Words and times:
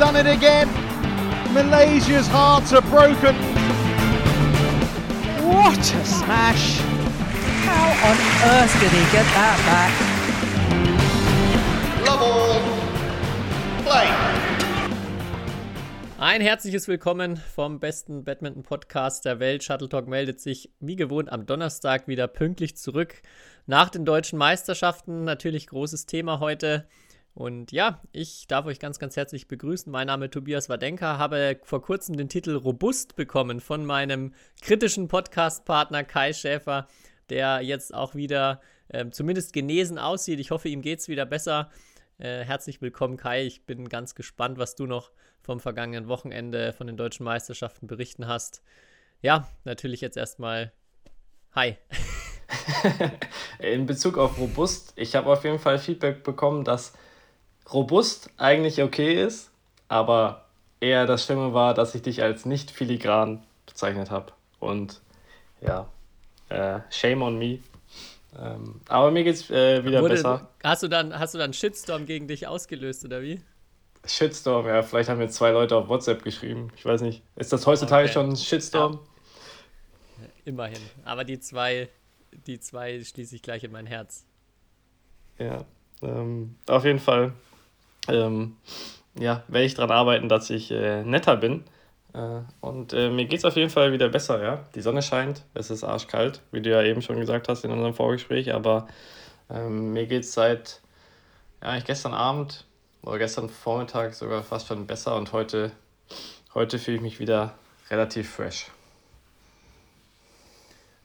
done 0.00 0.16
it 0.16 0.26
again. 0.26 0.66
Malaysia's 1.52 2.26
hearts 2.28 2.72
are 2.72 2.80
broken. 2.80 3.36
What 5.44 5.78
a 5.78 6.04
smash! 6.06 6.78
How 7.66 8.08
on 8.08 8.16
earth 8.48 8.80
did 8.80 8.92
he 8.92 9.04
get 9.12 9.26
that 9.36 9.58
back? 9.68 9.92
Love 12.06 12.22
all. 12.22 12.62
Play. 13.84 14.08
Ein 16.18 16.40
herzliches 16.40 16.88
Willkommen 16.88 17.36
vom 17.36 17.78
besten 17.78 18.24
Badminton-Podcast 18.24 19.26
der 19.26 19.38
Welt. 19.38 19.62
Shuttle 19.64 19.90
Talk 19.90 20.08
meldet 20.08 20.40
sich 20.40 20.72
wie 20.80 20.96
gewohnt 20.96 21.30
am 21.30 21.44
Donnerstag 21.44 22.08
wieder 22.08 22.26
pünktlich 22.26 22.74
zurück 22.78 23.20
nach 23.66 23.90
den 23.90 24.06
deutschen 24.06 24.38
Meisterschaften. 24.38 25.24
Natürlich 25.24 25.66
großes 25.66 26.06
Thema 26.06 26.40
heute. 26.40 26.86
Und 27.34 27.72
ja, 27.72 28.02
ich 28.12 28.46
darf 28.48 28.66
euch 28.66 28.78
ganz, 28.78 28.98
ganz 28.98 29.16
herzlich 29.16 29.48
begrüßen. 29.48 29.90
Mein 29.90 30.08
Name 30.08 30.26
ist 30.26 30.34
Tobias 30.34 30.68
Wadenka, 30.68 31.18
habe 31.18 31.58
vor 31.62 31.80
kurzem 31.80 32.16
den 32.16 32.28
Titel 32.28 32.56
Robust 32.56 33.16
bekommen 33.16 33.60
von 33.60 33.86
meinem 33.86 34.34
kritischen 34.60 35.08
Podcast-Partner 35.08 36.04
Kai 36.04 36.32
Schäfer, 36.32 36.88
der 37.28 37.60
jetzt 37.62 37.94
auch 37.94 38.14
wieder 38.14 38.60
äh, 38.88 39.08
zumindest 39.10 39.52
genesen 39.52 39.98
aussieht. 39.98 40.40
Ich 40.40 40.50
hoffe, 40.50 40.68
ihm 40.68 40.82
geht 40.82 40.98
es 40.98 41.08
wieder 41.08 41.24
besser. 41.24 41.70
Äh, 42.18 42.44
herzlich 42.44 42.82
willkommen, 42.82 43.16
Kai. 43.16 43.44
Ich 43.44 43.64
bin 43.64 43.88
ganz 43.88 44.14
gespannt, 44.14 44.58
was 44.58 44.74
du 44.74 44.86
noch 44.86 45.12
vom 45.40 45.60
vergangenen 45.60 46.08
Wochenende 46.08 46.72
von 46.72 46.86
den 46.86 46.96
deutschen 46.96 47.24
Meisterschaften 47.24 47.86
berichten 47.86 48.26
hast. 48.26 48.62
Ja, 49.22 49.48
natürlich 49.64 50.00
jetzt 50.00 50.16
erstmal 50.16 50.72
Hi. 51.52 51.76
In 53.58 53.86
Bezug 53.86 54.18
auf 54.18 54.38
robust, 54.38 54.92
ich 54.94 55.16
habe 55.16 55.30
auf 55.30 55.42
jeden 55.42 55.58
Fall 55.58 55.78
Feedback 55.80 56.22
bekommen, 56.22 56.62
dass 56.64 56.92
robust 57.72 58.30
eigentlich 58.36 58.82
okay 58.82 59.22
ist, 59.22 59.50
aber 59.88 60.46
eher 60.80 61.06
das 61.06 61.24
Schlimme 61.24 61.52
war, 61.54 61.74
dass 61.74 61.94
ich 61.94 62.02
dich 62.02 62.22
als 62.22 62.44
nicht 62.44 62.70
filigran 62.70 63.42
bezeichnet 63.66 64.10
habe. 64.10 64.32
Und 64.58 65.00
ja, 65.60 65.88
äh, 66.48 66.80
shame 66.90 67.22
on 67.22 67.38
me. 67.38 67.60
Ähm, 68.38 68.80
aber 68.88 69.10
mir 69.10 69.24
geht's 69.24 69.50
äh, 69.50 69.84
wieder 69.84 70.02
Wurde, 70.02 70.14
besser. 70.14 70.48
Hast 70.62 70.82
du 70.82 70.88
dann 70.88 71.18
hast 71.18 71.34
du 71.34 71.38
dann 71.38 71.52
Shitstorm 71.52 72.06
gegen 72.06 72.28
dich 72.28 72.46
ausgelöst 72.46 73.04
oder 73.04 73.22
wie? 73.22 73.40
Shitstorm, 74.04 74.66
ja, 74.66 74.82
vielleicht 74.82 75.08
haben 75.10 75.18
mir 75.18 75.28
zwei 75.28 75.50
Leute 75.50 75.76
auf 75.76 75.88
WhatsApp 75.88 76.22
geschrieben. 76.22 76.72
Ich 76.76 76.84
weiß 76.84 77.02
nicht. 77.02 77.22
Ist 77.36 77.52
das 77.52 77.66
heutzutage 77.66 78.04
okay. 78.04 78.12
schon 78.12 78.30
ein 78.30 78.36
Shitstorm? 78.36 78.94
Ja. 80.20 80.26
Immerhin. 80.46 80.80
Aber 81.04 81.24
die 81.24 81.38
zwei, 81.38 81.88
die 82.46 82.60
zwei 82.60 83.02
schließe 83.02 83.36
ich 83.36 83.42
gleich 83.42 83.62
in 83.64 83.72
mein 83.72 83.86
Herz. 83.86 84.24
Ja, 85.38 85.64
ähm, 86.02 86.56
auf 86.66 86.84
jeden 86.84 86.98
Fall 86.98 87.32
ähm, 88.08 88.56
ja, 89.18 89.42
werde 89.48 89.66
ich 89.66 89.74
daran 89.74 89.90
arbeiten, 89.90 90.28
dass 90.28 90.50
ich 90.50 90.70
äh, 90.70 91.02
netter 91.04 91.36
bin. 91.36 91.64
Äh, 92.12 92.40
und 92.60 92.92
äh, 92.92 93.10
mir 93.10 93.26
geht 93.26 93.40
es 93.40 93.44
auf 93.44 93.56
jeden 93.56 93.70
Fall 93.70 93.92
wieder 93.92 94.08
besser, 94.08 94.42
ja. 94.42 94.64
Die 94.74 94.80
Sonne 94.80 95.02
scheint, 95.02 95.44
es 95.54 95.70
ist 95.70 95.84
arschkalt, 95.84 96.42
wie 96.52 96.60
du 96.60 96.70
ja 96.70 96.82
eben 96.82 97.02
schon 97.02 97.20
gesagt 97.20 97.48
hast 97.48 97.64
in 97.64 97.70
unserem 97.70 97.94
Vorgespräch, 97.94 98.52
aber 98.52 98.88
ähm, 99.48 99.92
mir 99.92 100.06
geht 100.06 100.24
es 100.24 100.32
seit, 100.32 100.80
ja, 101.62 101.76
ich 101.76 101.84
gestern 101.84 102.14
Abend 102.14 102.66
oder 103.02 103.18
gestern 103.18 103.48
Vormittag 103.48 104.14
sogar 104.14 104.42
fast 104.42 104.68
schon 104.68 104.86
besser 104.86 105.16
und 105.16 105.32
heute, 105.32 105.72
heute 106.54 106.78
fühle 106.78 106.96
ich 106.96 107.02
mich 107.02 107.20
wieder 107.20 107.54
relativ 107.90 108.30
fresh. 108.30 108.70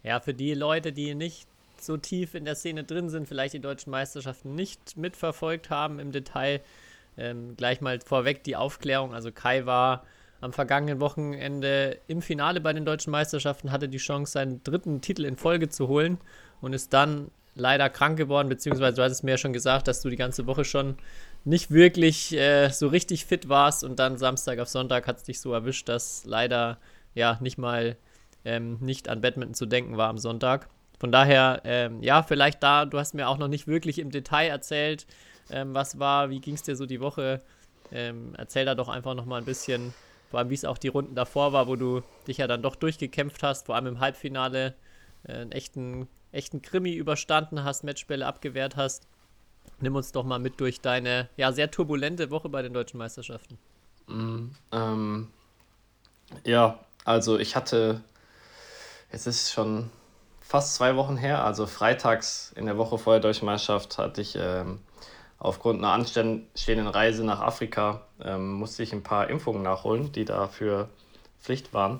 Ja, 0.03 0.19
für 0.19 0.33
die 0.33 0.53
Leute, 0.53 0.91
die 0.91 1.16
nicht 1.16 1.47
so 1.79 1.97
tief 1.97 2.35
in 2.35 2.45
der 2.45 2.55
Szene 2.55 2.83
drin 2.83 3.09
sind, 3.09 3.27
vielleicht 3.27 3.53
die 3.53 3.59
deutschen 3.59 3.91
Meisterschaften 3.91 4.55
nicht 4.55 4.97
mitverfolgt 4.97 5.69
haben 5.69 6.00
im 6.00 6.11
Detail, 6.11 6.61
ähm, 7.18 7.56
gleich 7.56 7.81
mal 7.81 8.00
vorweg 8.02 8.44
die 8.44 8.56
Aufklärung. 8.56 9.14
Also 9.14 9.31
Kai 9.31 9.66
war 9.66 10.06
am 10.42 10.53
vergangenen 10.53 11.00
Wochenende 11.00 12.00
im 12.08 12.22
Finale 12.22 12.62
bei 12.62 12.74
den 12.74 12.86
deutschen 12.86 13.12
Meisterschaften, 13.12 13.72
hatte 13.72 13.90
die 13.90 13.98
Chance, 13.98 14.34
seinen 14.34 14.64
dritten 14.64 15.02
Titel 15.02 15.26
in 15.26 15.38
Folge 15.38 15.70
zu 15.70 15.88
holen 15.88 16.18
und 16.62 16.74
ist 16.74 16.94
dann 16.94 17.31
leider 17.56 17.90
krank 17.90 18.18
geworden, 18.18 18.50
beziehungsweise 18.50 18.98
du 18.98 19.03
hast 19.03 19.14
es 19.14 19.24
mir 19.24 19.31
ja 19.31 19.38
schon 19.38 19.53
gesagt, 19.53 19.88
dass 19.88 20.02
du 20.02 20.09
die 20.09 20.18
ganze 20.18 20.46
Woche 20.46 20.66
schon 20.66 20.98
nicht 21.46 21.72
wirklich 21.72 22.36
äh, 22.36 22.70
so 22.70 22.88
richtig 22.88 23.26
fit 23.26 23.47
warst 23.47 23.84
und 23.84 23.97
dann 23.97 24.18
Samstag 24.18 24.59
auf 24.59 24.68
Sonntag 24.68 25.08
hat 25.08 25.18
es 25.18 25.24
dich 25.24 25.40
so 25.40 25.53
erwischt, 25.53 25.88
dass 25.88 26.26
leider 26.26 26.78
ja 27.14 27.38
nicht 27.40 27.58
mal 27.58 27.96
ähm, 28.44 28.78
nicht 28.82 29.09
an 29.09 29.22
Badminton 29.22 29.56
zu 29.56 29.66
denken 29.66 29.96
war 29.97 30.09
am 30.09 30.18
Sonntag. 30.18 30.68
Von 31.00 31.12
daher, 31.12 31.62
ähm, 31.66 32.02
ja, 32.03 32.24
vielleicht 32.24 32.62
da, 32.62 32.86
du 32.86 33.00
hast 33.00 33.14
mir 33.14 33.28
auch 33.28 33.38
noch 33.38 33.47
nicht 33.47 33.68
wirklich 33.68 34.00
im 34.00 34.12
Detail 34.12 34.47
erzählt, 34.47 35.06
ähm, 35.50 35.73
was 35.73 36.00
war, 36.00 36.29
wie 36.29 36.39
ging 36.39 36.56
es 36.56 36.63
dir 36.63 36.75
so 36.75 36.85
die 36.85 37.00
Woche? 37.00 37.41
Ähm, 37.91 38.33
erzähl 38.38 38.66
da 38.66 38.75
doch 38.75 38.89
einfach 38.89 39.13
noch 39.13 39.25
mal 39.25 39.38
ein 39.38 39.45
bisschen, 39.45 39.94
vor 40.29 40.39
allem 40.39 40.50
wie 40.50 40.56
es 40.56 40.66
auch 40.66 40.78
die 40.78 40.88
Runden 40.88 41.16
davor 41.16 41.53
war, 41.53 41.67
wo 41.67 41.75
du 41.75 42.01
dich 42.28 42.38
ja 42.38 42.47
dann 42.47 42.61
doch 42.61 42.75
durchgekämpft 42.75 43.44
hast, 43.44 43.67
vor 43.67 43.75
allem 43.75 43.88
im 43.88 44.00
Halbfinale 44.00 44.75
äh, 45.23 45.34
einen 45.34 45.51
echten, 45.51 46.07
echten 46.31 46.61
Krimi 46.61 46.94
überstanden 46.94 47.63
hast, 47.63 47.84
Matchbälle 47.84 48.25
abgewehrt 48.25 48.75
hast. 48.75 49.07
Nimm 49.79 49.95
uns 49.95 50.11
doch 50.11 50.23
mal 50.23 50.39
mit 50.39 50.59
durch 50.59 50.81
deine 50.81 51.29
ja 51.38 51.51
sehr 51.51 51.69
turbulente 51.69 52.31
Woche 52.31 52.50
bei 52.50 52.61
den 52.61 52.73
deutschen 52.73 52.97
Meisterschaften. 52.97 53.57
Mm, 54.07 54.47
ähm, 54.72 55.29
ja, 56.44 56.79
also 57.03 57.38
ich 57.38 57.55
hatte, 57.55 58.01
es 59.09 59.28
ist 59.28 59.51
schon 59.51 59.89
fast 60.41 60.75
zwei 60.75 60.95
Wochen 60.95 61.17
her, 61.17 61.44
also 61.44 61.66
freitags 61.66 62.53
in 62.55 62.66
der 62.66 62.78
Woche 62.78 62.97
vor 62.97 63.13
der 63.13 63.19
deutschen 63.19 63.45
Meisterschaft 63.45 63.97
hatte 63.97 64.22
ich 64.22 64.35
ähm, 64.39 64.79
aufgrund 65.45 65.79
einer 65.79 65.91
anstehenden 65.91 66.88
Reise 66.88 67.23
nach 67.23 67.39
Afrika 67.39 68.01
ähm, 68.23 68.53
musste 68.53 68.83
ich 68.83 68.94
ein 68.94 69.03
paar 69.03 69.29
Impfungen 69.29 69.61
nachholen, 69.61 70.11
die 70.11 70.25
dafür 70.25 70.89
Pflicht 71.39 71.73
waren. 71.73 72.00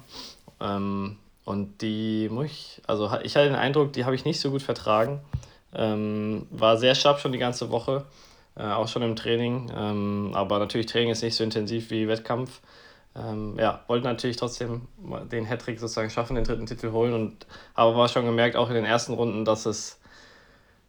Ähm, 0.60 1.18
und 1.44 1.82
die 1.82 2.28
muss 2.30 2.46
ich, 2.48 2.82
also 2.88 3.06
ich 3.24 3.36
hatte 3.36 3.48
den 3.48 3.56
Eindruck, 3.56 3.94
die 3.94 4.04
habe 4.04 4.16
ich 4.16 4.26
nicht 4.26 4.40
so 4.40 4.50
gut 4.50 4.64
vertragen. 4.64 5.22
Ähm, 5.74 6.48
war 6.50 6.78
sehr 6.78 6.96
schlapp 6.96 7.20
schon 7.20 7.32
die 7.32 7.38
ganze 7.38 7.70
Woche, 7.70 8.06
äh, 8.56 8.64
auch 8.64 8.88
schon 8.88 9.04
im 9.04 9.16
Training. 9.16 9.72
Ähm, 9.76 10.32
aber 10.34 10.58
natürlich 10.58 10.88
Training 10.88 11.12
ist 11.12 11.22
nicht 11.22 11.36
so 11.36 11.44
intensiv 11.44 11.92
wie 11.92 12.08
Wettkampf. 12.08 12.62
Ähm, 13.16 13.58
ja, 13.60 13.82
wollte 13.88 14.08
natürlich 14.08 14.38
trotzdem 14.38 14.88
den 15.32 15.46
Hattrick 15.46 15.80
sozusagen 15.80 16.10
schaffen, 16.10 16.36
den 16.36 16.46
dritten 16.46 16.66
Titel 16.66 16.92
holen. 16.92 17.14
Und 17.14 17.46
aber 17.76 17.96
war 17.96 18.10
schon 18.10 18.26
gemerkt, 18.26 18.56
auch 18.56 18.70
in 18.70 18.76
den 18.76 18.86
ersten 18.86 19.14
Runden, 19.14 19.46
dass 19.46 19.68
es 19.68 20.00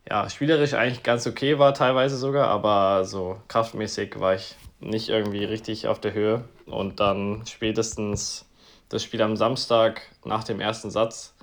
ja, 0.09 0.29
spielerisch 0.31 0.75
eigentlich 0.75 1.03
ganz 1.03 1.27
okay 1.27 1.59
war, 1.59 1.75
teilweise 1.75 2.17
sogar, 2.17 2.49
aber 2.49 3.05
so 3.05 3.41
kraftmäßig 3.49 4.21
war 4.21 4.35
ich 4.35 4.55
nicht 4.79 5.09
irgendwie 5.09 5.45
richtig 5.45 5.89
auf 5.89 6.01
der 6.01 6.13
Höhe. 6.13 6.45
Und 6.67 7.01
dann 7.01 7.45
spätestens 7.47 8.47
das 8.89 9.03
Spiel 9.03 9.23
am 9.23 9.37
Samstag 9.37 10.03
nach 10.25 10.45
dem 10.45 10.61
ersten 10.61 10.91
Satz, 10.91 11.35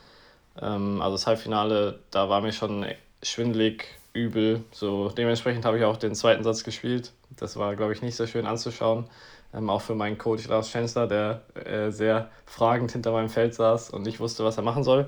ähm, 0.62 1.02
also 1.02 1.16
das 1.16 1.28
Halbfinale, 1.28 2.00
da 2.12 2.30
war 2.30 2.42
mir 2.42 2.54
schon 2.54 2.86
schwindelig, 3.22 3.86
übel. 4.14 4.64
So 4.72 5.10
dementsprechend 5.10 5.66
habe 5.66 5.80
ich 5.80 5.84
auch 5.84 5.98
den 5.98 6.16
zweiten 6.16 6.44
Satz 6.44 6.64
gespielt. 6.64 7.12
Das 7.36 7.58
war, 7.58 7.76
glaube 7.76 7.94
ich, 7.94 8.02
nicht 8.04 8.16
so 8.16 8.28
schön 8.28 8.46
anzuschauen. 8.46 9.06
Ähm, 9.54 9.70
auch 9.70 9.82
für 9.82 9.96
meinen 9.96 10.18
Coach 10.18 10.48
Lars 10.48 10.70
Schensler, 10.70 11.08
der 11.08 11.42
äh, 11.56 11.90
sehr 11.90 12.30
fragend 12.46 12.92
hinter 12.92 13.12
meinem 13.12 13.30
Feld 13.30 13.56
saß 13.56 13.90
und 13.90 14.04
nicht 14.04 14.20
wusste, 14.20 14.44
was 14.44 14.58
er 14.58 14.64
machen 14.64 14.84
soll 14.84 15.08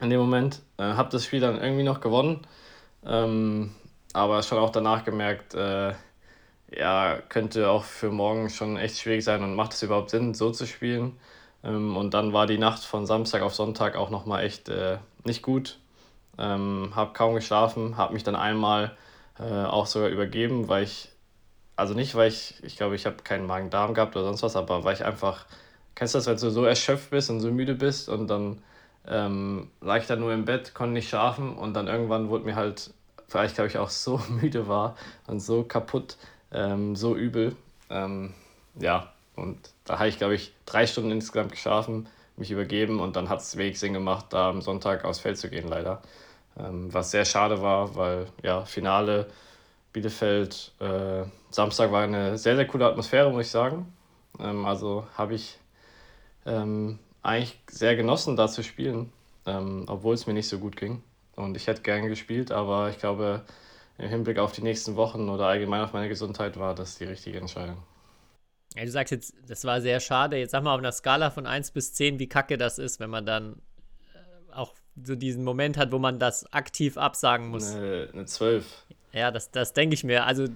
in 0.00 0.10
dem 0.10 0.20
Moment. 0.20 0.62
Äh, 0.78 0.82
habe 0.84 1.10
das 1.10 1.24
Spiel 1.24 1.40
dann 1.40 1.60
irgendwie 1.60 1.82
noch 1.82 2.00
gewonnen, 2.00 2.46
ähm, 3.04 3.74
aber 4.12 4.42
schon 4.42 4.58
auch 4.58 4.70
danach 4.70 5.04
gemerkt, 5.04 5.54
äh, 5.54 5.92
ja, 6.70 7.18
könnte 7.28 7.70
auch 7.70 7.84
für 7.84 8.10
morgen 8.10 8.50
schon 8.50 8.76
echt 8.76 8.98
schwierig 8.98 9.24
sein 9.24 9.42
und 9.42 9.54
macht 9.54 9.72
es 9.72 9.82
überhaupt 9.82 10.10
Sinn, 10.10 10.34
so 10.34 10.50
zu 10.50 10.66
spielen. 10.66 11.18
Ähm, 11.64 11.96
und 11.96 12.14
dann 12.14 12.32
war 12.32 12.46
die 12.46 12.58
Nacht 12.58 12.84
von 12.84 13.06
Samstag 13.06 13.42
auf 13.42 13.54
Sonntag 13.54 13.96
auch 13.96 14.10
nochmal 14.10 14.44
echt 14.44 14.68
äh, 14.68 14.98
nicht 15.24 15.42
gut. 15.42 15.78
Ähm, 16.38 16.92
habe 16.94 17.12
kaum 17.14 17.34
geschlafen, 17.34 17.96
habe 17.96 18.14
mich 18.14 18.22
dann 18.22 18.36
einmal 18.36 18.96
äh, 19.40 19.64
auch 19.64 19.86
sogar 19.86 20.08
übergeben, 20.08 20.68
weil 20.68 20.84
ich, 20.84 21.10
also 21.76 21.94
nicht, 21.94 22.14
weil 22.14 22.28
ich, 22.28 22.62
ich 22.62 22.76
glaube, 22.76 22.94
ich 22.94 23.06
habe 23.06 23.16
keinen 23.24 23.46
Magen-Darm 23.46 23.94
gehabt 23.94 24.14
oder 24.16 24.26
sonst 24.26 24.42
was, 24.42 24.56
aber 24.56 24.84
weil 24.84 24.94
ich 24.94 25.04
einfach, 25.04 25.46
kennst 25.94 26.14
du 26.14 26.18
das, 26.18 26.26
wenn 26.26 26.36
du 26.36 26.50
so 26.50 26.64
erschöpft 26.64 27.10
bist 27.10 27.30
und 27.30 27.40
so 27.40 27.50
müde 27.50 27.74
bist 27.74 28.08
und 28.08 28.28
dann 28.28 28.62
ähm, 29.08 29.70
lag 29.80 29.98
ich 29.98 30.06
dann 30.06 30.20
nur 30.20 30.32
im 30.32 30.44
Bett, 30.44 30.74
konnte 30.74 30.92
nicht 30.92 31.08
schlafen 31.08 31.56
und 31.56 31.74
dann 31.74 31.88
irgendwann 31.88 32.28
wurde 32.28 32.44
mir 32.44 32.56
halt, 32.56 32.92
vielleicht 33.26 33.54
glaube 33.54 33.68
ich 33.68 33.78
auch 33.78 33.90
so 33.90 34.20
müde 34.28 34.68
war 34.68 34.96
und 35.26 35.40
so 35.40 35.64
kaputt, 35.64 36.16
ähm, 36.52 36.94
so 36.96 37.16
übel. 37.16 37.56
Ähm, 37.90 38.34
ja, 38.78 39.12
und 39.36 39.58
da 39.84 39.98
habe 39.98 40.08
ich 40.08 40.18
glaube 40.18 40.34
ich 40.34 40.52
drei 40.66 40.86
Stunden 40.86 41.10
insgesamt 41.10 41.52
geschlafen, 41.52 42.08
mich 42.36 42.50
übergeben 42.50 43.00
und 43.00 43.16
dann 43.16 43.28
hat 43.28 43.40
es 43.40 43.56
wenig 43.56 43.78
Sinn 43.78 43.92
gemacht, 43.92 44.26
da 44.30 44.50
am 44.50 44.62
Sonntag 44.62 45.04
aufs 45.04 45.20
Feld 45.20 45.38
zu 45.38 45.48
gehen, 45.48 45.68
leider. 45.68 46.02
Ähm, 46.58 46.92
was 46.92 47.10
sehr 47.10 47.24
schade 47.24 47.62
war, 47.62 47.96
weil 47.96 48.26
ja, 48.42 48.64
Finale 48.64 49.28
Bielefeld, 49.92 50.72
äh, 50.80 51.24
Samstag 51.50 51.90
war 51.92 52.02
eine 52.02 52.36
sehr, 52.36 52.56
sehr 52.56 52.66
coole 52.66 52.86
Atmosphäre, 52.86 53.30
muss 53.30 53.46
ich 53.46 53.50
sagen. 53.50 53.92
Ähm, 54.38 54.66
also 54.66 55.06
habe 55.16 55.34
ich 55.34 55.58
ähm, 56.46 56.98
eigentlich 57.22 57.60
sehr 57.70 57.96
genossen, 57.96 58.36
da 58.36 58.48
zu 58.48 58.62
spielen, 58.62 59.12
ähm, 59.46 59.84
obwohl 59.86 60.14
es 60.14 60.26
mir 60.26 60.34
nicht 60.34 60.48
so 60.48 60.58
gut 60.58 60.76
ging. 60.76 61.02
Und 61.36 61.56
ich 61.56 61.66
hätte 61.66 61.82
gerne 61.82 62.08
gespielt, 62.08 62.50
aber 62.50 62.90
ich 62.90 62.98
glaube, 62.98 63.44
im 63.98 64.08
Hinblick 64.08 64.38
auf 64.38 64.52
die 64.52 64.62
nächsten 64.62 64.96
Wochen 64.96 65.28
oder 65.28 65.46
allgemein 65.46 65.82
auf 65.82 65.92
meine 65.92 66.08
Gesundheit 66.08 66.58
war 66.58 66.74
das 66.74 66.98
die 66.98 67.04
richtige 67.04 67.38
Entscheidung. 67.38 67.78
Ja, 68.76 68.84
du 68.84 68.90
sagst 68.90 69.10
jetzt, 69.10 69.34
das 69.46 69.64
war 69.64 69.80
sehr 69.80 70.00
schade. 70.00 70.36
Jetzt 70.36 70.52
sag 70.52 70.62
mal 70.62 70.72
auf 70.72 70.78
einer 70.78 70.92
Skala 70.92 71.30
von 71.30 71.46
1 71.46 71.72
bis 71.72 71.94
10, 71.94 72.18
wie 72.18 72.28
kacke 72.28 72.58
das 72.58 72.78
ist, 72.78 73.00
wenn 73.00 73.10
man 73.10 73.26
dann 73.26 73.60
äh, 74.14 74.52
auch 74.52 74.74
so 75.02 75.14
diesen 75.14 75.42
Moment 75.42 75.76
hat, 75.76 75.90
wo 75.90 75.98
man 75.98 76.18
das 76.18 76.52
aktiv 76.52 76.96
absagen 76.96 77.48
muss. 77.48 77.74
Eine, 77.74 78.08
eine 78.12 78.26
12. 78.26 78.66
Ja, 79.12 79.30
das, 79.30 79.50
das 79.50 79.72
denke 79.72 79.94
ich 79.94 80.04
mir. 80.04 80.26
Also, 80.26 80.46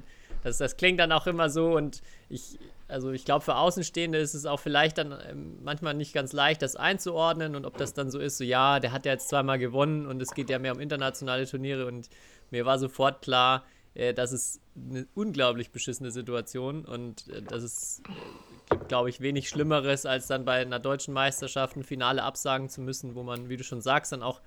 das, 0.44 0.58
das 0.58 0.76
klingt 0.76 1.00
dann 1.00 1.12
auch 1.12 1.26
immer 1.26 1.48
so 1.48 1.76
und 1.76 2.02
ich, 2.28 2.58
also 2.92 3.10
ich 3.10 3.24
glaube, 3.24 3.44
für 3.44 3.56
Außenstehende 3.56 4.18
ist 4.18 4.34
es 4.34 4.46
auch 4.46 4.60
vielleicht 4.60 4.98
dann 4.98 5.18
ähm, 5.28 5.58
manchmal 5.62 5.94
nicht 5.94 6.12
ganz 6.12 6.32
leicht, 6.32 6.62
das 6.62 6.76
einzuordnen 6.76 7.56
und 7.56 7.64
ob 7.64 7.76
das 7.76 7.94
dann 7.94 8.10
so 8.10 8.18
ist, 8.18 8.38
so 8.38 8.44
ja, 8.44 8.80
der 8.80 8.92
hat 8.92 9.06
ja 9.06 9.12
jetzt 9.12 9.28
zweimal 9.28 9.58
gewonnen 9.58 10.06
und 10.06 10.20
es 10.22 10.34
geht 10.34 10.50
ja 10.50 10.58
mehr 10.58 10.74
um 10.74 10.80
internationale 10.80 11.46
Turniere 11.46 11.86
und 11.86 12.08
mir 12.50 12.64
war 12.64 12.78
sofort 12.78 13.22
klar, 13.22 13.64
äh, 13.94 14.14
das 14.14 14.32
ist 14.32 14.60
eine 14.76 15.06
unglaublich 15.14 15.70
beschissene 15.70 16.10
Situation 16.10 16.84
und 16.84 17.28
äh, 17.28 17.42
das 17.42 17.62
ist, 17.62 18.02
äh, 18.06 18.76
gibt, 18.76 18.88
glaube 18.88 19.10
ich, 19.10 19.20
wenig 19.20 19.48
Schlimmeres, 19.48 20.06
als 20.06 20.26
dann 20.26 20.44
bei 20.44 20.60
einer 20.60 20.78
deutschen 20.78 21.14
Meisterschaft 21.14 21.76
ein 21.76 21.84
Finale 21.84 22.22
absagen 22.22 22.68
zu 22.68 22.80
müssen, 22.80 23.14
wo 23.14 23.22
man, 23.22 23.48
wie 23.48 23.56
du 23.56 23.64
schon 23.64 23.80
sagst, 23.80 24.12
dann 24.12 24.22
auch 24.22 24.40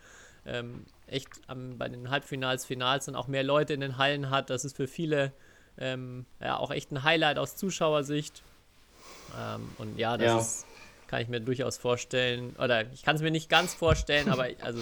ähm, 0.46 0.86
echt 1.08 1.30
am, 1.48 1.78
bei 1.78 1.90
den 1.90 2.10
Halbfinals, 2.10 2.66
Finals 2.66 3.06
dann 3.06 3.16
auch 3.16 3.28
mehr 3.28 3.44
Leute 3.44 3.74
in 3.74 3.82
den 3.82 3.98
Hallen 3.98 4.30
hat. 4.30 4.50
Das 4.50 4.66
ist 4.66 4.76
für 4.76 4.88
viele 4.88 5.34
ähm, 5.78 6.26
ja, 6.40 6.58
auch 6.58 6.72
echt 6.72 6.92
ein 6.92 7.04
Highlight 7.04 7.38
aus 7.38 7.56
Zuschauersicht. 7.56 8.44
Ähm, 9.38 9.70
und 9.78 9.98
ja, 9.98 10.18
das 10.18 10.28
Ja. 10.28 10.40
Ist, 10.40 10.66
kann 11.08 11.22
ich 11.22 11.28
mir 11.28 11.40
durchaus 11.40 11.78
vorstellen. 11.78 12.56
Oder 12.58 12.92
ich 12.92 13.04
kann 13.04 13.16
es 13.16 13.22
mir 13.22 13.32
nicht 13.32 13.50
ganz 13.50 13.74
vorstellen, 13.74 14.30
aber 14.30 14.48
also 14.62 14.82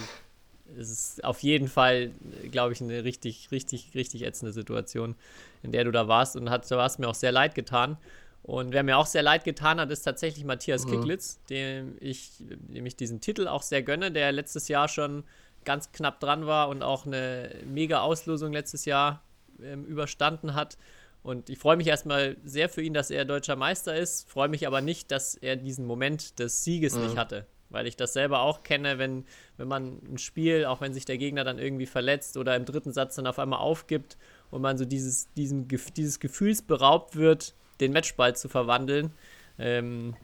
es 0.77 0.89
ist 0.89 1.23
auf 1.23 1.43
jeden 1.43 1.67
Fall, 1.67 2.11
glaube 2.51 2.73
ich, 2.73 2.81
eine 2.81 3.03
richtig, 3.03 3.49
richtig, 3.51 3.91
richtig 3.93 4.23
ätzende 4.23 4.53
Situation, 4.53 5.15
in 5.61 5.71
der 5.71 5.83
du 5.83 5.91
da 5.91 6.07
warst. 6.07 6.35
Und 6.35 6.49
hat, 6.49 6.69
da 6.71 6.81
hast 6.81 6.99
mir 6.99 7.09
auch 7.09 7.15
sehr 7.15 7.31
leid 7.31 7.55
getan. 7.55 7.97
Und 8.41 8.73
wer 8.73 8.83
mir 8.83 8.97
auch 8.97 9.05
sehr 9.05 9.23
leid 9.23 9.43
getan 9.43 9.79
hat, 9.79 9.89
ist 9.89 10.03
tatsächlich 10.03 10.43
Matthias 10.43 10.85
Kicklitz, 10.85 11.39
dem 11.49 11.97
ich, 12.01 12.31
dem 12.39 12.85
ich 12.85 12.95
diesen 12.95 13.21
Titel 13.21 13.47
auch 13.47 13.61
sehr 13.61 13.83
gönne, 13.83 14.11
der 14.11 14.31
letztes 14.31 14.67
Jahr 14.67 14.87
schon 14.89 15.23
ganz 15.63 15.91
knapp 15.93 16.19
dran 16.19 16.45
war 16.45 16.67
und 16.67 16.83
auch 16.83 17.05
eine 17.05 17.55
mega 17.65 18.01
Auslosung 18.01 18.51
letztes 18.51 18.83
Jahr 18.83 19.21
ähm, 19.63 19.85
überstanden 19.85 20.53
hat. 20.53 20.77
Und 21.23 21.49
ich 21.49 21.57
freue 21.57 21.77
mich 21.77 21.87
erstmal 21.87 22.35
sehr 22.43 22.67
für 22.67 22.81
ihn, 22.81 22.93
dass 22.93 23.09
er 23.09 23.23
deutscher 23.23 23.55
Meister 23.55 23.95
ist, 23.95 24.29
freue 24.29 24.49
mich 24.49 24.67
aber 24.67 24.81
nicht, 24.81 25.09
dass 25.11 25.35
er 25.35 25.55
diesen 25.55 25.85
Moment 25.85 26.37
des 26.39 26.63
Sieges 26.63 26.95
nicht 26.95 27.17
hatte. 27.17 27.45
Weil 27.69 27.87
ich 27.87 27.95
das 27.95 28.13
selber 28.13 28.41
auch 28.41 28.63
kenne, 28.63 28.99
wenn, 28.99 29.25
wenn 29.57 29.67
man 29.67 29.99
ein 30.07 30.17
Spiel, 30.17 30.65
auch 30.65 30.81
wenn 30.81 30.93
sich 30.93 31.05
der 31.05 31.17
Gegner 31.17 31.43
dann 31.43 31.59
irgendwie 31.59 31.85
verletzt 31.85 32.37
oder 32.37 32.55
im 32.55 32.65
dritten 32.65 32.91
Satz 32.91 33.15
dann 33.15 33.25
auf 33.25 33.39
einmal 33.39 33.59
aufgibt 33.59 34.17
und 34.51 34.61
man 34.61 34.77
so 34.77 34.85
dieses, 34.85 35.31
diesem, 35.33 35.67
dieses 35.67 36.19
Gefühls 36.19 36.61
beraubt 36.61 37.15
wird, 37.15 37.55
den 37.79 37.93
Matchball 37.93 38.35
zu 38.35 38.49
verwandeln. 38.49 39.13
Ähm, 39.57 40.15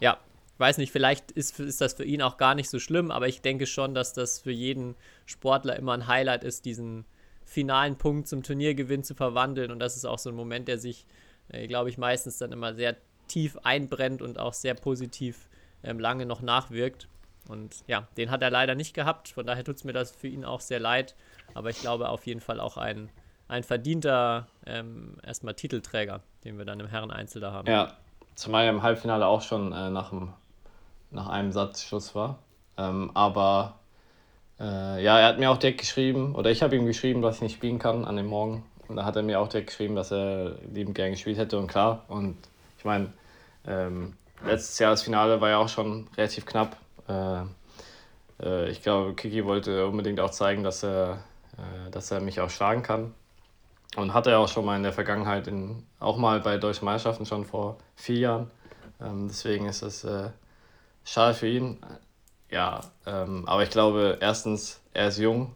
ja, 0.00 0.18
weiß 0.58 0.78
nicht, 0.78 0.92
vielleicht 0.92 1.32
ist, 1.32 1.58
ist 1.58 1.80
das 1.80 1.94
für 1.94 2.04
ihn 2.04 2.22
auch 2.22 2.36
gar 2.36 2.54
nicht 2.54 2.70
so 2.70 2.78
schlimm, 2.78 3.10
aber 3.10 3.28
ich 3.28 3.42
denke 3.42 3.66
schon, 3.66 3.94
dass 3.94 4.12
das 4.12 4.38
für 4.38 4.52
jeden 4.52 4.94
Sportler 5.26 5.76
immer 5.76 5.92
ein 5.92 6.06
Highlight 6.06 6.44
ist, 6.44 6.64
diesen 6.64 7.04
finalen 7.44 7.96
Punkt 7.96 8.28
zum 8.28 8.42
Turniergewinn 8.42 9.04
zu 9.04 9.14
verwandeln. 9.14 9.70
Und 9.70 9.78
das 9.78 9.96
ist 9.96 10.04
auch 10.04 10.18
so 10.18 10.30
ein 10.30 10.36
Moment, 10.36 10.68
der 10.68 10.78
sich, 10.78 11.06
äh, 11.48 11.66
glaube 11.66 11.90
ich, 11.90 11.98
meistens 11.98 12.38
dann 12.38 12.52
immer 12.52 12.74
sehr 12.74 12.96
tief 13.28 13.56
einbrennt 13.62 14.22
und 14.22 14.38
auch 14.38 14.52
sehr 14.52 14.74
positiv 14.74 15.48
ähm, 15.82 15.98
lange 15.98 16.26
noch 16.26 16.42
nachwirkt. 16.42 17.08
Und 17.48 17.84
ja, 17.86 18.08
den 18.16 18.30
hat 18.30 18.42
er 18.42 18.50
leider 18.50 18.74
nicht 18.74 18.94
gehabt. 18.94 19.28
Von 19.28 19.46
daher 19.46 19.64
tut 19.64 19.76
es 19.76 19.84
mir 19.84 19.92
das 19.92 20.10
für 20.10 20.28
ihn 20.28 20.44
auch 20.44 20.60
sehr 20.60 20.80
leid. 20.80 21.14
Aber 21.52 21.70
ich 21.70 21.80
glaube 21.80 22.08
auf 22.08 22.26
jeden 22.26 22.40
Fall 22.40 22.60
auch 22.60 22.76
ein, 22.76 23.10
ein 23.48 23.62
verdienter 23.62 24.48
ähm, 24.66 25.18
erstmal 25.22 25.54
Titelträger, 25.54 26.22
den 26.44 26.56
wir 26.58 26.64
dann 26.64 26.80
im 26.80 26.86
Herren-Einzel 26.86 27.40
da 27.40 27.52
haben. 27.52 27.68
Ja, 27.70 27.92
zumal 28.34 28.64
er 28.64 28.70
im 28.70 28.82
Halbfinale 28.82 29.26
auch 29.26 29.42
schon 29.42 29.72
äh, 29.72 29.90
nach, 29.90 30.10
dem, 30.10 30.32
nach 31.10 31.28
einem 31.28 31.52
Satz 31.52 31.82
Schluss 31.82 32.14
war. 32.14 32.38
Ähm, 32.76 33.10
aber 33.14 33.78
äh, 34.60 35.02
ja, 35.02 35.18
er 35.18 35.26
hat 35.26 35.38
mir 35.38 35.50
auch 35.50 35.58
direkt 35.58 35.80
geschrieben, 35.80 36.34
oder 36.34 36.50
ich 36.50 36.62
habe 36.62 36.76
ihm 36.76 36.86
geschrieben, 36.86 37.22
dass 37.22 37.36
ich 37.36 37.42
nicht 37.42 37.54
spielen 37.54 37.78
kann 37.78 38.04
an 38.04 38.16
dem 38.16 38.26
Morgen. 38.26 38.64
Und 38.88 38.96
da 38.96 39.04
hat 39.04 39.16
er 39.16 39.22
mir 39.22 39.40
auch 39.40 39.48
direkt 39.48 39.68
geschrieben, 39.68 39.96
dass 39.96 40.12
er 40.12 40.56
liebend 40.72 40.94
gern 40.94 41.10
gespielt 41.10 41.38
hätte 41.38 41.58
und 41.58 41.66
klar. 41.66 42.04
Und 42.08 42.36
ich 42.78 42.84
meine, 42.84 43.12
ähm, 43.66 44.14
letztes 44.44 44.78
Jahr 44.78 44.90
das 44.90 45.02
Finale 45.02 45.40
war 45.40 45.50
ja 45.50 45.58
auch 45.58 45.68
schon 45.68 46.06
relativ 46.16 46.46
knapp. 46.46 46.76
Äh, 47.08 47.42
äh, 48.42 48.70
ich 48.70 48.82
glaube, 48.82 49.14
Kiki 49.14 49.44
wollte 49.44 49.86
unbedingt 49.86 50.20
auch 50.20 50.30
zeigen, 50.30 50.62
dass 50.62 50.82
er, 50.82 51.24
äh, 51.56 51.90
dass 51.90 52.10
er 52.10 52.20
mich 52.20 52.40
auch 52.40 52.50
schlagen 52.50 52.82
kann. 52.82 53.14
Und 53.96 54.12
hatte 54.12 54.30
er 54.30 54.40
auch 54.40 54.48
schon 54.48 54.64
mal 54.64 54.76
in 54.76 54.82
der 54.82 54.92
Vergangenheit, 54.92 55.46
in, 55.46 55.84
auch 56.00 56.16
mal 56.16 56.40
bei 56.40 56.56
deutschen 56.56 56.84
Meisterschaften 56.84 57.26
schon 57.26 57.44
vor 57.44 57.78
vier 57.94 58.18
Jahren. 58.18 58.50
Ähm, 59.00 59.28
deswegen 59.28 59.66
ist 59.66 59.82
es 59.82 60.04
äh, 60.04 60.30
schade 61.04 61.34
für 61.34 61.46
ihn. 61.46 61.78
Ja, 62.50 62.80
ähm, 63.06 63.46
aber 63.48 63.62
ich 63.62 63.70
glaube, 63.70 64.18
erstens, 64.20 64.80
er 64.92 65.08
ist 65.08 65.18
jung, 65.18 65.54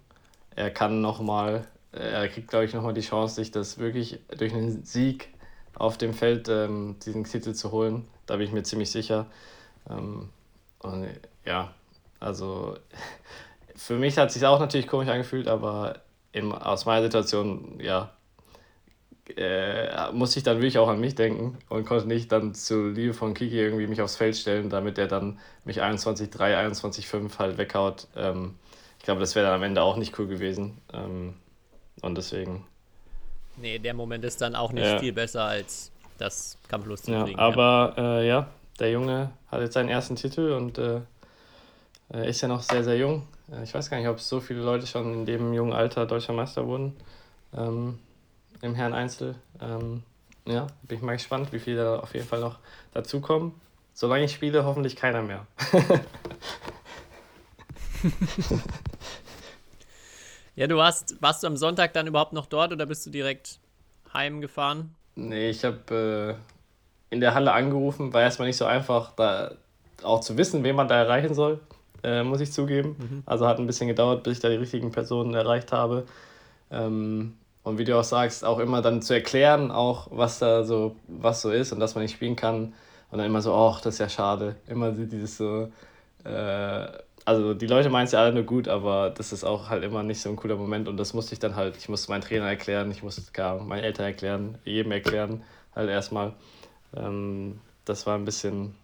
er 0.56 0.70
kann 0.70 1.00
nochmal, 1.00 1.66
er 1.92 2.28
kriegt, 2.28 2.48
glaube 2.48 2.64
ich, 2.64 2.74
nochmal 2.74 2.94
die 2.94 3.02
Chance, 3.02 3.36
sich 3.36 3.50
das 3.50 3.78
wirklich 3.78 4.20
durch 4.36 4.52
einen 4.52 4.84
Sieg 4.84 5.28
auf 5.74 5.96
dem 5.98 6.12
Feld 6.14 6.48
ähm, 6.48 6.96
diesen 7.04 7.24
Titel 7.24 7.52
zu 7.54 7.70
holen. 7.72 8.08
Da 8.26 8.36
bin 8.36 8.46
ich 8.46 8.52
mir 8.52 8.62
ziemlich 8.64 8.90
sicher. 8.90 9.26
Ähm, 9.88 10.30
und 10.80 11.08
ja, 11.44 11.72
also 12.20 12.76
für 13.76 13.96
mich 13.96 14.18
hat 14.18 14.28
es 14.28 14.34
sich 14.34 14.46
auch 14.46 14.60
natürlich 14.60 14.88
komisch 14.88 15.08
angefühlt, 15.08 15.48
aber 15.48 16.00
in, 16.32 16.52
aus 16.52 16.84
meiner 16.86 17.04
Situation, 17.04 17.78
ja, 17.80 18.10
äh, 19.36 20.10
musste 20.12 20.38
ich 20.38 20.44
dann 20.44 20.58
wirklich 20.58 20.78
auch 20.78 20.88
an 20.88 21.00
mich 21.00 21.14
denken 21.14 21.58
und 21.68 21.84
konnte 21.86 22.06
nicht 22.08 22.32
dann 22.32 22.54
zu 22.54 22.88
Liebe 22.88 23.14
von 23.14 23.34
Kiki 23.34 23.58
irgendwie 23.58 23.86
mich 23.86 24.00
aufs 24.00 24.16
Feld 24.16 24.36
stellen, 24.36 24.70
damit 24.70 24.98
er 24.98 25.06
dann 25.08 25.38
mich 25.64 25.82
21-3, 25.82 26.56
21-5 26.56 27.38
halt 27.38 27.58
weghaut. 27.58 28.06
Ähm, 28.16 28.54
ich 28.98 29.04
glaube, 29.04 29.20
das 29.20 29.34
wäre 29.34 29.46
dann 29.46 29.54
am 29.56 29.62
Ende 29.62 29.82
auch 29.82 29.96
nicht 29.96 30.18
cool 30.18 30.26
gewesen. 30.26 30.78
Ähm, 30.92 31.34
und 32.02 32.16
deswegen, 32.16 32.64
Nee, 33.56 33.78
der 33.78 33.94
Moment 33.94 34.24
ist 34.24 34.40
dann 34.40 34.54
auch 34.54 34.72
nicht 34.72 34.84
Ja. 34.86 34.98
viel 35.00 35.12
besser, 35.12 35.44
als 35.44 35.90
das 36.18 36.56
kampflos 36.68 37.02
zu 37.02 37.10
ja, 37.12 37.24
kriegen. 37.24 37.38
aber 37.38 37.94
äh, 37.96 38.28
ja, 38.28 38.48
der 38.78 38.90
Junge 38.92 39.30
hat 39.50 39.60
jetzt 39.60 39.74
seinen 39.74 39.88
ersten 39.88 40.16
Titel 40.16 40.52
und 40.52 40.78
äh, 40.78 41.00
ist 42.28 42.40
ja 42.40 42.48
noch 42.48 42.62
sehr, 42.62 42.84
sehr 42.84 42.96
jung. 42.96 43.26
Äh, 43.52 43.62
Ich 43.64 43.74
weiß 43.74 43.90
gar 43.90 43.98
nicht, 43.98 44.08
ob 44.08 44.20
so 44.20 44.40
viele 44.40 44.60
Leute 44.60 44.86
schon 44.86 45.12
in 45.12 45.26
dem 45.26 45.52
jungen 45.52 45.72
Alter 45.72 46.06
deutscher 46.06 46.32
Meister 46.32 46.66
wurden. 46.66 46.96
Ähm, 47.56 47.98
Im 48.62 48.74
Herren 48.74 48.92
Einzel. 48.92 49.36
Ähm, 49.60 50.02
ja, 50.46 50.66
bin 50.82 50.98
ich 50.98 51.02
mal 51.02 51.12
gespannt, 51.12 51.52
wie 51.52 51.58
viele 51.58 51.82
da 51.82 51.98
auf 52.00 52.14
jeden 52.14 52.26
Fall 52.26 52.40
noch 52.40 52.58
dazukommen. 52.92 53.52
Solange 53.94 54.24
ich 54.24 54.32
spiele, 54.32 54.64
hoffentlich 54.64 54.96
keiner 54.96 55.22
mehr. 55.22 55.46
Ja, 60.58 60.66
du 60.66 60.76
warst, 60.76 61.14
warst 61.22 61.44
du 61.44 61.46
am 61.46 61.56
Sonntag 61.56 61.92
dann 61.92 62.08
überhaupt 62.08 62.32
noch 62.32 62.46
dort 62.46 62.72
oder 62.72 62.84
bist 62.84 63.06
du 63.06 63.10
direkt 63.10 63.60
heimgefahren? 64.12 64.92
Nee, 65.14 65.50
ich 65.50 65.64
habe 65.64 66.36
äh, 67.10 67.14
in 67.14 67.20
der 67.20 67.34
Halle 67.34 67.52
angerufen, 67.52 68.12
war 68.12 68.22
erstmal 68.22 68.48
nicht 68.48 68.56
so 68.56 68.64
einfach, 68.64 69.12
da 69.14 69.52
auch 70.02 70.18
zu 70.18 70.36
wissen, 70.36 70.64
wen 70.64 70.74
man 70.74 70.88
da 70.88 70.96
erreichen 70.96 71.32
soll, 71.32 71.60
äh, 72.02 72.24
muss 72.24 72.40
ich 72.40 72.52
zugeben. 72.52 73.22
Also 73.24 73.46
hat 73.46 73.60
ein 73.60 73.68
bisschen 73.68 73.86
gedauert, 73.86 74.24
bis 74.24 74.38
ich 74.38 74.40
da 74.40 74.48
die 74.48 74.56
richtigen 74.56 74.90
Personen 74.90 75.32
erreicht 75.32 75.70
habe. 75.70 76.08
Ähm, 76.72 77.37
und 77.62 77.78
wie 77.78 77.84
du 77.84 77.98
auch 77.98 78.04
sagst, 78.04 78.44
auch 78.44 78.58
immer 78.58 78.82
dann 78.82 79.02
zu 79.02 79.14
erklären, 79.14 79.70
auch 79.70 80.08
was 80.10 80.38
da 80.38 80.64
so, 80.64 80.96
was 81.06 81.42
so 81.42 81.50
ist 81.50 81.72
und 81.72 81.80
dass 81.80 81.94
man 81.94 82.02
nicht 82.02 82.14
spielen 82.14 82.36
kann. 82.36 82.74
Und 83.10 83.18
dann 83.18 83.26
immer 83.26 83.40
so, 83.40 83.54
ach, 83.54 83.80
das 83.80 83.94
ist 83.94 84.00
ja 84.00 84.08
schade. 84.08 84.56
Immer 84.66 84.92
dieses 84.92 85.38
so, 85.38 85.70
äh, 86.24 86.86
also 87.24 87.52
die 87.54 87.66
Leute 87.66 87.90
meinen 87.90 88.06
es 88.06 88.12
ja 88.12 88.20
alle 88.20 88.32
nur 88.32 88.44
gut, 88.44 88.68
aber 88.68 89.10
das 89.10 89.32
ist 89.32 89.44
auch 89.44 89.68
halt 89.68 89.84
immer 89.84 90.02
nicht 90.02 90.20
so 90.20 90.30
ein 90.30 90.36
cooler 90.36 90.56
Moment 90.56 90.88
und 90.88 90.96
das 90.96 91.12
musste 91.12 91.34
ich 91.34 91.38
dann 91.38 91.56
halt, 91.56 91.76
ich 91.76 91.88
musste 91.88 92.10
meinen 92.10 92.22
Trainer 92.22 92.46
erklären, 92.46 92.90
ich 92.90 93.02
musste 93.02 93.22
Ahnung, 93.44 93.68
meinen 93.68 93.84
Eltern 93.84 94.06
erklären, 94.06 94.58
jedem 94.64 94.92
erklären, 94.92 95.42
halt 95.74 95.90
erstmal. 95.90 96.32
Ähm, 96.96 97.60
das 97.84 98.06
war 98.06 98.14
ein 98.16 98.24
bisschen, 98.24 98.74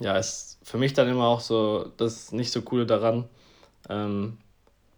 ja, 0.00 0.16
ist 0.16 0.58
für 0.62 0.78
mich 0.78 0.94
dann 0.94 1.08
immer 1.08 1.26
auch 1.26 1.40
so 1.40 1.92
das 1.98 2.32
nicht 2.32 2.50
so 2.50 2.62
coole 2.62 2.86
daran. 2.86 3.24
Ähm, 3.90 4.38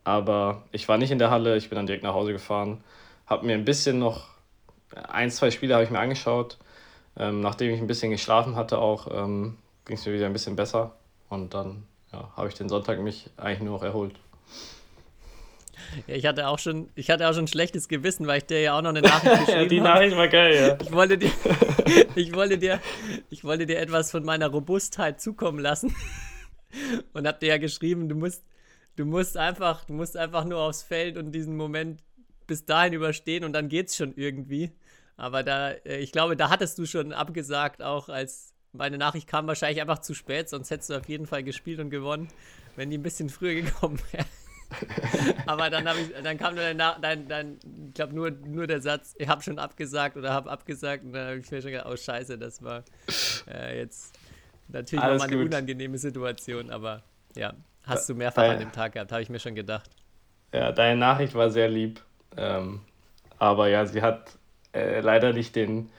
aber 0.05 0.63
ich 0.73 0.89
war 0.89 0.99
nicht 0.99 1.11
in 1.11 1.19
der 1.19 1.31
Halle, 1.31 1.57
ich 1.57 1.69
bin 1.69 1.77
dann 1.77 1.87
direkt 1.87 2.05
nach 2.05 2.15
Hause 2.15 2.33
gefahren, 2.33 2.83
habe 3.29 3.47
mir 3.47 3.55
ein 3.55 3.65
bisschen 3.65 3.99
noch, 3.99 4.27
ein, 4.95 5.31
zwei 5.31 5.51
Spiele 5.51 5.75
habe 5.75 5.85
ich 5.85 5.91
mir 5.91 6.01
angeschaut. 6.01 6.59
Ähm, 7.17 7.41
nachdem 7.41 7.73
ich 7.73 7.81
ein 7.81 7.87
bisschen 7.87 8.11
geschlafen 8.11 8.55
hatte 8.55 8.79
auch, 8.79 9.09
ähm, 9.11 9.57
ging 9.85 9.97
es 9.97 10.07
mir 10.07 10.13
wieder 10.13 10.27
ein 10.27 10.33
bisschen 10.33 10.55
besser 10.55 10.95
und 11.29 11.53
dann 11.53 11.83
ja, 12.13 12.31
habe 12.37 12.49
ich 12.49 12.55
den 12.55 12.69
Sonntag 12.69 13.01
mich 13.01 13.29
eigentlich 13.37 13.61
nur 13.61 13.75
noch 13.75 13.83
erholt. 13.83 14.15
Ja, 16.07 16.15
ich 16.15 16.27
hatte 16.27 16.49
auch 16.49 16.59
schon, 16.59 16.91
ich 16.95 17.11
hatte 17.11 17.29
auch 17.29 17.35
schon 17.35 17.45
ein 17.45 17.49
schlechtes 17.49 17.89
Gewissen, 17.89 18.27
weil 18.27 18.39
ich 18.39 18.47
dir 18.47 18.61
ja 18.61 18.77
auch 18.77 18.83
noch 18.83 18.91
eine 18.91 19.01
Nachricht 19.03 19.47
geschrieben 19.47 19.69
die 19.69 19.81
habe. 19.81 19.89
Nachricht 19.89 20.17
war 20.17 20.29
geil, 20.29 20.55
ja. 20.55 20.79
Ich 20.81 20.93
wollte 20.93 21.19
dir, 21.19 21.31
ich 22.15 22.35
wollte 22.35 22.59
dir, 22.59 22.81
ich 23.31 23.45
wollte 23.45 23.67
dir 23.67 23.79
etwas 23.79 24.11
von 24.11 24.25
meiner 24.25 24.49
Robustheit 24.49 25.21
zukommen 25.21 25.59
lassen 25.59 25.95
und 27.15 27.27
hab 27.27 27.41
dir 27.41 27.49
ja 27.49 27.59
geschrieben, 27.59 28.09
du 28.09 28.15
musst, 28.15 28.45
du 28.97 29.05
musst 29.05 29.37
einfach, 29.37 29.85
du 29.85 29.93
musst 29.95 30.17
einfach 30.17 30.45
nur 30.45 30.61
aufs 30.61 30.83
Feld 30.83 31.17
und 31.17 31.33
diesen 31.33 31.57
Moment 31.57 32.01
bis 32.49 32.65
dahin 32.65 32.93
überstehen 32.93 33.45
und 33.45 33.53
dann 33.53 33.69
geht's 33.69 33.97
schon 33.97 34.15
irgendwie. 34.17 34.73
Aber 35.17 35.45
da, 35.45 35.71
äh, 35.71 35.99
ich 35.99 36.11
glaube, 36.11 36.37
da 36.37 36.51
hattest 36.51 36.79
du 36.79 36.87
schon 36.87 37.13
abgesagt, 37.13 37.83
auch 37.83 38.09
als 38.09 38.53
meine 38.73 38.99
Nachricht 38.99 39.29
kam 39.29 39.47
wahrscheinlich 39.47 39.81
einfach 39.81 40.01
zu 40.01 40.15
spät, 40.15 40.49
sonst 40.49 40.71
hättest 40.71 40.91
du 40.91 40.95
auf 40.97 41.09
jeden 41.09 41.27
Fall 41.27 41.43
gespielt 41.43 41.79
und 41.81 41.91
gewonnen, 41.91 42.29
wenn 42.77 42.91
die 42.91 42.99
ein 42.99 43.03
bisschen 43.03 43.29
früher 43.29 43.55
gekommen 43.55 44.01
wäre. 44.13 44.27
Aber 45.47 45.71
dann, 45.71 45.87
ich, 45.87 46.23
dann 46.23 46.37
kam 46.37 46.55
nur 46.55 46.63
dein, 46.63 47.01
dein, 47.01 47.29
dein 47.29 47.59
ich 47.89 47.95
glaube, 47.95 48.15
nur, 48.15 48.31
nur 48.31 48.67
der 48.67 48.81
Satz, 48.83 49.15
ich 49.19 49.29
habe 49.29 49.43
schon 49.43 49.59
abgesagt 49.59 50.17
oder 50.17 50.33
habe 50.33 50.51
abgesagt 50.51 51.05
und 51.05 51.13
dann 51.13 51.27
habe 51.29 51.39
ich 51.39 51.51
mir 51.51 51.63
schon 51.63 51.71
gedacht, 51.71 51.89
oh 51.91 51.97
scheiße, 51.97 52.37
das 52.37 52.63
war 52.63 52.85
äh, 53.51 53.79
jetzt 53.79 54.19
natürlich 54.69 55.03
Alles 55.03 55.23
nochmal 55.23 55.35
eine 55.35 55.43
gut. 55.43 55.55
unangenehme 55.55 55.97
Situation, 55.97 56.71
aber 56.71 57.03
ja, 57.35 57.55
hast 57.83 58.09
du 58.09 58.15
mehrfach 58.15 58.43
Dein, 58.43 58.53
an 58.53 58.59
dem 58.61 58.73
Tag 58.73 58.93
gehabt, 58.93 59.11
habe 59.11 59.23
ich 59.23 59.31
mir 59.31 59.41
schon 59.41 59.55
gedacht. 59.55 59.91
Ja, 60.53 60.73
deine 60.73 60.99
Nachricht 60.99 61.35
war 61.35 61.51
sehr 61.51 61.69
lieb, 61.69 62.03
ähm, 62.39 62.81
aber 63.39 63.69
ja, 63.69 63.87
sie 63.87 64.03
hat 64.03 64.39
äh, 64.73 65.01
leider 65.01 65.33
nicht 65.33 65.57
den, 65.57 65.91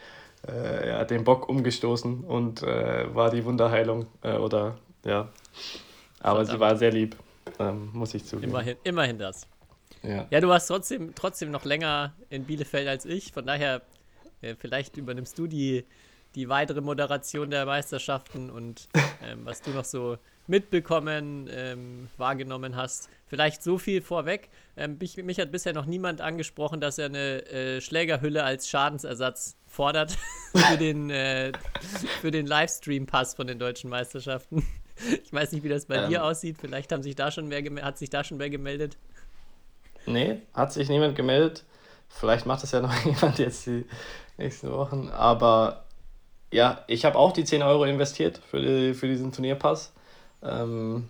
äh, 0.47 0.89
ja, 0.89 1.05
den 1.05 1.23
Bock 1.23 1.49
umgestoßen 1.49 2.23
und 2.23 2.63
äh, 2.63 3.13
war 3.13 3.29
die 3.29 3.45
Wunderheilung 3.45 4.07
äh, 4.21 4.33
oder 4.33 4.77
ja, 5.05 5.29
aber 6.19 6.45
Verdammt. 6.45 6.49
sie 6.49 6.59
war 6.59 6.75
sehr 6.75 6.91
lieb 6.91 7.15
ähm, 7.59 7.89
muss 7.93 8.13
ich 8.13 8.25
zugeben. 8.25 8.51
Immerhin, 8.51 8.77
immerhin 8.83 9.17
das. 9.17 9.47
Ja. 10.03 10.27
ja, 10.29 10.39
du 10.39 10.47
warst 10.47 10.67
trotzdem, 10.67 11.13
trotzdem 11.15 11.51
noch 11.51 11.65
länger 11.65 12.13
in 12.29 12.45
Bielefeld 12.45 12.87
als 12.87 13.05
ich, 13.05 13.33
von 13.33 13.45
daher, 13.45 13.81
äh, 14.41 14.55
vielleicht 14.57 14.97
übernimmst 14.97 15.37
du 15.37 15.47
die, 15.47 15.85
die 16.35 16.47
weitere 16.47 16.81
Moderation 16.81 17.49
der 17.49 17.65
Meisterschaften 17.65 18.49
und 18.49 18.87
ähm, 19.23 19.41
was 19.43 19.61
du 19.61 19.71
noch 19.71 19.85
so 19.85 20.17
mitbekommen, 20.49 21.47
ähm, 21.51 22.09
wahrgenommen 22.17 22.75
hast. 22.75 23.09
Vielleicht 23.27 23.63
so 23.63 23.77
viel 23.77 24.01
vorweg. 24.01 24.49
Ähm, 24.75 24.97
mich, 24.99 25.15
mich, 25.17 25.39
hat 25.39 25.51
bisher 25.51 25.73
noch 25.73 25.85
niemand 25.85 26.19
angesprochen, 26.21 26.81
dass 26.81 26.97
er 26.97 27.05
eine 27.05 27.45
äh, 27.45 27.81
Schlägerhülle 27.81 28.43
als 28.43 28.67
Schadensersatz 28.67 29.55
fordert 29.67 30.17
für 30.53 30.77
den, 30.77 31.11
äh, 31.11 31.51
für 32.21 32.31
den 32.31 32.47
Livestream-Pass 32.47 33.35
von 33.35 33.47
den 33.47 33.59
deutschen 33.59 33.89
Meisterschaften. 33.89 34.65
Ich 35.23 35.31
weiß 35.31 35.53
nicht, 35.53 35.63
wie 35.63 35.69
das 35.69 35.85
bei 35.85 35.95
ähm, 35.95 36.09
dir 36.09 36.25
aussieht. 36.25 36.57
Vielleicht 36.59 36.91
haben 36.91 37.03
sich 37.03 37.15
da 37.15 37.31
schon 37.31 37.47
mehr 37.47 37.63
hat 37.85 37.97
sich 37.97 38.09
da 38.09 38.21
schon 38.21 38.35
mehr 38.35 38.49
gemeldet. 38.49 38.97
Nee, 40.05 40.41
hat 40.53 40.73
sich 40.73 40.89
niemand 40.89 41.15
gemeldet. 41.15 41.63
Vielleicht 42.09 42.45
macht 42.45 42.63
das 42.63 42.73
ja 42.73 42.81
noch 42.81 42.93
jemand 43.05 43.39
jetzt 43.39 43.65
die 43.65 43.85
nächsten 44.37 44.69
Wochen. 44.71 45.07
Aber 45.07 45.85
ja, 46.51 46.83
ich 46.87 47.05
habe 47.05 47.17
auch 47.17 47.31
die 47.31 47.45
10 47.45 47.63
Euro 47.63 47.85
investiert 47.85 48.41
für, 48.49 48.59
die, 48.59 48.93
für 48.93 49.07
diesen 49.07 49.31
Turnierpass. 49.31 49.93
Ähm, 50.43 51.09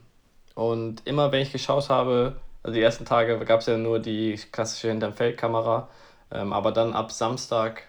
und 0.56 1.06
immer 1.06 1.32
wenn 1.32 1.42
ich 1.42 1.52
geschaut 1.52 1.90
habe, 1.90 2.36
also 2.64 2.76
die 2.76 2.82
ersten 2.82 3.06
Tage 3.06 3.38
gab 3.46 3.62
es 3.62 3.68
ja 3.68 3.78
nur 3.78 4.00
die 4.00 4.40
klassische 4.52 4.90
hinterm 4.90 5.14
Feldkamera. 5.14 5.90
Ähm, 6.32 6.54
aber 6.54 6.72
dann 6.72 6.94
ab 6.94 7.12
Samstag 7.12 7.84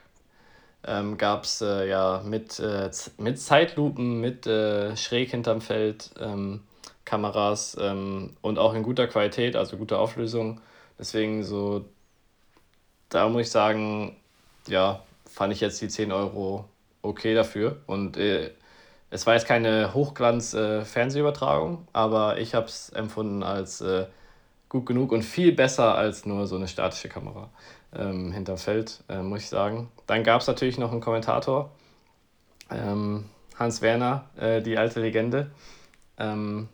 ähm, 0.87 1.19
gab 1.19 1.45
es 1.45 1.61
äh, 1.61 1.89
ja 1.89 2.23
mit, 2.25 2.59
äh, 2.61 2.91
mit 3.19 3.39
Zeitlupen, 3.41 4.21
mit 4.21 4.47
äh, 4.47 4.97
schräg 4.97 5.31
hinterm 5.31 5.61
Feld 5.61 6.11
ähm, 6.21 6.63
Kameras 7.05 7.77
ähm, 7.81 8.37
und 8.41 8.59
auch 8.59 8.75
in 8.75 8.83
guter 8.83 9.07
Qualität, 9.07 9.57
also 9.57 9.77
guter 9.77 9.99
Auflösung. 9.99 10.61
Deswegen 10.99 11.45
so, 11.45 11.85
da 13.09 13.29
muss 13.29 13.43
ich 13.43 13.51
sagen, 13.51 14.17
ja, 14.69 15.03
fand 15.27 15.53
ich 15.53 15.61
jetzt 15.61 15.81
die 15.83 15.89
10 15.89 16.13
Euro 16.13 16.67
okay 17.03 17.35
dafür. 17.35 17.79
Und 17.87 18.17
äh, 18.17 18.51
es 19.11 19.27
war 19.27 19.35
jetzt 19.35 19.47
keine 19.47 19.93
Hochglanz-Fernsehübertragung, 19.93 21.75
äh, 21.75 21.89
aber 21.93 22.39
ich 22.39 22.55
habe 22.55 22.67
es 22.67 22.91
empfunden 22.91 23.43
als 23.43 23.81
äh, 23.81 24.07
gut 24.69 24.87
genug 24.87 25.13
und 25.13 25.23
viel 25.23 25.53
besser 25.53 25.97
als 25.97 26.25
nur 26.27 26.47
so 26.47 26.57
eine 26.57 26.69
statische 26.69 27.09
Kamera 27.09 27.51
ähm, 27.95 28.33
hinterm 28.33 28.59
Feld, 28.59 29.03
äh, 29.09 29.21
muss 29.23 29.41
ich 29.41 29.49
sagen. 29.49 29.91
Dann 30.07 30.23
gab 30.23 30.41
es 30.41 30.47
natürlich 30.47 30.79
noch 30.79 30.93
einen 30.93 31.01
Kommentator, 31.01 31.71
ähm, 32.71 33.25
Hans 33.59 33.83
Werner, 33.83 34.31
äh, 34.37 34.63
die 34.63 34.79
alte 34.79 35.01
Legende. 35.01 35.51
Ähm, 36.17 36.69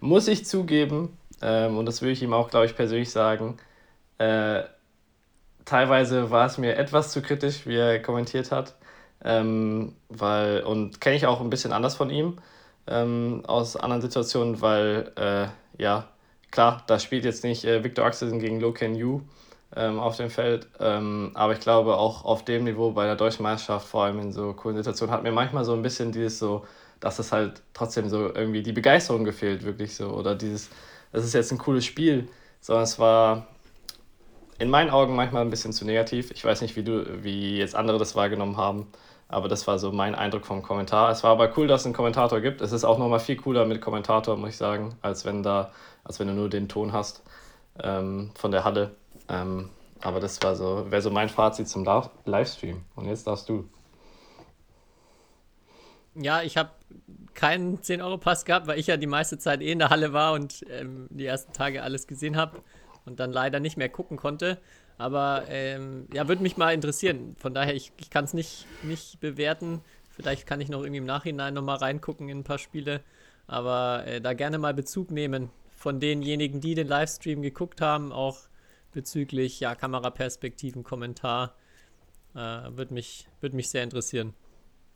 muss 0.00 0.28
ich 0.28 0.44
zugeben, 0.46 1.16
ähm, 1.42 1.78
und 1.78 1.86
das 1.86 2.02
würde 2.02 2.12
ich 2.12 2.22
ihm 2.22 2.32
auch, 2.32 2.50
glaube 2.50 2.66
ich, 2.66 2.74
persönlich 2.74 3.10
sagen, 3.10 3.56
äh, 4.18 4.62
teilweise 5.64 6.30
war 6.30 6.46
es 6.46 6.58
mir 6.58 6.76
etwas 6.76 7.12
zu 7.12 7.22
kritisch, 7.22 7.66
wie 7.66 7.76
er 7.76 8.02
kommentiert 8.02 8.50
hat. 8.50 8.74
Ähm, 9.24 9.94
weil, 10.08 10.62
und 10.62 11.00
kenne 11.00 11.16
ich 11.16 11.26
auch 11.26 11.40
ein 11.40 11.50
bisschen 11.50 11.72
anders 11.72 11.96
von 11.96 12.10
ihm 12.10 12.38
ähm, 12.86 13.42
aus 13.46 13.76
anderen 13.76 14.02
Situationen, 14.02 14.60
weil, 14.60 15.12
äh, 15.16 15.48
ja, 15.82 16.08
klar, 16.50 16.82
da 16.86 16.98
spielt 16.98 17.24
jetzt 17.24 17.44
nicht 17.44 17.64
äh, 17.64 17.84
Victor 17.84 18.06
Axelsen 18.06 18.38
gegen 18.38 18.60
Lo 18.60 18.72
Ken 18.72 18.94
Yu 18.94 19.22
ähm, 19.76 19.98
auf 19.98 20.16
dem 20.16 20.30
Feld. 20.30 20.68
Ähm, 20.80 21.32
aber 21.34 21.52
ich 21.52 21.60
glaube, 21.60 21.96
auch 21.96 22.24
auf 22.24 22.44
dem 22.44 22.64
Niveau 22.64 22.92
bei 22.92 23.04
der 23.06 23.16
deutschen 23.16 23.42
Meisterschaft, 23.42 23.88
vor 23.88 24.04
allem 24.04 24.20
in 24.20 24.32
so 24.32 24.52
coolen 24.54 24.76
Situationen, 24.76 25.14
hat 25.14 25.22
mir 25.22 25.32
manchmal 25.32 25.64
so 25.64 25.74
ein 25.74 25.82
bisschen 25.82 26.12
dieses 26.12 26.38
so, 26.38 26.64
dass 27.00 27.18
es 27.18 27.32
halt 27.32 27.62
trotzdem 27.74 28.08
so 28.08 28.34
irgendwie 28.34 28.62
die 28.62 28.72
Begeisterung 28.72 29.24
gefehlt, 29.24 29.64
wirklich 29.64 29.94
so. 29.94 30.10
Oder 30.10 30.34
dieses, 30.34 30.70
das 31.12 31.24
ist 31.24 31.34
jetzt 31.34 31.52
ein 31.52 31.58
cooles 31.58 31.84
Spiel, 31.84 32.28
sondern 32.60 32.84
es 32.84 32.98
war 32.98 33.46
in 34.58 34.70
meinen 34.70 34.90
Augen 34.90 35.14
manchmal 35.14 35.42
ein 35.42 35.50
bisschen 35.50 35.72
zu 35.72 35.84
negativ. 35.84 36.30
Ich 36.32 36.44
weiß 36.44 36.62
nicht, 36.62 36.74
wie 36.76 36.82
du, 36.82 37.22
wie 37.22 37.58
jetzt 37.58 37.74
andere 37.76 37.98
das 37.98 38.16
wahrgenommen 38.16 38.56
haben, 38.56 38.88
aber 39.28 39.48
das 39.48 39.66
war 39.66 39.78
so 39.78 39.92
mein 39.92 40.14
Eindruck 40.14 40.46
vom 40.46 40.62
Kommentar. 40.62 41.10
Es 41.10 41.22
war 41.22 41.32
aber 41.32 41.56
cool, 41.56 41.66
dass 41.66 41.82
es 41.82 41.86
einen 41.86 41.94
Kommentator 41.94 42.40
gibt. 42.40 42.62
Es 42.62 42.72
ist 42.72 42.84
auch 42.84 42.98
nochmal 42.98 43.20
viel 43.20 43.36
cooler 43.36 43.66
mit 43.66 43.80
Kommentator, 43.80 44.36
muss 44.36 44.50
ich 44.50 44.56
sagen, 44.56 44.96
als 45.02 45.26
wenn 45.26 45.42
da, 45.42 45.70
als 46.02 46.18
wenn 46.18 46.28
du 46.28 46.34
nur 46.34 46.48
den 46.48 46.68
Ton 46.68 46.92
hast 46.92 47.22
ähm, 47.82 48.30
von 48.34 48.50
der 48.50 48.64
Halle. 48.64 48.94
Ähm, 49.28 49.68
aber 50.00 50.20
das 50.20 50.42
war 50.42 50.56
so, 50.56 50.90
wäre 50.90 51.02
so 51.02 51.10
mein 51.10 51.28
Fazit 51.28 51.68
zum 51.68 51.86
Livestream. 52.24 52.82
Und 52.94 53.06
jetzt 53.06 53.26
darfst 53.26 53.48
du. 53.48 53.68
Ja, 56.14 56.42
ich 56.42 56.56
habe 56.56 56.70
keinen 57.34 57.78
10-Euro-Pass 57.78 58.44
gehabt, 58.44 58.66
weil 58.66 58.78
ich 58.78 58.86
ja 58.86 58.96
die 58.96 59.06
meiste 59.06 59.38
Zeit 59.38 59.60
eh 59.60 59.70
in 59.72 59.78
der 59.78 59.90
Halle 59.90 60.12
war 60.12 60.32
und 60.32 60.64
ähm, 60.70 61.06
die 61.10 61.26
ersten 61.26 61.52
Tage 61.52 61.82
alles 61.82 62.06
gesehen 62.06 62.36
habe 62.36 62.62
und 63.04 63.20
dann 63.20 63.30
leider 63.30 63.60
nicht 63.60 63.76
mehr 63.76 63.88
gucken 63.88 64.16
konnte. 64.16 64.58
Aber 64.98 65.44
ähm, 65.48 66.08
ja, 66.12 66.26
würde 66.26 66.42
mich 66.42 66.56
mal 66.56 66.74
interessieren. 66.74 67.36
Von 67.38 67.54
daher, 67.54 67.74
ich, 67.74 67.92
ich 67.98 68.10
kann 68.10 68.24
es 68.24 68.34
nicht, 68.34 68.66
nicht 68.82 69.20
bewerten. 69.20 69.80
Vielleicht 70.10 70.46
kann 70.46 70.60
ich 70.60 70.68
noch 70.68 70.80
irgendwie 70.80 70.98
im 70.98 71.06
Nachhinein 71.06 71.54
nochmal 71.54 71.76
reingucken 71.76 72.28
in 72.28 72.40
ein 72.40 72.44
paar 72.44 72.58
Spiele. 72.58 73.00
Aber 73.46 74.04
äh, 74.06 74.20
da 74.20 74.34
gerne 74.34 74.58
mal 74.58 74.74
Bezug 74.74 75.12
nehmen 75.12 75.50
von 75.76 76.00
denjenigen, 76.00 76.60
die 76.60 76.74
den 76.74 76.88
Livestream 76.88 77.40
geguckt 77.40 77.80
haben, 77.80 78.12
auch 78.12 78.38
bezüglich 78.92 79.60
ja, 79.60 79.76
Kameraperspektiven, 79.76 80.82
Kommentar. 80.82 81.54
Äh, 82.34 82.38
Würde 82.38 82.92
mich, 82.92 83.28
würd 83.40 83.54
mich 83.54 83.70
sehr 83.70 83.84
interessieren. 83.84 84.34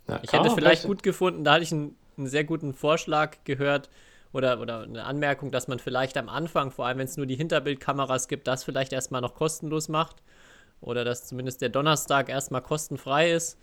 Ja, 0.09 0.21
ich 0.23 0.33
hätte 0.33 0.51
vielleicht 0.51 0.85
gut 0.85 1.05
gefunden, 1.05 1.45
da 1.45 1.55
hatte 1.55 1.63
ich 1.63 1.73
einen, 1.73 1.97
einen, 2.19 2.27
sehr 2.27 2.43
guten 2.43 2.75
Vorschlag 2.75 3.37
gehört 3.45 3.89
oder, 4.33 4.61
oder 4.61 4.83
eine 4.83 5.05
Anmerkung, 5.05 5.51
dass 5.51 5.69
man 5.69 5.79
vielleicht 5.79 6.17
am 6.17 6.29
Anfang, 6.29 6.71
vor 6.71 6.87
allem 6.87 6.99
wenn 6.99 7.07
es 7.07 7.17
nur 7.17 7.27
die 7.27 7.37
Hinterbildkameras 7.37 8.29
gibt, 8.29 8.47
das 8.47 8.65
vielleicht 8.65 8.93
erstmal 8.93 9.21
noch 9.21 9.35
kostenlos 9.35 9.89
macht. 9.89 10.23
Oder 10.81 11.05
dass 11.05 11.27
zumindest 11.27 11.63
der 11.63 11.69
Donnerstag 11.69 12.29
erstmal 12.29 12.63
kostenfrei 12.63 13.31
ist 13.33 13.57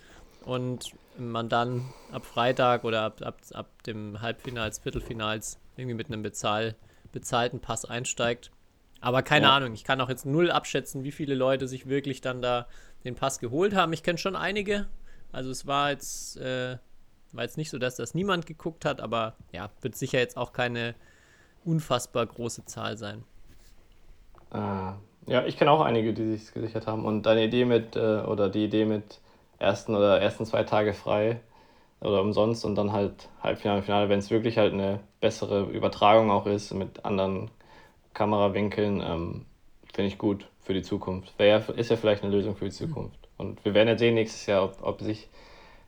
und 0.46 0.94
man 1.18 1.50
dann 1.50 1.94
ab 2.12 2.26
Freitag 2.26 2.86
oder 2.86 3.02
ab, 3.02 3.22
ab, 3.22 3.38
ab 3.54 3.84
dem 3.84 4.22
Halbfinals, 4.22 4.80
Viertelfinals 4.80 5.60
irgendwie 5.76 5.96
mit 5.96 6.08
einem 6.08 6.24
Bezahl, 6.24 6.76
bezahlten 7.12 7.60
Pass 7.60 7.84
einsteigt. 7.84 8.52
Aber 9.02 9.22
keine 9.22 9.48
ja. 9.48 9.56
Ahnung, 9.56 9.74
ich 9.74 9.84
kann 9.84 10.00
auch 10.02 10.10
jetzt 10.10 10.26
null 10.26 10.52
abschätzen, 10.52 11.04
wie 11.04 11.12
viele 11.12 11.36
Leute 11.36 11.68
sich 11.68 11.88
wirklich 11.88 12.22
dann 12.22 12.42
da 12.42 12.68
den 13.04 13.16
Pass 13.16 13.40
geholt 13.40 13.74
haben. 13.74 13.94
Ich 13.94 14.04
kenne 14.04 14.18
schon 14.18 14.36
einige. 14.36 14.88
Also 15.32 15.52
es 15.52 15.68
war 15.68 15.92
jetzt, 15.92 16.38
äh, 16.38 16.78
war 17.32 17.44
jetzt 17.44 17.58
nicht 17.58 17.70
so, 17.70 17.78
dass 17.78 17.96
das 17.96 18.14
niemand 18.14 18.46
geguckt 18.46 18.86
hat, 18.86 19.02
aber 19.02 19.36
ja, 19.52 19.70
wird 19.82 19.96
sicher 19.96 20.20
jetzt 20.20 20.38
auch 20.38 20.54
keine 20.54 20.96
unfassbar 21.66 22.26
große 22.26 22.66
Zahl 22.66 22.98
sein. 22.98 23.24
Äh, 24.52 24.94
ja, 25.32 25.46
ich 25.46 25.58
kenne 25.58 25.72
auch 25.72 25.82
einige, 25.82 26.14
die 26.14 26.38
sich 26.38 26.54
gesichert 26.54 26.88
haben. 26.88 27.06
Und 27.06 27.24
deine 27.24 27.44
Idee 27.44 27.66
mit, 27.66 27.96
äh, 27.96 28.22
oder 28.22 28.50
die 28.50 28.66
Idee 28.66 28.86
mit 28.86 29.20
ersten 29.60 29.96
oder 29.96 30.20
ersten 30.22 30.46
zwei 30.46 30.64
Tage 30.64 30.94
frei 30.94 31.40
oder 32.02 32.22
umsonst 32.22 32.66
und 32.66 32.76
dann 32.76 32.94
halt 32.94 33.30
Halbfinale, 33.44 33.84
Finale, 33.84 34.10
wenn 34.10 34.20
es 34.20 34.32
wirklich 34.32 34.58
halt 34.58 34.74
eine 34.74 35.02
bessere 35.20 35.64
Übertragung 35.66 36.32
auch 36.32 36.46
ist 36.46 36.74
mit 36.74 37.06
anderen 37.06 37.52
Kamerawinkeln, 38.14 39.02
ähm, 39.02 39.46
finde 39.94 40.08
ich 40.08 40.18
gut 40.18 40.48
für 40.62 40.74
die 40.74 40.82
Zukunft. 40.82 41.38
Wär, 41.38 41.68
ist 41.78 41.90
ja 41.90 41.98
vielleicht 41.98 42.24
eine 42.24 42.32
Lösung 42.32 42.56
für 42.56 42.66
die 42.66 42.72
Zukunft. 42.72 43.20
Und 43.38 43.64
wir 43.66 43.74
werden 43.74 43.90
ja 43.90 43.98
sehen 43.98 44.16
nächstes 44.16 44.46
Jahr, 44.46 44.64
ob, 44.64 44.78
ob 44.82 45.02
sich 45.02 45.30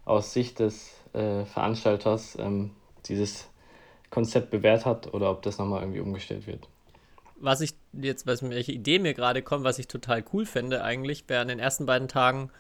aus 0.06 0.34
Sicht 0.34 0.60
des 0.60 1.01
äh, 1.14 1.46
Veranstalters 1.46 2.38
ähm, 2.40 2.72
dieses 3.06 3.48
Konzept 4.10 4.52
bewährt 4.52 4.86
hat 4.86 5.14
oder 5.14 5.32
ob 5.32 5.42
das 5.42 5.58
nochmal 5.58 5.82
irgendwie 5.82 6.02
umgestellt 6.02 6.48
wird. 6.48 6.68
Was 7.38 7.62
ich 7.62 7.74
jetzt, 7.94 8.28
was 8.28 8.48
welche 8.48 8.72
Idee 8.72 9.00
mir 9.00 9.14
gerade 9.14 9.42
kommt, 9.42 9.64
was 9.64 9.80
ich 9.80 9.88
total 9.88 10.24
cool 10.34 10.46
fände 10.46 10.84
eigentlich, 10.84 11.28
wäre 11.28 11.42
an 11.42 11.48
den 11.48 11.60
ersten 11.60 11.86
beiden 11.86 12.08
Tagen 12.08 12.52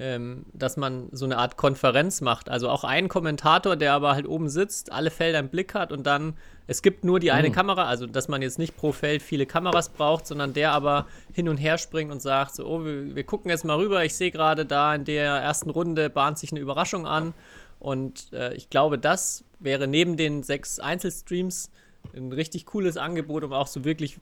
ähm, 0.00 0.46
dass 0.54 0.78
man 0.78 1.08
so 1.12 1.26
eine 1.26 1.36
Art 1.36 1.58
Konferenz 1.58 2.22
macht. 2.22 2.48
Also 2.48 2.70
auch 2.70 2.84
ein 2.84 3.08
Kommentator, 3.08 3.76
der 3.76 3.92
aber 3.92 4.12
halt 4.12 4.26
oben 4.26 4.48
sitzt, 4.48 4.90
alle 4.92 5.10
Felder 5.10 5.38
im 5.38 5.50
Blick 5.50 5.74
hat 5.74 5.92
und 5.92 6.06
dann, 6.06 6.34
es 6.66 6.80
gibt 6.80 7.04
nur 7.04 7.20
die 7.20 7.32
eine 7.32 7.50
Mhm. 7.50 7.52
Kamera, 7.52 7.84
also 7.84 8.06
dass 8.06 8.26
man 8.26 8.40
jetzt 8.40 8.58
nicht 8.58 8.76
pro 8.76 8.92
Feld 8.92 9.20
viele 9.20 9.44
Kameras 9.44 9.90
braucht, 9.90 10.26
sondern 10.26 10.54
der 10.54 10.72
aber 10.72 11.06
hin 11.34 11.48
und 11.50 11.58
her 11.58 11.76
springt 11.76 12.10
und 12.10 12.22
sagt, 12.22 12.54
so, 12.54 12.66
oh, 12.66 12.84
wir, 12.84 13.14
wir 13.14 13.24
gucken 13.24 13.50
jetzt 13.50 13.64
mal 13.64 13.76
rüber, 13.76 14.02
ich 14.04 14.14
sehe 14.14 14.30
gerade 14.30 14.64
da 14.64 14.94
in 14.94 15.04
der 15.04 15.34
ersten 15.34 15.68
Runde 15.68 16.08
bahnt 16.08 16.38
sich 16.38 16.50
eine 16.50 16.60
Überraschung 16.60 17.06
an. 17.06 17.34
Und 17.80 18.32
äh, 18.32 18.54
ich 18.54 18.70
glaube, 18.70 18.98
das 18.98 19.44
wäre 19.58 19.88
neben 19.88 20.16
den 20.16 20.42
sechs 20.44 20.78
Einzelstreams 20.78 21.70
ein 22.14 22.32
richtig 22.32 22.66
cooles 22.66 22.96
Angebot, 22.96 23.42
um 23.42 23.52
auch 23.52 23.66
so 23.66 23.84
wirklich 23.84 24.20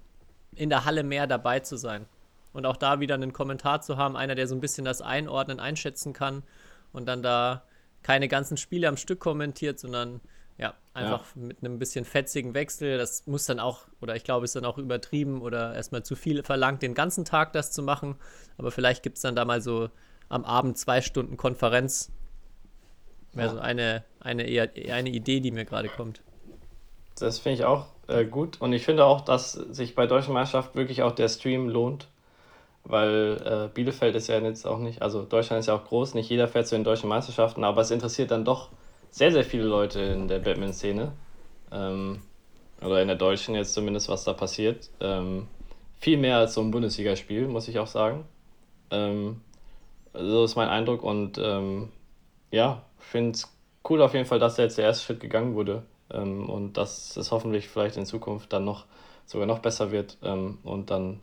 in 0.54 0.70
der 0.70 0.84
Halle 0.84 1.02
mehr 1.02 1.26
dabei 1.26 1.60
zu 1.60 1.76
sein. 1.76 2.06
Und 2.52 2.64
auch 2.66 2.76
da 2.76 3.00
wieder 3.00 3.14
einen 3.14 3.32
Kommentar 3.32 3.82
zu 3.82 3.96
haben, 3.96 4.16
einer, 4.16 4.34
der 4.34 4.48
so 4.48 4.54
ein 4.54 4.60
bisschen 4.60 4.84
das 4.84 5.02
einordnen, 5.02 5.60
einschätzen 5.60 6.12
kann 6.12 6.42
und 6.92 7.06
dann 7.06 7.22
da 7.22 7.62
keine 8.02 8.28
ganzen 8.28 8.56
Spiele 8.56 8.88
am 8.88 8.96
Stück 8.96 9.20
kommentiert, 9.20 9.78
sondern 9.78 10.20
ja, 10.56 10.74
einfach 10.92 11.24
mit 11.36 11.58
einem 11.62 11.78
bisschen 11.78 12.04
fetzigen 12.04 12.54
Wechsel. 12.54 12.98
Das 12.98 13.26
muss 13.26 13.46
dann 13.46 13.60
auch, 13.60 13.86
oder 14.00 14.16
ich 14.16 14.24
glaube, 14.24 14.44
ist 14.44 14.56
dann 14.56 14.64
auch 14.64 14.78
übertrieben 14.78 15.40
oder 15.40 15.74
erstmal 15.74 16.02
zu 16.02 16.16
viel 16.16 16.42
verlangt, 16.42 16.82
den 16.82 16.94
ganzen 16.94 17.24
Tag 17.24 17.52
das 17.52 17.70
zu 17.70 17.82
machen. 17.82 18.16
Aber 18.56 18.70
vielleicht 18.70 19.02
gibt 19.02 19.18
es 19.18 19.22
dann 19.22 19.36
da 19.36 19.44
mal 19.44 19.60
so 19.60 19.90
am 20.28 20.44
Abend 20.44 20.76
zwei 20.76 21.00
Stunden 21.00 21.36
Konferenz. 21.36 22.10
Wäre 23.38 23.50
so 23.50 23.58
eine, 23.58 24.04
eine, 24.20 24.44
eine 24.44 25.10
Idee, 25.10 25.40
die 25.40 25.50
mir 25.50 25.64
gerade 25.64 25.88
kommt. 25.88 26.20
Das 27.18 27.38
finde 27.38 27.58
ich 27.58 27.64
auch 27.64 27.86
äh, 28.06 28.24
gut. 28.24 28.60
Und 28.60 28.72
ich 28.72 28.84
finde 28.84 29.04
auch, 29.04 29.20
dass 29.20 29.52
sich 29.52 29.94
bei 29.94 30.06
deutschen 30.06 30.34
Meisterschaft 30.34 30.74
wirklich 30.74 31.02
auch 31.02 31.12
der 31.12 31.28
Stream 31.28 31.68
lohnt. 31.68 32.08
Weil 32.84 33.42
äh, 33.44 33.74
Bielefeld 33.74 34.14
ist 34.14 34.28
ja 34.28 34.38
jetzt 34.38 34.66
auch 34.66 34.78
nicht, 34.78 35.02
also 35.02 35.22
Deutschland 35.22 35.60
ist 35.60 35.66
ja 35.66 35.74
auch 35.74 35.84
groß, 35.84 36.14
nicht 36.14 36.30
jeder 36.30 36.48
fährt 36.48 36.68
zu 36.68 36.74
den 36.74 36.84
deutschen 36.84 37.08
Meisterschaften, 37.08 37.62
aber 37.64 37.82
es 37.82 37.90
interessiert 37.90 38.30
dann 38.30 38.46
doch 38.46 38.70
sehr, 39.10 39.30
sehr 39.30 39.44
viele 39.44 39.64
Leute 39.64 40.00
in 40.00 40.26
der 40.26 40.38
Badminton-Szene. 40.38 41.12
Ähm, 41.70 42.20
oder 42.80 43.02
in 43.02 43.08
der 43.08 43.16
deutschen 43.16 43.54
jetzt 43.54 43.74
zumindest, 43.74 44.08
was 44.08 44.24
da 44.24 44.32
passiert. 44.32 44.88
Ähm, 45.00 45.48
viel 45.98 46.16
mehr 46.16 46.38
als 46.38 46.54
so 46.54 46.60
ein 46.60 46.70
Bundesligaspiel, 46.70 47.48
muss 47.48 47.68
ich 47.68 47.78
auch 47.78 47.88
sagen. 47.88 48.24
Ähm, 48.90 49.42
so 50.14 50.44
ist 50.44 50.56
mein 50.56 50.68
Eindruck 50.68 51.02
und 51.02 51.38
ähm, 51.38 51.90
ja, 52.50 52.82
ich 53.00 53.06
finde 53.06 53.32
es 53.32 53.52
cool 53.88 54.02
auf 54.02 54.14
jeden 54.14 54.26
Fall, 54.26 54.38
dass 54.38 54.56
da 54.56 54.62
jetzt 54.62 54.78
der 54.78 54.86
erste 54.86 55.04
Schritt 55.04 55.20
gegangen 55.20 55.54
wurde 55.54 55.82
ähm, 56.10 56.48
und 56.48 56.76
dass 56.76 57.16
es 57.16 57.30
hoffentlich 57.30 57.68
vielleicht 57.68 57.96
in 57.96 58.06
Zukunft 58.06 58.52
dann 58.52 58.64
noch 58.64 58.86
sogar 59.26 59.46
noch 59.46 59.58
besser 59.58 59.90
wird 59.90 60.16
ähm, 60.22 60.58
und 60.62 60.90
dann 60.90 61.20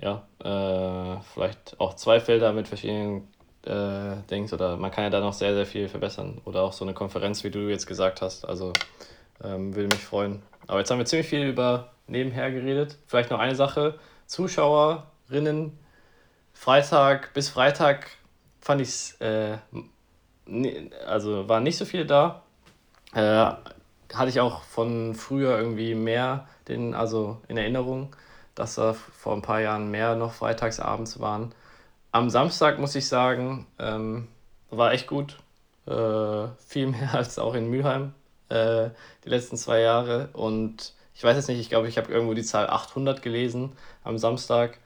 ja 0.00 0.26
äh, 0.40 1.20
vielleicht 1.34 1.78
auch 1.78 1.94
zwei 1.94 2.20
Felder 2.20 2.52
mit 2.52 2.68
verschiedenen 2.68 3.28
äh, 3.64 4.16
Dings 4.30 4.52
oder 4.52 4.76
man 4.76 4.90
kann 4.90 5.04
ja 5.04 5.10
da 5.10 5.20
noch 5.20 5.32
sehr, 5.32 5.54
sehr 5.54 5.66
viel 5.66 5.88
verbessern 5.88 6.40
oder 6.44 6.62
auch 6.62 6.72
so 6.72 6.84
eine 6.84 6.94
Konferenz, 6.94 7.44
wie 7.44 7.50
du 7.50 7.68
jetzt 7.68 7.86
gesagt 7.86 8.22
hast. 8.22 8.44
Also 8.44 8.72
ähm, 9.42 9.74
würde 9.74 9.94
mich 9.94 10.04
freuen. 10.04 10.42
Aber 10.66 10.78
jetzt 10.78 10.90
haben 10.90 10.98
wir 10.98 11.06
ziemlich 11.06 11.28
viel 11.28 11.42
über 11.44 11.92
nebenher 12.06 12.50
geredet. 12.50 12.96
Vielleicht 13.06 13.30
noch 13.30 13.38
eine 13.38 13.54
Sache. 13.54 13.98
Zuschauerinnen, 14.26 15.78
Freitag 16.52 17.32
bis 17.34 17.48
Freitag 17.48 18.10
fand 18.60 18.80
ich 18.80 18.88
es, 18.88 19.20
äh, 19.20 19.58
also 21.06 21.48
waren 21.48 21.62
nicht 21.62 21.76
so 21.76 21.84
viele 21.84 22.06
da. 22.06 22.42
Äh, 23.14 23.52
hatte 24.14 24.28
ich 24.30 24.40
auch 24.40 24.62
von 24.62 25.14
früher 25.14 25.58
irgendwie 25.58 25.94
mehr 25.94 26.48
den, 26.68 26.94
also 26.94 27.38
in 27.48 27.56
Erinnerung, 27.58 28.14
dass 28.54 28.76
da 28.76 28.94
vor 28.94 29.34
ein 29.34 29.42
paar 29.42 29.60
Jahren 29.60 29.90
mehr 29.90 30.16
noch 30.16 30.32
freitagsabends 30.34 31.20
waren. 31.20 31.54
Am 32.12 32.30
Samstag 32.30 32.78
muss 32.78 32.94
ich 32.94 33.08
sagen, 33.08 33.66
ähm, 33.78 34.28
war 34.70 34.92
echt 34.92 35.06
gut. 35.06 35.38
Äh, 35.86 36.48
viel 36.66 36.86
mehr 36.88 37.14
als 37.14 37.38
auch 37.38 37.54
in 37.54 37.70
Mülheim 37.70 38.14
äh, 38.50 38.90
die 39.24 39.28
letzten 39.30 39.56
zwei 39.56 39.80
Jahre. 39.80 40.30
Und 40.32 40.94
ich 41.14 41.24
weiß 41.24 41.36
jetzt 41.36 41.48
nicht, 41.48 41.60
ich 41.60 41.68
glaube, 41.70 41.88
ich 41.88 41.98
habe 41.98 42.12
irgendwo 42.12 42.34
die 42.34 42.42
Zahl 42.44 42.68
800 42.70 43.22
gelesen 43.22 43.72
am 44.04 44.18
Samstag. 44.18 44.78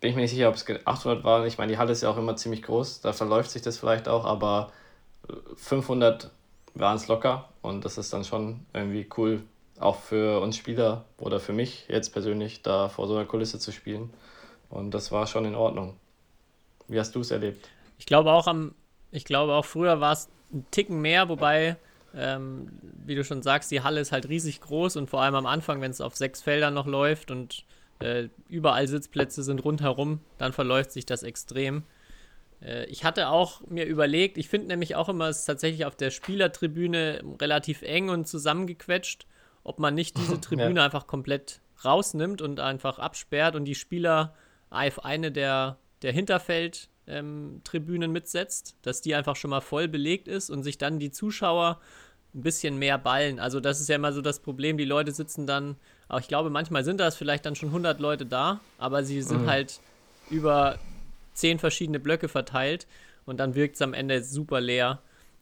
Bin 0.00 0.10
ich 0.10 0.16
mir 0.16 0.22
nicht 0.22 0.32
sicher, 0.32 0.48
ob 0.48 0.56
es 0.56 0.66
ge- 0.66 0.80
800 0.84 1.24
waren. 1.24 1.46
Ich 1.46 1.58
meine, 1.58 1.72
die 1.72 1.78
Halle 1.78 1.92
ist 1.92 2.02
ja 2.02 2.10
auch 2.10 2.16
immer 2.18 2.36
ziemlich 2.36 2.62
groß, 2.62 3.00
da 3.02 3.12
verläuft 3.12 3.50
sich 3.50 3.62
das 3.62 3.78
vielleicht 3.78 4.08
auch, 4.08 4.24
aber 4.24 4.72
500 5.56 6.30
waren 6.74 6.96
es 6.96 7.08
locker 7.08 7.48
und 7.60 7.84
das 7.84 7.98
ist 7.98 8.12
dann 8.12 8.24
schon 8.24 8.60
irgendwie 8.72 9.08
cool, 9.16 9.42
auch 9.78 9.96
für 9.96 10.40
uns 10.40 10.56
Spieler 10.56 11.04
oder 11.18 11.40
für 11.40 11.52
mich 11.52 11.86
jetzt 11.88 12.10
persönlich, 12.10 12.62
da 12.62 12.88
vor 12.88 13.06
so 13.06 13.16
einer 13.16 13.26
Kulisse 13.26 13.58
zu 13.58 13.72
spielen. 13.72 14.10
Und 14.70 14.92
das 14.92 15.12
war 15.12 15.26
schon 15.26 15.44
in 15.44 15.54
Ordnung. 15.54 15.96
Wie 16.88 16.98
hast 16.98 17.14
du 17.14 17.20
es 17.20 17.30
erlebt? 17.30 17.68
Ich 17.98 18.06
glaube 18.06 18.32
auch 18.32 18.46
am, 18.46 18.74
ich 19.10 19.24
glaube 19.24 19.52
auch 19.52 19.64
früher 19.64 20.00
war 20.00 20.12
es 20.12 20.28
ein 20.52 20.66
Ticken 20.70 21.00
mehr, 21.00 21.28
wobei, 21.28 21.76
ähm, 22.14 22.68
wie 23.04 23.14
du 23.14 23.24
schon 23.24 23.42
sagst, 23.42 23.70
die 23.70 23.82
Halle 23.82 24.00
ist 24.00 24.12
halt 24.12 24.28
riesig 24.28 24.60
groß 24.60 24.96
und 24.96 25.10
vor 25.10 25.22
allem 25.22 25.34
am 25.34 25.46
Anfang, 25.46 25.80
wenn 25.80 25.90
es 25.90 26.00
auf 26.00 26.16
sechs 26.16 26.42
Feldern 26.42 26.74
noch 26.74 26.86
läuft 26.86 27.30
und 27.30 27.64
äh, 28.00 28.28
überall 28.48 28.88
Sitzplätze 28.88 29.42
sind 29.42 29.64
rundherum, 29.64 30.20
dann 30.38 30.52
verläuft 30.52 30.92
sich 30.92 31.06
das 31.06 31.22
extrem. 31.22 31.84
Äh, 32.64 32.86
ich 32.86 33.04
hatte 33.04 33.28
auch 33.28 33.60
mir 33.68 33.86
überlegt, 33.86 34.38
ich 34.38 34.48
finde 34.48 34.68
nämlich 34.68 34.94
auch 34.96 35.08
immer, 35.08 35.28
es 35.28 35.40
ist 35.40 35.46
tatsächlich 35.46 35.84
auf 35.84 35.96
der 35.96 36.10
Spielertribüne 36.10 37.22
relativ 37.40 37.82
eng 37.82 38.08
und 38.08 38.26
zusammengequetscht, 38.26 39.26
ob 39.64 39.78
man 39.78 39.94
nicht 39.94 40.16
diese 40.18 40.40
Tribüne 40.40 40.82
einfach 40.82 41.06
komplett 41.06 41.60
rausnimmt 41.84 42.42
und 42.42 42.60
einfach 42.60 42.98
absperrt 42.98 43.56
und 43.56 43.64
die 43.64 43.74
Spieler 43.74 44.34
auf 44.70 45.04
eine 45.04 45.32
der, 45.32 45.78
der 46.02 46.12
Hinterfeld-Tribünen 46.12 48.10
mitsetzt, 48.12 48.76
dass 48.82 49.02
die 49.02 49.14
einfach 49.14 49.36
schon 49.36 49.50
mal 49.50 49.60
voll 49.60 49.88
belegt 49.88 50.28
ist 50.28 50.48
und 50.48 50.62
sich 50.62 50.78
dann 50.78 50.98
die 50.98 51.10
Zuschauer 51.10 51.80
ein 52.34 52.42
bisschen 52.42 52.78
mehr 52.78 52.96
ballen. 52.96 53.38
Also 53.38 53.60
das 53.60 53.80
ist 53.80 53.88
ja 53.88 53.96
immer 53.96 54.12
so 54.12 54.22
das 54.22 54.40
Problem, 54.40 54.78
die 54.78 54.86
Leute 54.86 55.12
sitzen 55.12 55.46
dann, 55.46 55.76
aber 56.08 56.20
ich 56.20 56.28
glaube, 56.28 56.48
manchmal 56.48 56.84
sind 56.84 56.98
das 57.00 57.16
vielleicht 57.16 57.44
dann 57.44 57.56
schon 57.56 57.68
100 57.68 58.00
Leute 58.00 58.24
da, 58.24 58.60
aber 58.78 59.04
sie 59.04 59.20
sind 59.20 59.46
halt 59.46 59.80
über 60.30 60.78
zehn 61.34 61.58
verschiedene 61.58 62.00
Blöcke 62.00 62.28
verteilt 62.28 62.86
und 63.24 63.38
dann 63.38 63.54
wirkt 63.54 63.76
es 63.76 63.82
am 63.82 63.94
Ende 63.94 64.22
super 64.22 64.60
leer. 64.60 65.00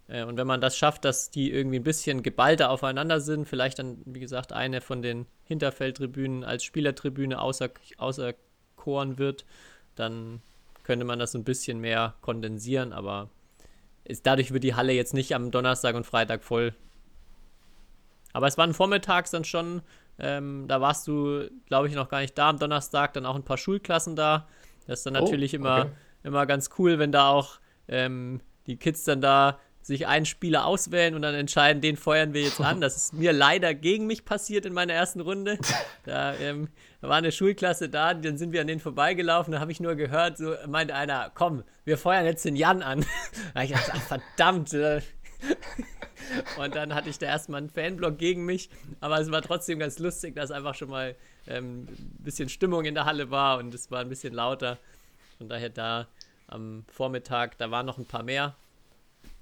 Äh, 0.08 0.24
Und 0.24 0.36
wenn 0.36 0.46
man 0.46 0.60
das 0.60 0.76
schafft, 0.76 1.04
dass 1.04 1.30
die 1.30 1.50
irgendwie 1.52 1.78
ein 1.78 1.84
bisschen 1.84 2.22
geballter 2.22 2.70
aufeinander 2.70 3.20
sind, 3.20 3.48
vielleicht 3.48 3.78
dann, 3.78 3.98
wie 4.04 4.20
gesagt, 4.20 4.52
eine 4.52 4.80
von 4.80 5.02
den 5.02 5.26
Hinterfeldtribünen 5.44 6.44
als 6.44 6.64
Spielertribüne 6.64 7.40
außer, 7.40 7.70
außerkoren 7.96 9.18
wird, 9.18 9.44
dann 9.96 10.42
könnte 10.84 11.04
man 11.04 11.18
das 11.18 11.34
ein 11.34 11.44
bisschen 11.44 11.80
mehr 11.80 12.14
kondensieren, 12.20 12.92
aber 12.92 13.28
ist, 14.04 14.26
dadurch 14.26 14.52
wird 14.52 14.64
die 14.64 14.74
Halle 14.74 14.92
jetzt 14.92 15.14
nicht 15.14 15.34
am 15.34 15.50
Donnerstag 15.50 15.94
und 15.94 16.06
Freitag 16.06 16.42
voll. 16.42 16.74
Aber 18.32 18.46
es 18.46 18.58
waren 18.58 18.74
vormittags 18.74 19.30
dann 19.30 19.44
schon, 19.44 19.82
ähm, 20.18 20.66
da 20.68 20.80
warst 20.80 21.06
du, 21.06 21.48
glaube 21.66 21.88
ich, 21.88 21.94
noch 21.94 22.08
gar 22.08 22.20
nicht 22.20 22.36
da. 22.36 22.48
Am 22.48 22.58
Donnerstag 22.58 23.12
dann 23.12 23.26
auch 23.26 23.34
ein 23.34 23.44
paar 23.44 23.56
Schulklassen 23.58 24.16
da. 24.16 24.48
Das 24.90 25.00
ist 25.00 25.06
dann 25.06 25.16
Oh, 25.16 25.20
natürlich 25.20 25.54
immer, 25.54 25.82
okay. 25.82 25.90
immer 26.24 26.46
ganz 26.46 26.70
cool, 26.76 26.98
wenn 26.98 27.12
da 27.12 27.28
auch 27.28 27.60
ähm, 27.86 28.40
die 28.66 28.76
Kids 28.76 29.04
dann 29.04 29.20
da 29.20 29.60
sich 29.82 30.08
einen 30.08 30.26
Spieler 30.26 30.66
auswählen 30.66 31.14
und 31.14 31.22
dann 31.22 31.34
entscheiden, 31.34 31.80
den 31.80 31.96
feuern 31.96 32.34
wir 32.34 32.42
jetzt 32.42 32.60
an. 32.60 32.80
Das 32.80 32.96
ist 32.96 33.12
mir 33.12 33.32
leider 33.32 33.72
gegen 33.72 34.08
mich 34.08 34.24
passiert 34.24 34.66
in 34.66 34.72
meiner 34.72 34.92
ersten 34.92 35.20
Runde. 35.20 35.58
Da, 36.04 36.34
ähm, 36.36 36.70
war 37.02 37.18
eine 37.18 37.30
Schulklasse 37.30 37.90
da, 37.90 38.14
dann 38.14 38.38
sind 38.38 38.52
wir 38.52 38.62
an 38.62 38.66
denen 38.66 38.80
vorbeigelaufen, 38.80 39.52
da 39.52 39.60
habe 39.60 39.70
ich 39.70 39.80
nur 39.80 39.94
gehört, 39.96 40.38
so 40.38 40.54
meinte 40.66 40.94
einer, 40.94 41.30
komm, 41.34 41.62
wir 41.84 41.98
feuern 41.98 42.24
jetzt 42.24 42.44
den 42.44 42.56
Jan 42.56 42.82
an. 42.82 43.04
Da 43.54 43.62
ich 43.62 43.68
gedacht, 43.70 43.92
ach, 43.94 44.02
verdammt. 44.02 44.72
äh. 44.72 45.02
Und 46.58 46.74
dann 46.74 46.94
hatte 46.94 47.10
ich 47.10 47.18
da 47.18 47.26
erstmal 47.26 47.58
einen 47.58 47.70
Fanblock 47.70 48.18
gegen 48.18 48.44
mich, 48.44 48.70
aber 49.00 49.20
es 49.20 49.30
war 49.30 49.42
trotzdem 49.42 49.78
ganz 49.78 49.98
lustig, 49.98 50.34
dass 50.34 50.50
einfach 50.50 50.74
schon 50.74 50.88
mal 50.88 51.14
ähm, 51.46 51.82
ein 51.88 52.16
bisschen 52.24 52.48
Stimmung 52.48 52.84
in 52.84 52.94
der 52.94 53.04
Halle 53.04 53.30
war 53.30 53.58
und 53.58 53.74
es 53.74 53.90
war 53.90 54.00
ein 54.00 54.08
bisschen 54.08 54.34
lauter. 54.34 54.78
Von 55.38 55.48
daher 55.48 55.70
da 55.70 56.06
am 56.48 56.84
Vormittag, 56.92 57.56
da 57.58 57.70
waren 57.70 57.86
noch 57.86 57.98
ein 57.98 58.04
paar 58.04 58.22
mehr. 58.22 58.54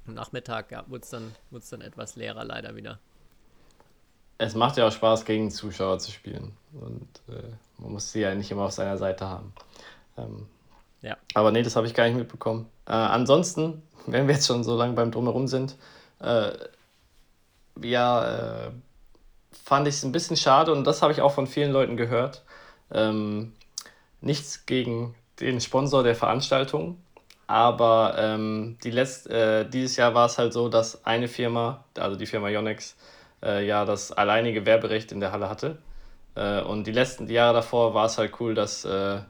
Am 0.06 0.14
Nachmittag 0.14 0.70
ja, 0.70 0.84
wurde 0.88 1.02
es 1.02 1.11
dann, 1.11 1.34
dann 1.50 1.80
etwas 1.80 2.16
leerer 2.16 2.44
leider 2.44 2.76
wieder. 2.76 2.98
Es 4.38 4.54
macht 4.54 4.76
ja 4.76 4.87
auch 4.87 4.92
Spaß, 4.92 5.24
gegen 5.24 5.50
Zuschauer 5.50 5.98
zu 5.98 6.12
spielen. 6.12 6.52
Und 6.72 7.08
äh, 7.28 7.42
man 7.78 7.92
muss 7.92 8.12
sie 8.12 8.20
ja 8.20 8.34
nicht 8.34 8.50
immer 8.50 8.62
auf 8.62 8.72
seiner 8.72 8.96
Seite 8.96 9.26
haben. 9.26 9.52
Ähm, 10.16 10.46
Ja. 11.02 11.16
aber 11.34 11.50
nee, 11.50 11.62
das 11.62 11.76
habe 11.76 11.87
ich 11.87 11.94
gar 11.94 12.04
nicht 12.06 12.16
mitbekommen. 12.16 12.66
Äh, 12.87 12.92
ansonsten, 12.92 13.82
wenn 14.06 14.28
wir 14.28 14.34
jetzt 14.34 14.46
schon 14.46 14.62
so 14.64 14.76
lange 14.76 14.92
beim 14.94 15.11
Drumherum 15.11 15.48
sind, 15.48 15.76
äh, 16.20 16.52
ja, 17.82 18.66
äh, 18.66 18.70
fand 19.52 19.88
ich 19.88 19.96
es 19.96 20.04
ein 20.04 20.12
bisschen 20.12 20.37
schade 20.37 20.72
und 20.72 20.84
das 20.84 21.02
habe 21.02 21.12
ich 21.12 21.20
auch 21.20 21.32
von 21.32 21.46
vielen 21.46 21.72
Leuten 21.72 21.96
gehört. 21.96 22.42
Ähm, 22.92 23.52
nichts 24.20 24.66
gegen 24.66 25.14
den 25.40 25.61
Sponsor 25.61 26.02
der 26.02 26.14
Veranstaltung, 26.14 26.98
aber 27.46 28.16
ähm, 28.18 28.78
die 28.82 28.90
letzt, 28.90 29.28
äh, 29.28 29.68
dieses 29.68 29.96
Jahr 29.96 30.14
war 30.14 30.26
es 30.26 30.38
halt 30.38 30.52
so, 30.52 30.68
dass 30.68 31.04
eine 31.04 31.28
Firma, 31.28 31.84
also 31.98 32.16
die 32.16 32.26
Firma 32.26 32.48
Yonex, 32.48 32.96
äh, 33.42 33.66
ja 33.66 33.84
das 33.84 34.12
alleinige 34.12 34.66
Werberecht 34.66 35.12
in 35.12 35.20
der 35.20 35.32
Halle 35.32 35.48
hatte. 35.48 35.78
Äh, 36.34 36.62
und 36.62 36.87
die 36.87 36.92
letzten 36.92 37.28
Jahre 37.28 37.54
davor 37.54 37.94
war 37.94 38.06
es 38.06 38.18
halt 38.18 38.40
cool, 38.40 38.54
dass 38.54 38.84
äh, 38.84 39.20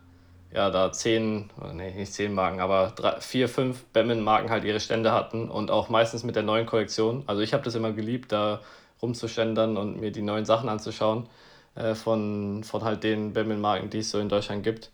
ja, 0.52 0.70
da 0.70 0.92
zehn, 0.92 1.50
nee, 1.74 1.90
nicht 1.92 2.12
zehn 2.12 2.33
Marken, 2.33 2.61
aber 2.61 2.92
drei, 2.96 3.20
vier, 3.20 3.48
fünf 3.48 3.85
Batman-Marken 3.92 4.50
halt 4.50 4.64
ihre 4.64 4.81
Stände 4.81 5.12
hatten 5.12 5.50
und 5.50 5.70
auch 5.70 5.88
meistens 5.88 6.24
mit 6.24 6.37
der 6.37 6.42
neuen 6.42 6.66
Kollektion. 6.66 7.22
Also 7.26 7.42
ich 7.42 7.52
habe 7.52 7.62
das 7.62 7.74
immer 7.74 7.92
geliebt, 7.92 8.33
da 8.33 8.61
rumzuständern 9.02 9.76
und 9.76 10.00
mir 10.00 10.11
die 10.11 10.22
neuen 10.22 10.44
Sachen 10.44 10.68
anzuschauen 10.68 11.28
äh, 11.74 11.94
von, 11.94 12.64
von 12.64 12.84
halt 12.84 13.04
den 13.04 13.32
Batman-Marken, 13.32 13.90
die 13.90 13.98
es 13.98 14.11
so 14.11 14.18
in 14.18 14.28
Deutschland 14.28 14.62
gibt. 14.62 14.90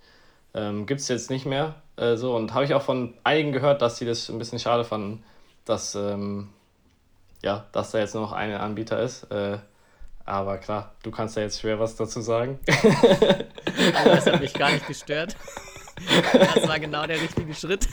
Ähm, 0.54 0.86
gibt 0.86 1.00
es 1.00 1.08
jetzt 1.08 1.30
nicht 1.30 1.46
mehr 1.46 1.74
äh, 1.96 2.16
so 2.16 2.36
und 2.36 2.54
habe 2.54 2.64
ich 2.64 2.74
auch 2.74 2.82
von 2.82 3.14
einigen 3.24 3.52
gehört, 3.52 3.82
dass 3.82 3.96
sie 3.96 4.06
das 4.06 4.28
ein 4.28 4.38
bisschen 4.38 4.58
schade 4.58 4.84
fanden, 4.84 5.24
dass, 5.64 5.94
ähm, 5.94 6.50
ja, 7.42 7.66
dass 7.72 7.90
da 7.90 7.98
jetzt 7.98 8.14
nur 8.14 8.22
noch 8.22 8.32
ein 8.32 8.52
Anbieter 8.52 9.00
ist. 9.00 9.24
Äh, 9.30 9.58
aber 10.24 10.58
klar, 10.58 10.94
du 11.02 11.10
kannst 11.10 11.36
ja 11.36 11.42
jetzt 11.42 11.60
schwer 11.60 11.78
was 11.78 11.96
dazu 11.96 12.20
sagen. 12.20 12.58
Also 13.76 14.10
das 14.10 14.26
hat 14.26 14.40
mich 14.40 14.54
gar 14.54 14.70
nicht 14.70 14.86
gestört. 14.86 15.36
Das 16.32 16.68
war 16.68 16.78
genau 16.78 17.06
der 17.06 17.20
richtige 17.20 17.52
Schritt. 17.54 17.88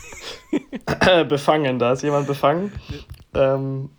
befangen, 1.28 1.80
da 1.80 1.94
ist 1.94 2.04
jemand 2.04 2.28
befangen. 2.28 2.72
Ähm, 3.34 3.90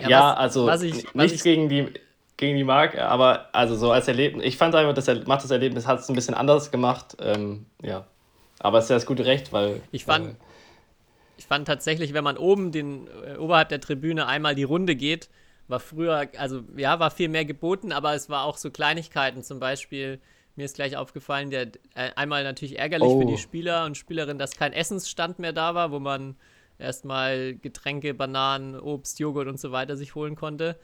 ja, 0.00 0.08
ja 0.08 0.20
was, 0.20 0.36
also 0.36 0.66
was 0.66 0.82
ich, 0.82 1.04
was 1.06 1.14
nichts 1.14 1.38
ich, 1.38 1.42
gegen 1.42 1.68
die 1.68 1.88
gegen 2.36 2.56
die 2.56 2.64
Marke, 2.64 3.06
aber 3.06 3.48
also 3.52 3.76
so 3.76 3.92
als 3.92 4.08
Erlebnis, 4.08 4.44
ich 4.44 4.56
fand 4.56 4.74
einfach, 4.74 4.94
das 4.94 5.06
macht 5.26 5.44
das 5.44 5.50
Erlebnis 5.50 5.86
hat 5.86 6.00
es 6.00 6.08
ein 6.08 6.14
bisschen 6.14 6.34
anders 6.34 6.70
gemacht. 6.70 7.16
Ähm, 7.20 7.66
ja, 7.80 8.06
aber 8.58 8.78
es 8.78 8.84
ist 8.84 8.90
ja 8.90 8.96
das 8.96 9.06
gute 9.06 9.24
Recht, 9.24 9.52
weil 9.52 9.80
ich 9.92 10.04
fand, 10.04 10.30
äh, 10.30 10.34
ich 11.36 11.46
fand 11.46 11.66
tatsächlich, 11.66 12.12
wenn 12.12 12.24
man 12.24 12.36
oben 12.36 12.72
den 12.72 13.06
äh, 13.06 13.36
oberhalb 13.36 13.68
der 13.68 13.80
Tribüne 13.80 14.26
einmal 14.26 14.54
die 14.54 14.64
Runde 14.64 14.96
geht, 14.96 15.28
war 15.68 15.80
früher, 15.80 16.28
also 16.36 16.62
ja, 16.76 16.98
war 16.98 17.10
viel 17.10 17.28
mehr 17.28 17.44
geboten, 17.44 17.92
aber 17.92 18.14
es 18.14 18.28
war 18.28 18.44
auch 18.44 18.56
so 18.56 18.70
Kleinigkeiten. 18.70 19.42
Zum 19.42 19.60
Beispiel, 19.60 20.20
mir 20.56 20.64
ist 20.64 20.76
gleich 20.76 20.96
aufgefallen, 20.96 21.50
der 21.50 21.68
äh, 21.94 22.10
einmal 22.16 22.42
natürlich 22.42 22.78
ärgerlich 22.78 23.08
oh. 23.08 23.20
für 23.20 23.26
die 23.26 23.38
Spieler 23.38 23.84
und 23.84 23.96
Spielerinnen, 23.96 24.38
dass 24.38 24.56
kein 24.56 24.72
Essensstand 24.72 25.38
mehr 25.38 25.52
da 25.52 25.74
war, 25.74 25.90
wo 25.90 26.00
man 26.00 26.36
erstmal 26.78 27.54
Getränke, 27.54 28.14
Bananen, 28.14 28.78
Obst, 28.78 29.18
Joghurt 29.20 29.48
und 29.48 29.60
so 29.60 29.72
weiter 29.72 29.96
sich 29.96 30.14
holen 30.14 30.36
konnte. 30.36 30.78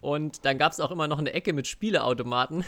Und 0.00 0.44
dann 0.44 0.58
gab 0.58 0.72
es 0.72 0.80
auch 0.80 0.90
immer 0.90 1.08
noch 1.08 1.18
eine 1.18 1.32
Ecke 1.32 1.52
mit 1.52 1.66
Spieleautomaten. 1.66 2.64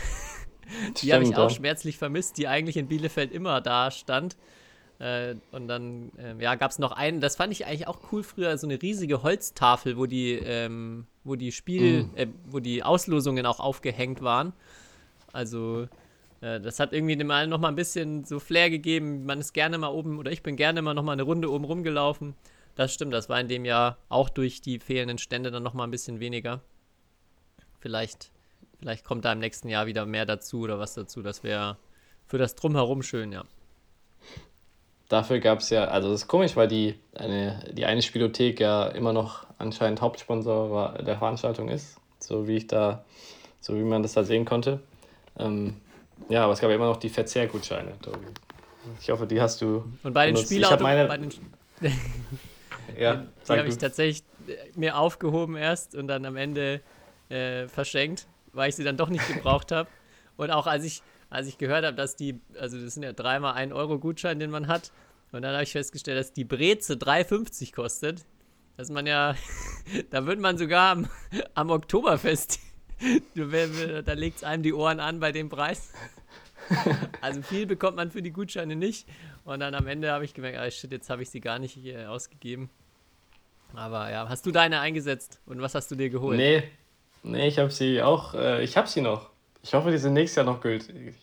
die 1.02 1.12
habe 1.12 1.24
ich 1.24 1.36
auch 1.36 1.50
schmerzlich 1.50 1.98
vermisst, 1.98 2.38
die 2.38 2.48
eigentlich 2.48 2.76
in 2.76 2.88
Bielefeld 2.88 3.32
immer 3.32 3.60
da 3.60 3.90
stand. 3.90 4.36
Äh, 4.98 5.34
und 5.52 5.68
dann 5.68 6.10
äh, 6.16 6.42
ja, 6.42 6.54
gab 6.54 6.70
es 6.70 6.78
noch 6.78 6.92
einen, 6.92 7.20
das 7.20 7.36
fand 7.36 7.52
ich 7.52 7.66
eigentlich 7.66 7.86
auch 7.86 7.98
cool 8.10 8.22
früher, 8.22 8.56
so 8.56 8.66
eine 8.66 8.80
riesige 8.80 9.22
Holztafel, 9.22 9.98
wo 9.98 10.06
die, 10.06 10.32
ähm, 10.32 11.06
wo 11.22 11.34
die 11.36 11.52
Spiel, 11.52 12.04
mm. 12.04 12.16
äh, 12.16 12.26
wo 12.46 12.60
die 12.60 12.82
Auslosungen 12.82 13.44
auch 13.44 13.60
aufgehängt 13.60 14.22
waren. 14.22 14.54
Also 15.34 15.86
äh, 16.40 16.60
das 16.60 16.80
hat 16.80 16.94
irgendwie 16.94 17.16
dem 17.16 17.30
allen 17.30 17.50
noch 17.50 17.60
mal 17.60 17.68
ein 17.68 17.76
bisschen 17.76 18.24
so 18.24 18.38
Flair 18.38 18.70
gegeben. 18.70 19.26
Man 19.26 19.40
ist 19.40 19.52
gerne 19.52 19.76
mal 19.76 19.88
oben, 19.88 20.18
oder 20.18 20.32
ich 20.32 20.42
bin 20.42 20.56
gerne 20.56 20.80
mal 20.80 20.94
noch 20.94 21.02
mal 21.02 21.12
eine 21.12 21.24
Runde 21.24 21.50
oben 21.50 21.64
rumgelaufen. 21.64 22.34
Das 22.76 22.94
stimmt, 22.94 23.12
das 23.12 23.28
war 23.28 23.40
in 23.40 23.48
dem 23.48 23.64
Jahr 23.64 23.98
auch 24.08 24.28
durch 24.28 24.60
die 24.60 24.78
fehlenden 24.78 25.18
Stände 25.18 25.50
dann 25.50 25.62
noch 25.62 25.74
mal 25.74 25.84
ein 25.84 25.90
bisschen 25.90 26.20
weniger. 26.20 26.60
Vielleicht, 27.80 28.30
vielleicht 28.78 29.04
kommt 29.04 29.24
da 29.24 29.32
im 29.32 29.40
nächsten 29.40 29.68
Jahr 29.68 29.86
wieder 29.86 30.06
mehr 30.06 30.26
dazu 30.26 30.60
oder 30.60 30.78
was 30.78 30.94
dazu. 30.94 31.22
Das 31.22 31.42
wäre 31.42 31.78
für 32.26 32.38
das 32.38 32.54
Drumherum 32.54 33.02
schön, 33.02 33.32
ja 33.32 33.44
dafür 35.08 35.38
gab 35.38 35.60
es 35.60 35.70
ja, 35.70 35.84
also 35.84 36.10
das 36.10 36.22
ist 36.22 36.28
komisch, 36.28 36.56
weil 36.56 36.68
die 36.68 36.94
eine, 37.14 37.64
die 37.72 37.84
eine 37.84 38.02
Spielothek 38.02 38.60
ja 38.60 38.86
immer 38.86 39.12
noch 39.12 39.46
anscheinend 39.58 40.00
Hauptsponsor 40.00 40.70
war, 40.70 41.02
der 41.02 41.16
Veranstaltung 41.16 41.68
ist, 41.68 41.98
so 42.18 42.46
wie 42.46 42.56
ich 42.56 42.66
da, 42.66 43.04
so 43.60 43.74
wie 43.74 43.82
man 43.82 44.02
das 44.02 44.14
da 44.14 44.24
sehen 44.24 44.44
konnte. 44.44 44.80
Ähm, 45.38 45.76
ja, 46.28 46.44
aber 46.44 46.52
es 46.52 46.60
gab 46.60 46.70
ja 46.70 46.76
immer 46.76 46.86
noch 46.86 46.96
die 46.96 47.08
Verzehrgutscheine. 47.08 47.92
Ich 49.00 49.10
hoffe, 49.10 49.26
die 49.26 49.40
hast 49.40 49.60
du. 49.60 49.84
Und 50.02 50.12
bei 50.12 50.26
den 50.26 50.36
den 50.36 51.32
ja, 52.98 53.26
die 53.48 53.52
habe 53.52 53.68
ich 53.68 53.78
tatsächlich 53.78 54.24
äh, 54.48 54.52
mir 54.74 54.98
aufgehoben 54.98 55.56
erst 55.56 55.94
und 55.94 56.08
dann 56.08 56.24
am 56.24 56.36
Ende 56.36 56.80
äh, 57.28 57.68
verschenkt, 57.68 58.26
weil 58.52 58.68
ich 58.68 58.76
sie 58.76 58.84
dann 58.84 58.96
doch 58.96 59.08
nicht 59.08 59.26
gebraucht 59.28 59.72
habe. 59.72 59.88
Und 60.36 60.50
auch 60.50 60.66
als 60.66 60.84
ich 60.84 61.02
als 61.30 61.48
ich 61.48 61.58
gehört 61.58 61.84
habe, 61.84 61.96
dass 61.96 62.16
die, 62.16 62.40
also 62.58 62.80
das 62.80 62.94
sind 62.94 63.02
ja 63.02 63.12
dreimal 63.12 63.54
ein 63.54 63.72
Euro 63.72 63.98
Gutschein, 63.98 64.38
den 64.38 64.50
man 64.50 64.68
hat. 64.68 64.92
Und 65.32 65.42
dann 65.42 65.52
habe 65.52 65.64
ich 65.64 65.72
festgestellt, 65.72 66.18
dass 66.18 66.32
die 66.32 66.44
Breze 66.44 66.94
3,50 66.94 67.74
kostet. 67.74 68.24
Dass 68.76 68.90
man 68.90 69.06
ja, 69.06 69.34
da 70.10 70.26
wird 70.26 70.38
man 70.38 70.58
sogar 70.58 70.92
am, 70.92 71.08
am 71.54 71.70
Oktoberfest, 71.70 72.60
da 73.34 74.12
legt 74.12 74.38
es 74.38 74.44
einem 74.44 74.62
die 74.62 74.72
Ohren 74.72 75.00
an 75.00 75.20
bei 75.20 75.32
dem 75.32 75.48
Preis. 75.48 75.92
Also 77.20 77.42
viel 77.42 77.66
bekommt 77.66 77.96
man 77.96 78.10
für 78.10 78.22
die 78.22 78.32
Gutscheine 78.32 78.76
nicht. 78.76 79.06
Und 79.46 79.60
dann 79.60 79.76
am 79.76 79.86
Ende 79.86 80.10
habe 80.10 80.24
ich 80.24 80.34
gemerkt, 80.34 80.58
ah 80.58 80.68
shit, 80.68 80.90
jetzt 80.90 81.08
habe 81.08 81.22
ich 81.22 81.30
sie 81.30 81.40
gar 81.40 81.60
nicht 81.60 81.72
hier 81.72 82.10
ausgegeben. 82.10 82.68
Aber 83.74 84.10
ja, 84.10 84.28
hast 84.28 84.44
du 84.44 84.50
deine 84.50 84.80
eingesetzt 84.80 85.40
und 85.46 85.62
was 85.62 85.76
hast 85.76 85.88
du 85.90 85.94
dir 85.94 86.10
geholt? 86.10 86.36
Nee, 86.36 86.64
nee, 87.22 87.46
ich 87.46 87.58
habe 87.60 87.70
sie 87.70 88.02
auch, 88.02 88.34
äh, 88.34 88.64
ich 88.64 88.76
habe 88.76 88.88
sie 88.88 89.00
noch. 89.00 89.30
Ich 89.62 89.72
hoffe, 89.72 89.92
die 89.92 89.98
sind 89.98 90.14
nächstes 90.14 90.36
Jahr 90.36 90.46
noch 90.46 90.60
gültig. 90.60 91.14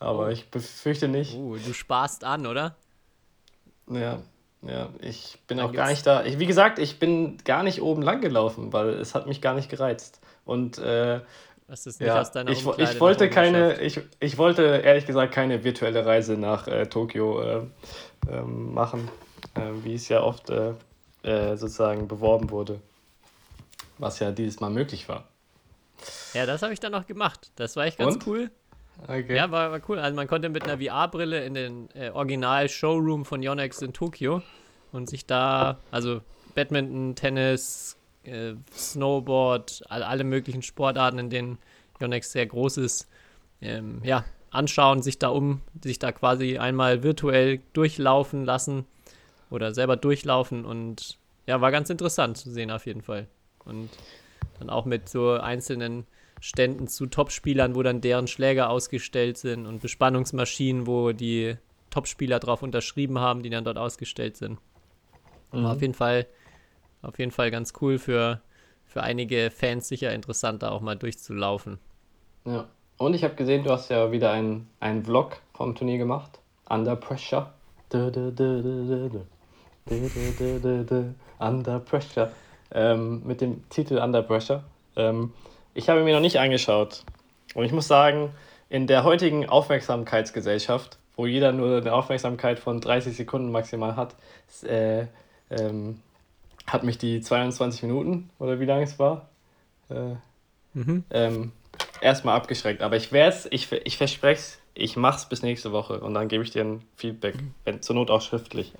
Aber 0.00 0.26
oh. 0.26 0.28
ich 0.30 0.50
befürchte 0.50 1.06
nicht. 1.06 1.34
Uh, 1.34 1.58
du 1.58 1.72
sparst 1.72 2.24
an, 2.24 2.46
oder? 2.46 2.74
Ja, 3.88 4.20
ja. 4.62 4.88
Ich 5.00 5.38
bin 5.46 5.58
Dann 5.58 5.66
auch 5.68 5.72
gar 5.72 5.90
nicht 5.90 6.04
da. 6.04 6.24
Ich, 6.24 6.40
wie 6.40 6.46
gesagt, 6.46 6.80
ich 6.80 6.98
bin 6.98 7.38
gar 7.44 7.62
nicht 7.62 7.82
oben 7.82 8.02
lang 8.02 8.20
gelaufen, 8.20 8.72
weil 8.72 8.88
es 8.88 9.14
hat 9.14 9.28
mich 9.28 9.40
gar 9.40 9.54
nicht 9.54 9.70
gereizt. 9.70 10.20
Und 10.44 10.78
äh, 10.78 11.20
das 11.70 11.86
ist 11.86 12.00
nicht 12.00 12.08
ja, 12.08 12.20
aus 12.20 12.32
deiner 12.32 12.50
ich, 12.50 12.66
ich 12.66 13.00
wollte 13.00 13.30
keine, 13.30 13.80
ich, 13.80 14.00
ich 14.18 14.38
wollte 14.38 14.62
ehrlich 14.62 15.06
gesagt 15.06 15.32
keine 15.32 15.62
virtuelle 15.62 16.04
Reise 16.04 16.36
nach 16.36 16.66
äh, 16.66 16.86
Tokio 16.86 17.40
äh, 17.40 17.62
ähm, 18.28 18.74
machen, 18.74 19.08
äh, 19.54 19.60
wie 19.84 19.94
es 19.94 20.08
ja 20.08 20.20
oft 20.20 20.50
äh, 20.50 20.72
äh, 21.22 21.56
sozusagen 21.56 22.08
beworben 22.08 22.50
wurde. 22.50 22.80
Was 23.98 24.18
ja 24.18 24.32
dieses 24.32 24.58
Mal 24.58 24.70
möglich 24.70 25.08
war. 25.08 25.28
Ja, 26.34 26.44
das 26.44 26.62
habe 26.62 26.72
ich 26.72 26.80
dann 26.80 26.90
noch 26.90 27.06
gemacht. 27.06 27.52
Das 27.54 27.76
war 27.76 27.84
echt 27.84 27.98
ganz 27.98 28.16
Und? 28.16 28.26
cool. 28.26 28.50
Okay. 29.04 29.36
Ja, 29.36 29.50
war, 29.52 29.70
war 29.70 29.80
cool. 29.88 30.00
Also 30.00 30.16
man 30.16 30.26
konnte 30.26 30.48
mit 30.48 30.64
einer 30.64 30.78
VR-Brille 30.78 31.44
in 31.44 31.54
den 31.54 31.88
äh, 31.94 32.10
Original-Showroom 32.10 33.24
von 33.24 33.42
Yonex 33.42 33.80
in 33.82 33.92
Tokio 33.92 34.42
und 34.90 35.08
sich 35.08 35.24
da, 35.24 35.78
also 35.92 36.20
Badminton, 36.54 37.14
Tennis, 37.14 37.96
äh, 38.24 38.54
Snowboard, 38.74 39.82
all, 39.88 40.02
alle 40.02 40.24
möglichen 40.24 40.62
Sportarten, 40.62 41.18
in 41.18 41.30
denen 41.30 41.58
Yonex 42.00 42.32
sehr 42.32 42.46
groß 42.46 42.78
ist, 42.78 43.08
ähm, 43.60 44.00
ja, 44.04 44.24
anschauen, 44.50 45.02
sich 45.02 45.18
da 45.18 45.28
um, 45.28 45.60
sich 45.82 45.98
da 45.98 46.12
quasi 46.12 46.58
einmal 46.58 47.02
virtuell 47.02 47.60
durchlaufen 47.72 48.44
lassen 48.44 48.86
oder 49.50 49.74
selber 49.74 49.96
durchlaufen 49.96 50.64
und 50.64 51.18
ja, 51.46 51.60
war 51.60 51.70
ganz 51.70 51.90
interessant 51.90 52.36
zu 52.36 52.50
sehen 52.50 52.70
auf 52.70 52.86
jeden 52.86 53.02
Fall. 53.02 53.26
Und 53.64 53.90
dann 54.58 54.70
auch 54.70 54.84
mit 54.84 55.08
so 55.08 55.32
einzelnen 55.32 56.06
Ständen 56.40 56.88
zu 56.88 57.06
Topspielern, 57.06 57.74
wo 57.74 57.82
dann 57.82 58.00
deren 58.00 58.26
Schläger 58.26 58.70
ausgestellt 58.70 59.36
sind 59.36 59.66
und 59.66 59.82
Bespannungsmaschinen, 59.82 60.86
wo 60.86 61.12
die 61.12 61.56
Topspieler 61.90 62.38
drauf 62.38 62.62
unterschrieben 62.62 63.18
haben, 63.18 63.42
die 63.42 63.50
dann 63.50 63.64
dort 63.64 63.76
ausgestellt 63.76 64.36
sind. 64.36 64.58
Mhm. 65.52 65.66
Auf 65.66 65.80
jeden 65.82 65.94
Fall, 65.94 66.26
auf 67.02 67.18
jeden 67.18 67.30
Fall 67.30 67.50
ganz 67.50 67.72
cool 67.80 67.98
für, 67.98 68.40
für 68.84 69.02
einige 69.02 69.50
Fans 69.50 69.88
sicher 69.88 70.12
interessant, 70.12 70.62
da 70.62 70.70
auch 70.70 70.80
mal 70.80 70.96
durchzulaufen. 70.96 71.78
Ja. 72.44 72.66
Und 72.98 73.14
ich 73.14 73.24
habe 73.24 73.34
gesehen, 73.34 73.64
du 73.64 73.70
hast 73.70 73.88
ja 73.88 74.12
wieder 74.12 74.30
einen, 74.30 74.68
Vlog 75.04 75.38
vom 75.54 75.74
Turnier 75.74 75.96
gemacht. 75.96 76.38
Under 76.68 76.96
Pressure. 76.96 77.50
Under 81.38 81.78
Pressure. 81.80 82.30
Ähm, 82.72 83.22
mit 83.24 83.40
dem 83.40 83.66
Titel 83.70 83.96
Under 83.96 84.22
Pressure. 84.22 84.62
Ähm, 84.96 85.32
ich 85.72 85.88
habe 85.88 86.04
mir 86.04 86.12
noch 86.12 86.20
nicht 86.20 86.38
angeschaut. 86.38 87.04
Und 87.54 87.64
ich 87.64 87.72
muss 87.72 87.88
sagen, 87.88 88.30
in 88.68 88.86
der 88.86 89.04
heutigen 89.04 89.48
Aufmerksamkeitsgesellschaft, 89.48 90.98
wo 91.16 91.26
jeder 91.26 91.52
nur 91.52 91.78
eine 91.78 91.94
Aufmerksamkeit 91.94 92.58
von 92.58 92.82
30 92.82 93.16
Sekunden 93.16 93.50
maximal 93.50 93.96
hat, 93.96 94.14
äh, 94.62 95.06
ähm, 95.50 96.00
hat 96.72 96.84
mich 96.84 96.98
die 96.98 97.20
22 97.20 97.82
Minuten 97.82 98.30
oder 98.38 98.60
wie 98.60 98.64
lange 98.64 98.84
es 98.84 98.98
war, 98.98 99.28
äh, 99.88 100.14
mhm. 100.74 101.04
ähm, 101.10 101.52
erstmal 102.00 102.36
abgeschreckt. 102.36 102.82
Aber 102.82 102.96
ich 102.96 103.12
werde 103.12 103.36
es, 103.36 103.48
ich, 103.50 103.70
ich 103.72 103.96
verspreche 103.96 104.40
es, 104.40 104.58
ich 104.74 104.96
mache 104.96 105.18
es 105.18 105.26
bis 105.26 105.42
nächste 105.42 105.72
Woche 105.72 106.00
und 106.00 106.14
dann 106.14 106.28
gebe 106.28 106.44
ich 106.44 106.50
dir 106.50 106.64
ein 106.64 106.82
Feedback, 106.96 107.34
wenn, 107.64 107.82
zur 107.82 107.96
Not 107.96 108.10
auch 108.10 108.22
schriftlich. 108.22 108.72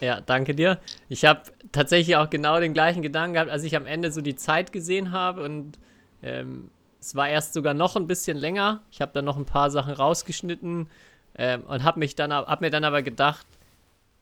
Ja, 0.00 0.20
danke 0.20 0.54
dir. 0.54 0.78
Ich 1.08 1.26
habe 1.26 1.42
tatsächlich 1.72 2.16
auch 2.16 2.30
genau 2.30 2.58
den 2.58 2.72
gleichen 2.72 3.02
Gedanken 3.02 3.34
gehabt, 3.34 3.50
als 3.50 3.64
ich 3.64 3.76
am 3.76 3.86
Ende 3.86 4.10
so 4.10 4.22
die 4.22 4.34
Zeit 4.34 4.72
gesehen 4.72 5.12
habe 5.12 5.42
und 5.42 5.78
ähm, 6.22 6.70
es 7.00 7.14
war 7.14 7.28
erst 7.28 7.54
sogar 7.54 7.74
noch 7.74 7.96
ein 7.96 8.06
bisschen 8.06 8.36
länger. 8.36 8.82
Ich 8.90 9.00
habe 9.00 9.12
dann 9.12 9.24
noch 9.24 9.36
ein 9.36 9.46
paar 9.46 9.70
Sachen 9.70 9.92
rausgeschnitten 9.92 10.88
ähm, 11.36 11.62
und 11.64 11.84
habe 11.84 11.98
mich 11.98 12.14
dann, 12.14 12.32
hab 12.32 12.60
mir 12.60 12.70
dann 12.70 12.84
aber 12.84 13.02
gedacht, 13.02 13.46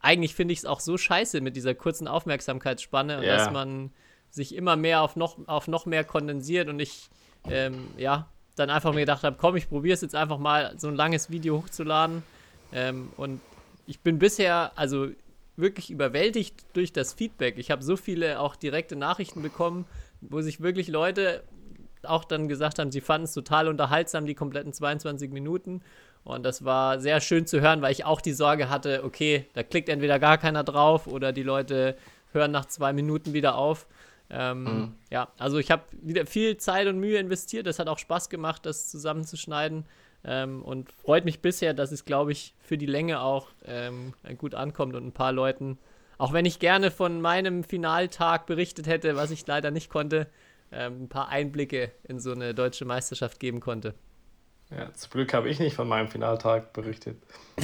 eigentlich 0.01 0.35
finde 0.35 0.53
ich 0.53 0.61
es 0.61 0.65
auch 0.65 0.81
so 0.81 0.97
scheiße 0.97 1.41
mit 1.41 1.57
dieser 1.57 1.75
kurzen 1.75 2.09
Aufmerksamkeitsspanne 2.09 3.19
und 3.19 3.25
yeah. 3.25 3.37
dass 3.37 3.53
man 3.53 3.91
sich 4.31 4.55
immer 4.55 4.77
mehr 4.77 5.03
auf 5.03 5.17
noch, 5.17 5.39
auf 5.47 5.69
noch 5.69 5.87
mehr 5.87 6.05
kondensiert 6.05 6.69
und 6.69 6.81
ich, 6.81 7.09
ähm, 7.49 7.89
ja, 7.97 8.29
dann 8.57 8.71
einfach 8.71 8.93
mir 8.93 9.01
gedacht 9.01 9.25
habe, 9.25 9.37
komm, 9.39 9.57
ich 9.57 9.69
probiere 9.69 9.95
es 9.95 10.01
jetzt 10.01 10.15
einfach 10.15 10.39
mal, 10.39 10.75
so 10.77 10.89
ein 10.89 10.97
langes 10.97 11.31
Video 11.31 11.59
hochzuladen 11.59 12.23
Ähm, 12.73 13.11
und 13.17 13.41
ich 13.87 14.01
bin 14.01 14.19
bisher, 14.19 14.73
also 14.77 15.09
wirklich 15.57 15.91
überwältigt 15.91 16.67
durch 16.75 16.93
das 16.93 17.15
Feedback. 17.15 17.59
Ich 17.59 17.71
habe 17.71 17.83
so 17.83 17.97
viele 17.97 18.41
auch 18.41 18.57
direkte 18.57 18.95
Nachrichten 18.95 19.43
bekommen, 19.43 19.87
wo 20.21 20.41
sich 20.41 20.61
wirklich 20.61 20.89
Leute 20.89 21.43
auch 22.07 22.25
dann 22.25 22.49
gesagt 22.49 22.79
haben, 22.79 22.91
sie 22.91 23.01
fanden 23.01 23.25
es 23.25 23.33
total 23.33 23.69
unterhaltsam, 23.69 24.27
die 24.27 24.35
kompletten 24.35 24.73
22 24.73 25.31
Minuten. 25.31 25.83
Und 26.25 26.45
das 26.45 26.65
war 26.65 27.01
sehr 27.01 27.21
schön 27.21 27.47
zu 27.47 27.61
hören, 27.61 27.81
weil 27.81 27.93
ich 27.93 28.05
auch 28.05 28.21
die 28.21 28.33
Sorge 28.33 28.69
hatte, 28.69 29.03
okay, 29.05 29.47
da 29.55 29.63
klickt 29.63 29.89
entweder 29.89 30.19
gar 30.19 30.39
keiner 30.39 30.65
drauf 30.65 31.07
oder 31.07 31.33
die 31.33 31.43
Leute 31.43 31.97
hören 32.33 32.51
nach 32.51 32.67
zwei 32.67 32.93
Minuten 32.93 33.33
wieder 33.33 33.57
auf. 33.57 33.87
Ähm, 34.31 34.65
mhm. 34.65 34.95
Ja, 35.11 35.29
also 35.39 35.59
ich 35.59 35.71
habe 35.71 35.85
wieder 36.03 36.27
viel 36.27 36.59
Zeit 36.59 36.87
und 36.87 36.99
Mühe 36.99 37.19
investiert. 37.19 37.67
Das 37.67 37.79
hat 37.79 37.89
auch 37.89 37.99
Spaß 37.99 38.29
gemacht, 38.29 38.67
das 38.67 38.91
zusammenzuschneiden. 38.91 39.87
Ähm, 40.25 40.63
und 40.63 40.93
freut 40.93 41.25
mich 41.25 41.41
bisher, 41.41 41.75
dass 41.75 41.93
es, 41.93 42.05
glaube 42.05 42.33
ich, 42.33 42.55
für 42.61 42.77
die 42.77 42.87
Länge 42.87 43.21
auch 43.21 43.49
ähm, 43.65 44.13
gut 44.37 44.55
ankommt 44.55 44.95
und 44.97 45.07
ein 45.07 45.13
paar 45.13 45.33
Leuten, 45.33 45.79
auch 46.19 46.33
wenn 46.33 46.45
ich 46.45 46.59
gerne 46.59 46.91
von 46.91 47.21
meinem 47.21 47.63
Finaltag 47.63 48.47
berichtet 48.47 48.89
hätte, 48.89 49.17
was 49.17 49.31
ich 49.31 49.47
leider 49.47 49.71
nicht 49.71 49.89
konnte, 49.89 50.27
ähm, 50.73 51.05
ein 51.05 51.09
paar 51.09 51.29
Einblicke 51.29 51.93
in 52.05 52.21
so 52.21 52.33
eine 52.33 52.55
deutsche 52.55 52.85
Meisterschaft 52.85 53.41
geben 53.41 53.61
konnte. 53.61 53.95
Ja, 54.71 54.93
zum 54.93 55.11
Glück 55.11 55.33
habe 55.33 55.49
ich 55.49 55.59
nicht 55.59 55.75
von 55.75 55.89
meinem 55.89 56.09
Finaltag 56.09 56.73
berichtet. 56.73 57.23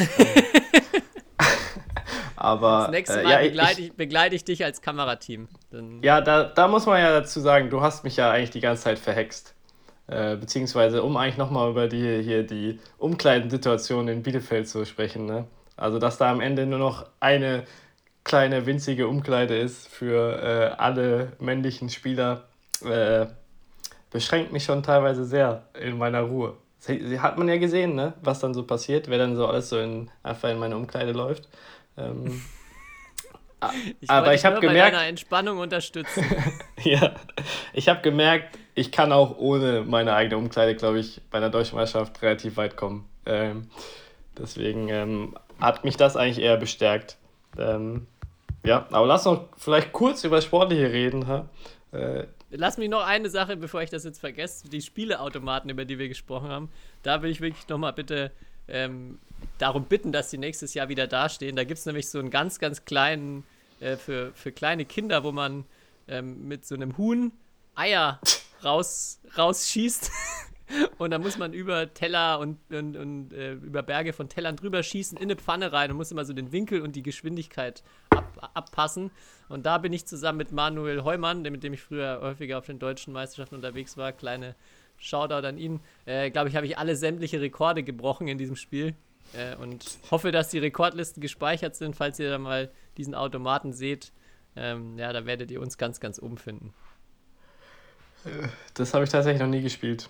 Aber 2.37 2.81
das 2.83 2.91
nächste 2.91 3.21
äh, 3.21 3.23
Mal 3.23 3.31
äh, 3.31 3.33
ja, 3.33 3.49
begleite, 3.49 3.81
ich, 3.81 3.93
begleite 3.93 4.35
ich 4.37 4.45
dich 4.45 4.65
als 4.65 4.83
Kamerateam. 4.83 5.49
Dann 5.71 6.03
ja, 6.03 6.21
da, 6.21 6.45
da 6.45 6.69
muss 6.69 6.87
man 6.87 7.01
ja 7.01 7.13
dazu 7.13 7.41
sagen, 7.41 7.71
du 7.71 7.81
hast 7.81 8.05
mich 8.05 8.17
ja 8.17 8.31
eigentlich 8.31 8.51
die 8.51 8.61
ganze 8.61 8.85
Zeit 8.85 8.99
verhext. 8.99 9.55
Äh, 10.07 10.37
beziehungsweise 10.37 11.03
um 11.03 11.17
eigentlich 11.17 11.39
nochmal 11.39 11.71
über 11.71 11.89
die 11.89 12.23
hier 12.23 12.43
die 12.43 12.79
Umkleidensituation 12.99 14.09
in 14.09 14.23
Bielefeld 14.23 14.69
zu 14.69 14.85
sprechen. 14.85 15.25
Ne? 15.25 15.47
Also 15.77 15.99
dass 15.99 16.19
da 16.19 16.31
am 16.31 16.41
Ende 16.43 16.67
nur 16.67 16.79
noch 16.79 17.07
eine 17.21 17.65
kleine 18.23 18.67
winzige 18.67 19.09
Umkleide 19.09 19.57
ist 19.57 19.89
für 19.89 20.43
äh, 20.43 20.75
alle 20.77 21.33
männlichen 21.39 21.89
Spieler, 21.89 22.49
äh, 22.83 23.27
beschränkt 24.11 24.53
mich 24.53 24.65
schon 24.65 24.83
teilweise 24.83 25.25
sehr 25.25 25.65
in 25.81 25.99
meiner 25.99 26.23
Ruhe. 26.23 26.55
Hat 27.19 27.39
man 27.39 27.49
ja 27.49 27.57
gesehen, 27.57 27.95
ne? 27.95 28.13
was 28.23 28.41
dann 28.41 28.53
so 28.53 28.63
passiert, 28.65 29.09
wer 29.09 29.19
dann 29.19 29.37
so 29.37 29.47
alles 29.47 29.71
so 29.71 29.79
in, 29.79 30.11
einfach 30.23 30.51
in 30.51 30.59
meine 30.59 30.77
Umkleide 30.77 31.13
läuft. 31.13 31.49
Ähm, 31.97 32.43
ich 34.01 34.11
aber 34.11 34.35
ich 34.35 34.45
habe 34.45 34.61
gemerkt, 34.61 34.97
bei 34.97 35.09
Entspannung 35.09 35.59
unterstützen. 35.59 36.25
ja, 36.83 37.15
ich 37.73 37.89
habe 37.89 38.03
gemerkt, 38.03 38.59
ich 38.75 38.93
kann 38.93 39.13
auch 39.13 39.39
ohne 39.39 39.83
meine 39.83 40.15
eigene 40.15 40.37
Umkleide, 40.37 40.75
glaube 40.75 40.99
ich, 40.99 41.23
bei 41.31 41.39
einer 41.39 41.51
deutschen 41.51 41.77
Meisterschaft 41.77 42.21
relativ 42.23 42.57
weit 42.57 42.77
kommen. 42.77 43.09
Ähm, 43.25 43.69
deswegen 44.39 44.89
ähm, 44.89 45.37
hat 45.61 45.85
mich 45.85 45.97
das 45.97 46.17
eigentlich 46.17 46.45
eher 46.45 46.57
bestärkt. 46.57 47.17
Ähm, 47.59 48.07
ja, 48.65 48.87
aber 48.91 49.07
lass 49.07 49.25
noch 49.25 49.45
vielleicht 49.57 49.93
kurz 49.93 50.25
über 50.25 50.41
Sportliche 50.41 50.93
reden. 50.93 51.27
Ha? 51.29 51.49
Äh, 51.93 52.25
Lass 52.57 52.79
mich 52.79 52.89
noch 52.89 53.05
eine 53.05 53.31
Sache, 53.31 53.57
bevor 53.57 53.83
ich 53.83 53.91
das 53.91 54.05
jetzt 54.05 54.21
vergesse, 54.21 54.69
die 54.69 54.81
Spieleautomaten, 54.81 55.71
über 55.71 55.85
die 55.85 55.99
wir 55.99 56.09
gesprochen 56.09 56.49
haben. 56.49 56.71
Da 57.03 57.21
will 57.23 57.31
ich 57.31 57.41
wirklich 57.41 57.67
nochmal 57.69 57.93
bitte 57.93 58.31
ähm, 58.69 59.19
darum 59.59 59.87
bitten, 59.87 60.13
dass 60.13 60.31
sie 60.31 60.39
nächstes 60.39 60.73
Jahr 60.73 60.89
wieder 60.89 61.09
dastehen. 61.09 61.57
Da 61.57 61.65
gibt 61.65 61.79
es 61.79 61.87
nämlich 61.87 62.09
so 62.09 62.21
einen 62.21 62.31
ganz, 62.31 62.61
ganz 62.61 62.85
kleinen, 62.85 63.45
äh, 63.81 63.97
für, 63.97 64.33
für 64.35 64.53
kleine 64.53 64.85
Kinder, 64.85 65.25
wo 65.25 65.33
man 65.33 65.65
ähm, 66.07 66.47
mit 66.47 66.65
so 66.65 66.77
einem 66.77 66.97
Huhn 66.97 67.33
Eier 67.75 68.21
raus, 68.65 69.21
rausschießt. 69.37 70.13
Und 70.99 71.11
dann 71.11 71.23
muss 71.23 71.39
man 71.39 71.53
über 71.53 71.93
Teller 71.93 72.39
und, 72.39 72.59
und, 72.73 72.97
und 72.97 73.33
äh, 73.33 73.53
über 73.53 73.83
Berge 73.83 74.13
von 74.13 74.29
Tellern 74.29 74.57
drüber 74.57 74.83
schießen, 74.83 75.19
in 75.19 75.25
eine 75.25 75.37
Pfanne 75.37 75.73
rein 75.73 75.91
und 75.91 75.97
muss 75.97 76.11
immer 76.11 76.25
so 76.25 76.33
den 76.33 76.53
Winkel 76.53 76.81
und 76.81 76.97
die 76.97 77.03
Geschwindigkeit 77.03 77.83
ab, 78.11 78.51
abpassen. 78.55 79.11
Und 79.49 79.67
da 79.67 79.79
bin 79.79 79.93
ich 79.93 80.07
zusammen 80.07 80.39
mit 80.39 80.53
Manuel 80.53 81.05
Heumann, 81.05 81.43
mit 81.43 81.63
dem 81.63 81.75
ich 81.75 81.83
früher 81.83 82.21
häufiger 82.23 82.59
auf 82.59 82.67
den 82.67 82.79
deutschen 82.79 83.13
Meisterschaften 83.13 83.57
unterwegs 83.57 83.97
war, 83.97 84.13
kleine 84.13 84.55
Shoutout 84.97 85.47
an 85.47 85.59
ihn. 85.59 85.81
Äh, 86.07 86.31
Glaube 86.31 86.49
ich, 86.49 86.57
habe 86.57 86.67
ich 86.67 86.79
alle 86.79 86.97
sämtliche 86.97 87.41
Rekorde 87.41 87.83
gebrochen 87.83 88.29
in 88.29 88.39
diesem 88.39 88.57
Spiel. 88.57 88.95
Äh, 89.33 89.57
und 89.57 89.85
hoffe, 90.11 90.33
dass 90.33 90.49
die 90.51 90.59
Rekordlisten 90.59 91.21
gespeichert 91.21 91.77
sind, 91.77 91.97
falls 91.97 92.19
ihr 92.19 92.31
da 92.31 92.39
mal 92.39 92.71
diesen 92.97 93.15
Automaten 93.15 93.73
seht. 93.73 94.13
Ähm, 94.57 94.99
ja, 94.99 95.13
da 95.13 95.27
werdet 95.27 95.51
ihr 95.51 95.61
uns 95.61 95.79
ganz, 95.79 96.01
ganz 96.01 96.19
umfinden. 96.19 96.73
Das 98.75 98.95
habe 98.95 99.05
ich 99.05 99.11
tatsächlich 99.11 99.43
noch 99.43 99.49
nie 99.49 99.61
gespielt. 99.61 100.09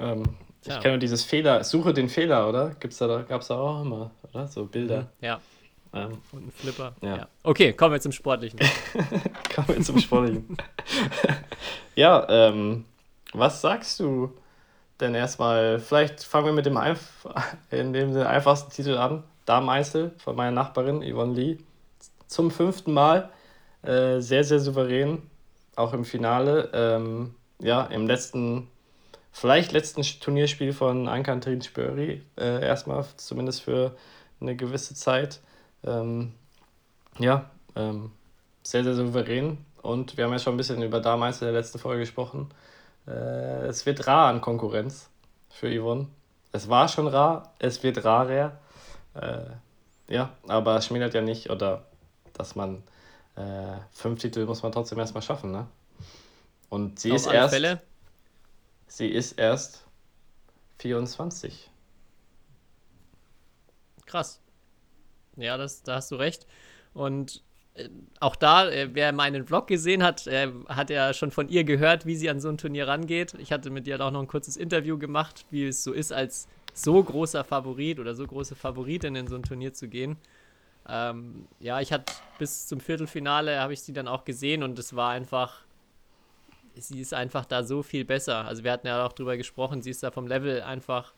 Ähm, 0.00 0.22
ich 0.64 0.80
kenne 0.80 0.98
dieses 0.98 1.24
Fehler, 1.24 1.64
suche 1.64 1.92
den 1.92 2.08
Fehler, 2.08 2.48
oder? 2.48 2.70
Gibt's 2.78 2.98
da, 2.98 3.22
gab 3.22 3.40
es 3.40 3.48
da 3.48 3.58
auch 3.58 3.82
immer, 3.82 4.12
oder? 4.32 4.46
So 4.46 4.64
Bilder. 4.66 5.02
Mhm, 5.20 5.24
ja. 5.24 5.40
Ähm, 5.94 6.18
Und 6.32 6.46
ein 6.46 6.52
Flipper. 6.52 6.94
Ja. 7.02 7.16
ja. 7.16 7.28
Okay, 7.42 7.72
kommen 7.72 7.92
wir 7.92 8.00
zum 8.00 8.12
Sportlichen. 8.12 8.58
kommen 9.54 9.68
wir 9.68 9.80
zum 9.82 9.98
Sportlichen. 9.98 10.56
ja, 11.94 12.26
ähm, 12.28 12.84
was 13.32 13.60
sagst 13.60 14.00
du 14.00 14.32
denn 15.00 15.14
erstmal? 15.14 15.80
Vielleicht 15.80 16.22
fangen 16.22 16.46
wir 16.46 16.52
mit 16.52 16.66
dem, 16.66 16.76
Einf 16.76 17.26
in 17.70 17.92
dem 17.92 18.16
einfachsten 18.16 18.70
Titel 18.70 18.96
an. 18.96 19.24
Dameneinzel 19.44 20.12
von 20.18 20.36
meiner 20.36 20.52
Nachbarin 20.52 21.02
Yvonne 21.02 21.34
Lee. 21.34 21.58
Zum 22.28 22.50
fünften 22.50 22.92
Mal. 22.92 23.30
Äh, 23.82 24.20
sehr, 24.20 24.44
sehr 24.44 24.60
souverän 24.60 25.22
auch 25.76 25.92
im 25.92 26.04
Finale. 26.04 26.70
Ähm, 26.72 27.34
ja, 27.58 27.82
im 27.86 28.06
letzten, 28.06 28.68
vielleicht 29.32 29.72
letzten 29.72 30.02
Turnierspiel 30.02 30.72
von 30.72 31.08
Ankantrin 31.08 31.62
Spöri, 31.62 32.22
äh, 32.38 32.64
erstmal 32.64 33.04
zumindest 33.16 33.62
für 33.62 33.96
eine 34.40 34.54
gewisse 34.54 34.94
Zeit. 34.94 35.40
Ähm, 35.84 36.32
ja, 37.18 37.50
ähm, 37.74 38.12
sehr, 38.62 38.84
sehr 38.84 38.94
souverän. 38.94 39.58
Und 39.80 40.16
wir 40.16 40.24
haben 40.24 40.32
ja 40.32 40.38
schon 40.38 40.54
ein 40.54 40.58
bisschen 40.58 40.82
über 40.82 41.00
damals 41.00 41.40
in 41.40 41.46
der 41.46 41.54
letzten 41.54 41.78
Folge 41.78 42.00
gesprochen. 42.00 42.50
Äh, 43.06 43.66
es 43.66 43.84
wird 43.86 44.06
rar 44.06 44.28
an 44.28 44.40
Konkurrenz 44.40 45.08
für 45.50 45.68
Yvonne. 45.68 46.06
Es 46.52 46.68
war 46.68 46.86
schon 46.88 47.08
rar, 47.08 47.54
es 47.58 47.82
wird 47.82 48.04
rarer. 48.04 48.58
Äh, 49.14 49.38
ja, 50.08 50.30
aber 50.46 50.76
es 50.76 50.86
schmälert 50.86 51.14
ja 51.14 51.22
nicht, 51.22 51.50
oder 51.50 51.84
dass 52.34 52.54
man 52.54 52.82
äh, 53.36 53.78
fünf 53.92 54.20
Titel 54.20 54.44
muss 54.44 54.62
man 54.62 54.72
trotzdem 54.72 54.98
erstmal 54.98 55.22
schaffen, 55.22 55.52
ne? 55.52 55.66
Und 56.68 57.00
sie 57.00 57.10
Auf 57.10 57.16
ist 57.16 57.26
erst. 57.26 57.54
Fälle. 57.54 57.80
Sie 58.94 59.08
ist 59.08 59.32
erst 59.38 59.86
24. 60.80 61.70
Krass. 64.04 64.38
Ja, 65.36 65.56
das, 65.56 65.82
da 65.82 65.94
hast 65.94 66.10
du 66.10 66.16
recht. 66.16 66.46
Und 66.92 67.42
äh, 67.72 67.88
auch 68.20 68.36
da, 68.36 68.68
äh, 68.68 68.90
wer 68.92 69.14
meinen 69.14 69.46
Vlog 69.46 69.66
gesehen 69.66 70.02
hat, 70.02 70.26
äh, 70.26 70.52
hat 70.68 70.90
ja 70.90 71.14
schon 71.14 71.30
von 71.30 71.48
ihr 71.48 71.64
gehört, 71.64 72.04
wie 72.04 72.16
sie 72.16 72.28
an 72.28 72.38
so 72.38 72.50
ein 72.50 72.58
Turnier 72.58 72.86
rangeht. 72.86 73.32
Ich 73.38 73.50
hatte 73.50 73.70
mit 73.70 73.86
ihr 73.86 73.98
auch 73.98 74.10
noch 74.10 74.20
ein 74.20 74.28
kurzes 74.28 74.58
Interview 74.58 74.98
gemacht, 74.98 75.46
wie 75.48 75.68
es 75.68 75.82
so 75.82 75.94
ist, 75.94 76.12
als 76.12 76.46
so 76.74 77.02
großer 77.02 77.44
Favorit 77.44 77.98
oder 77.98 78.14
so 78.14 78.26
große 78.26 78.56
Favoritin 78.56 79.16
in 79.16 79.26
so 79.26 79.36
ein 79.36 79.42
Turnier 79.42 79.72
zu 79.72 79.88
gehen. 79.88 80.18
Ähm, 80.86 81.48
ja, 81.60 81.80
ich 81.80 81.94
hatte 81.94 82.12
bis 82.38 82.66
zum 82.66 82.78
Viertelfinale 82.78 83.58
habe 83.58 83.72
ich 83.72 83.80
sie 83.80 83.94
dann 83.94 84.06
auch 84.06 84.26
gesehen 84.26 84.62
und 84.62 84.78
es 84.78 84.94
war 84.94 85.12
einfach, 85.12 85.64
sie 86.76 87.00
ist 87.00 87.14
einfach 87.14 87.44
da 87.44 87.64
so 87.64 87.82
viel 87.82 88.04
besser. 88.04 88.44
Also 88.44 88.64
wir 88.64 88.72
hatten 88.72 88.86
ja 88.86 89.04
auch 89.04 89.12
drüber 89.12 89.36
gesprochen, 89.36 89.82
sie 89.82 89.90
ist 89.90 90.02
da 90.02 90.10
vom 90.10 90.26
Level 90.26 90.62
einfach 90.62 91.14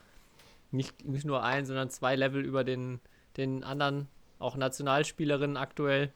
nicht, 0.71 1.05
nicht 1.05 1.25
nur 1.25 1.43
ein, 1.43 1.67
sondern 1.67 1.91
zwei 1.91 2.17
Level 2.17 2.45
über 2.45 2.65
den, 2.65 3.01
den 3.37 3.65
anderen, 3.65 4.09
auch 4.39 4.57
Nationalspielerinnen 4.57 5.57
aktuell. 5.57 6.13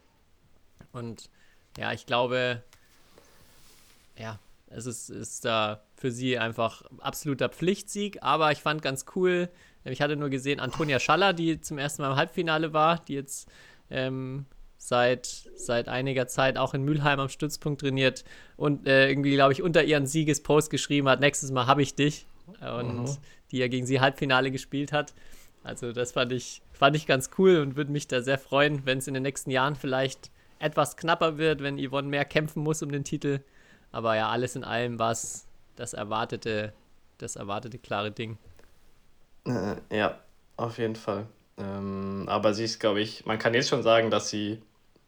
Und 0.91 1.29
ja, 1.77 1.93
ich 1.93 2.05
glaube, 2.05 2.63
ja, 4.17 4.39
es 4.67 4.85
ist, 4.85 5.09
ist 5.09 5.45
da 5.45 5.81
für 5.95 6.11
sie 6.11 6.37
einfach 6.37 6.83
absoluter 6.99 7.49
Pflichtsieg, 7.49 8.21
aber 8.21 8.51
ich 8.51 8.59
fand 8.59 8.81
ganz 8.81 9.05
cool, 9.15 9.49
ich 9.83 10.01
hatte 10.01 10.15
nur 10.15 10.29
gesehen, 10.29 10.59
Antonia 10.59 10.99
Schaller, 10.99 11.33
die 11.33 11.61
zum 11.61 11.77
ersten 11.77 12.01
Mal 12.01 12.11
im 12.11 12.17
Halbfinale 12.17 12.73
war, 12.73 12.99
die 12.99 13.13
jetzt 13.13 13.49
ähm, 13.89 14.45
seit, 14.79 15.27
seit 15.55 15.87
einiger 15.87 16.27
Zeit 16.27 16.57
auch 16.57 16.73
in 16.73 16.83
Mülheim 16.83 17.19
am 17.19 17.29
Stützpunkt 17.29 17.81
trainiert 17.81 18.23
und 18.57 18.87
äh, 18.87 19.09
irgendwie, 19.09 19.35
glaube 19.35 19.53
ich, 19.53 19.61
unter 19.61 19.83
ihren 19.83 20.07
Siegespost 20.07 20.71
geschrieben 20.71 21.07
hat, 21.07 21.19
nächstes 21.19 21.51
Mal 21.51 21.67
habe 21.67 21.83
ich 21.83 21.93
dich. 21.93 22.25
Und 22.61 23.03
mhm. 23.03 23.17
die 23.51 23.59
ja 23.59 23.67
gegen 23.67 23.85
sie 23.85 24.01
Halbfinale 24.01 24.49
gespielt 24.49 24.91
hat. 24.91 25.13
Also 25.63 25.91
das 25.91 26.13
fand 26.13 26.31
ich, 26.31 26.63
fand 26.71 26.95
ich 26.95 27.05
ganz 27.05 27.29
cool 27.37 27.57
und 27.57 27.75
würde 27.75 27.91
mich 27.91 28.07
da 28.07 28.21
sehr 28.21 28.39
freuen, 28.39 28.85
wenn 28.85 28.97
es 28.97 29.07
in 29.07 29.13
den 29.13 29.23
nächsten 29.23 29.51
Jahren 29.51 29.75
vielleicht 29.75 30.31
etwas 30.57 30.97
knapper 30.97 31.37
wird, 31.37 31.61
wenn 31.61 31.77
Yvonne 31.77 32.07
mehr 32.07 32.25
kämpfen 32.25 32.63
muss 32.63 32.81
um 32.81 32.91
den 32.91 33.03
Titel. 33.03 33.41
Aber 33.91 34.15
ja, 34.15 34.29
alles 34.29 34.55
in 34.55 34.63
allem 34.63 34.97
war 34.97 35.11
es 35.11 35.45
das 35.75 35.93
erwartete, 35.93 36.73
das 37.17 37.35
erwartete 37.35 37.77
klare 37.77 38.11
Ding. 38.11 38.37
Äh, 39.45 39.75
ja, 39.95 40.19
auf 40.57 40.77
jeden 40.77 40.95
Fall. 40.95 41.27
Ähm, 41.57 42.25
aber 42.27 42.53
sie 42.53 42.63
ist, 42.63 42.79
glaube 42.79 43.01
ich, 43.01 43.25
man 43.25 43.37
kann 43.37 43.53
jetzt 43.53 43.69
schon 43.69 43.83
sagen, 43.83 44.09
dass 44.09 44.29
sie 44.29 44.61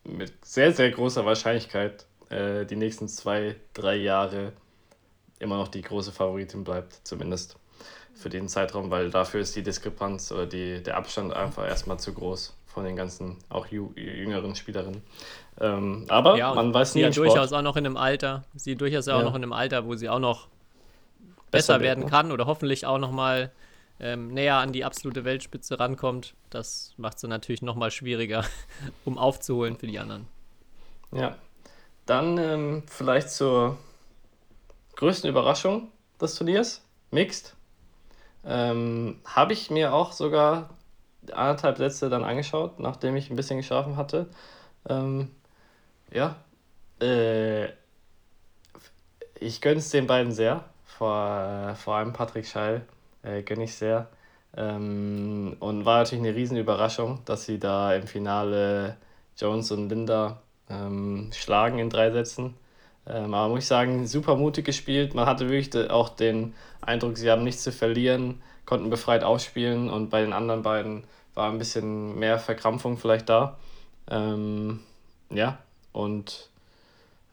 mit 0.03 0.45
sehr, 0.45 0.71
sehr 0.71 0.91
großer 0.91 1.25
Wahrscheinlichkeit 1.25 2.05
äh, 2.29 2.65
die 2.65 2.75
nächsten 2.75 3.07
zwei, 3.07 3.55
drei 3.73 3.95
Jahre 3.95 4.53
immer 5.39 5.57
noch 5.57 5.67
die 5.67 5.81
große 5.81 6.11
Favoritin 6.11 6.63
bleibt, 6.63 6.99
zumindest. 7.03 7.57
für 8.13 8.29
den 8.29 8.47
Zeitraum, 8.47 8.91
weil 8.91 9.09
dafür 9.09 9.41
ist 9.41 9.55
die 9.55 9.63
Diskrepanz 9.63 10.31
oder 10.31 10.45
die, 10.45 10.83
der 10.83 10.97
Abstand 10.97 11.33
einfach 11.33 11.65
erstmal 11.65 11.99
zu 11.99 12.13
groß 12.13 12.55
von 12.67 12.85
den 12.85 12.95
ganzen 12.95 13.37
auch 13.49 13.67
jüngeren 13.67 14.55
Spielerinnen. 14.55 15.01
Ähm, 15.59 16.05
aber 16.07 16.37
ja, 16.37 16.53
man 16.53 16.73
weiß 16.73 16.95
nie. 16.95 17.03
Sie 17.03 17.11
durchaus 17.11 17.51
auch 17.51 17.61
noch 17.61 17.75
in 17.75 17.85
einem 17.85 17.97
Alter, 17.97 18.43
sie 18.55 18.75
durchaus 18.75 19.07
auch 19.07 19.19
ja. 19.19 19.23
noch 19.23 19.35
in 19.35 19.43
einem 19.43 19.53
Alter, 19.53 19.85
wo 19.85 19.95
sie 19.95 20.09
auch 20.09 20.19
noch 20.19 20.47
besser, 21.51 21.73
besser 21.73 21.81
werden 21.81 22.05
kann 22.07 22.31
oder 22.31 22.45
hoffentlich 22.45 22.85
auch 22.85 22.97
noch 22.97 23.11
mal 23.11 23.51
ähm, 24.01 24.29
näher 24.29 24.55
an 24.55 24.73
die 24.73 24.83
absolute 24.83 25.23
Weltspitze 25.23 25.79
rankommt. 25.79 26.33
Das 26.49 26.93
macht 26.97 27.17
es 27.17 27.23
natürlich 27.23 27.61
noch 27.61 27.75
mal 27.75 27.91
schwieriger, 27.91 28.43
um 29.05 29.17
aufzuholen 29.17 29.77
für 29.77 29.87
die 29.87 29.99
anderen. 29.99 30.27
Ja, 31.11 31.35
dann 32.05 32.37
ähm, 32.37 32.83
vielleicht 32.87 33.29
zur 33.29 33.77
größten 34.95 35.29
Überraschung 35.29 35.89
des 36.19 36.35
Turniers, 36.35 36.83
Mixed. 37.11 37.55
Ähm, 38.43 39.19
Habe 39.25 39.53
ich 39.53 39.69
mir 39.69 39.93
auch 39.93 40.13
sogar 40.13 40.71
anderthalb 41.31 41.77
Sätze 41.77 42.09
dann 42.09 42.23
angeschaut, 42.23 42.79
nachdem 42.79 43.15
ich 43.15 43.29
ein 43.29 43.35
bisschen 43.35 43.57
geschlafen 43.57 43.97
hatte. 43.97 44.27
Ähm, 44.89 45.29
ja, 46.11 46.37
äh, 46.99 47.65
ich 49.39 49.61
gönne 49.61 49.77
es 49.77 49.89
den 49.89 50.07
beiden 50.07 50.31
sehr. 50.31 50.65
Vor, 50.85 51.69
äh, 51.69 51.75
vor 51.75 51.95
allem 51.95 52.13
Patrick 52.13 52.47
Scheil 52.47 52.85
äh, 53.23 53.41
gönne 53.43 53.65
ich 53.65 53.75
sehr. 53.75 54.09
Ähm, 54.55 55.55
und 55.59 55.85
war 55.85 55.99
natürlich 55.99 56.25
eine 56.25 56.35
riesen 56.35 56.57
Überraschung, 56.57 57.19
dass 57.25 57.45
sie 57.45 57.59
da 57.59 57.93
im 57.93 58.07
Finale 58.07 58.97
Jones 59.37 59.71
und 59.71 59.89
Linda 59.89 60.41
ähm, 60.69 61.29
schlagen 61.33 61.79
in 61.79 61.89
drei 61.89 62.11
Sätzen. 62.11 62.55
Ähm, 63.07 63.33
aber 63.33 63.49
muss 63.49 63.59
ich 63.59 63.67
sagen, 63.67 64.07
super 64.07 64.35
mutig 64.35 64.65
gespielt. 64.65 65.15
Man 65.15 65.25
hatte 65.25 65.49
wirklich 65.49 65.89
auch 65.89 66.09
den 66.09 66.53
Eindruck, 66.81 67.17
sie 67.17 67.31
haben 67.31 67.43
nichts 67.43 67.63
zu 67.63 67.71
verlieren, 67.71 68.41
konnten 68.65 68.89
befreit 68.89 69.23
ausspielen 69.23 69.89
und 69.89 70.09
bei 70.09 70.21
den 70.21 70.33
anderen 70.33 70.63
beiden 70.63 71.03
war 71.33 71.49
ein 71.49 71.57
bisschen 71.57 72.19
mehr 72.19 72.39
Verkrampfung 72.39 72.97
vielleicht 72.97 73.29
da. 73.29 73.57
Ähm, 74.09 74.81
ja, 75.29 75.57
und 75.93 76.49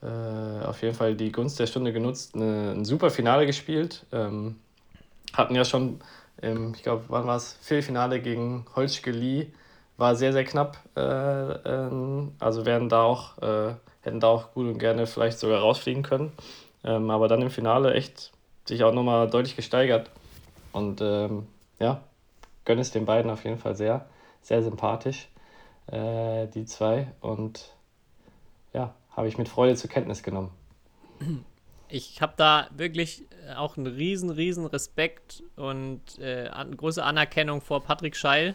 äh, 0.02 0.64
auf 0.64 0.82
jeden 0.82 0.94
Fall 0.94 1.14
die 1.16 1.32
Gunst 1.32 1.58
der 1.58 1.66
Stunde 1.66 1.92
genutzt, 1.92 2.34
eine, 2.34 2.72
ein 2.72 2.84
super 2.84 3.10
Finale 3.10 3.46
gespielt. 3.46 4.06
Ähm, 4.12 4.56
hatten 5.34 5.54
ja 5.54 5.64
schon, 5.64 6.00
im, 6.40 6.74
ich 6.74 6.82
glaube, 6.82 7.04
wann 7.08 7.26
war 7.26 7.36
es, 7.36 7.54
Viertelfinale 7.60 8.20
gegen 8.20 8.64
Lee, 9.06 9.48
war 9.96 10.14
sehr, 10.14 10.32
sehr 10.32 10.44
knapp. 10.44 10.78
Äh, 10.96 11.00
äh, 11.00 12.28
also 12.38 12.64
werden 12.64 12.88
da 12.88 13.02
auch, 13.02 13.38
äh, 13.38 13.74
hätten 14.02 14.20
da 14.20 14.28
auch 14.28 14.52
gut 14.52 14.66
und 14.66 14.78
gerne 14.78 15.06
vielleicht 15.06 15.38
sogar 15.38 15.60
rausfliegen 15.60 16.02
können. 16.02 16.32
Ähm, 16.84 17.10
aber 17.10 17.28
dann 17.28 17.42
im 17.42 17.50
Finale 17.50 17.94
echt 17.94 18.32
sich 18.64 18.84
auch 18.84 18.92
nochmal 18.92 19.28
deutlich 19.28 19.56
gesteigert. 19.56 20.10
Und 20.72 21.00
ähm, 21.00 21.46
ja, 21.80 22.00
gönne 22.64 22.80
es 22.80 22.92
den 22.92 23.06
beiden 23.06 23.30
auf 23.30 23.44
jeden 23.44 23.58
Fall 23.58 23.74
sehr. 23.74 24.06
Sehr 24.42 24.62
sympathisch, 24.62 25.28
äh, 25.88 26.46
die 26.46 26.64
zwei. 26.64 27.08
Und 27.20 27.74
ja, 28.72 28.94
habe 29.10 29.28
ich 29.28 29.36
mit 29.36 29.48
Freude 29.48 29.74
zur 29.74 29.90
Kenntnis 29.90 30.22
genommen. 30.22 30.50
Ich 31.90 32.20
habe 32.20 32.34
da 32.36 32.68
wirklich 32.76 33.24
äh, 33.46 33.54
auch 33.54 33.76
einen 33.76 33.86
riesen, 33.86 34.30
riesen 34.30 34.66
Respekt 34.66 35.42
und 35.56 36.00
äh, 36.18 36.48
an, 36.48 36.76
große 36.76 37.02
Anerkennung 37.02 37.60
vor 37.60 37.82
Patrick 37.82 38.16
Scheil, 38.16 38.54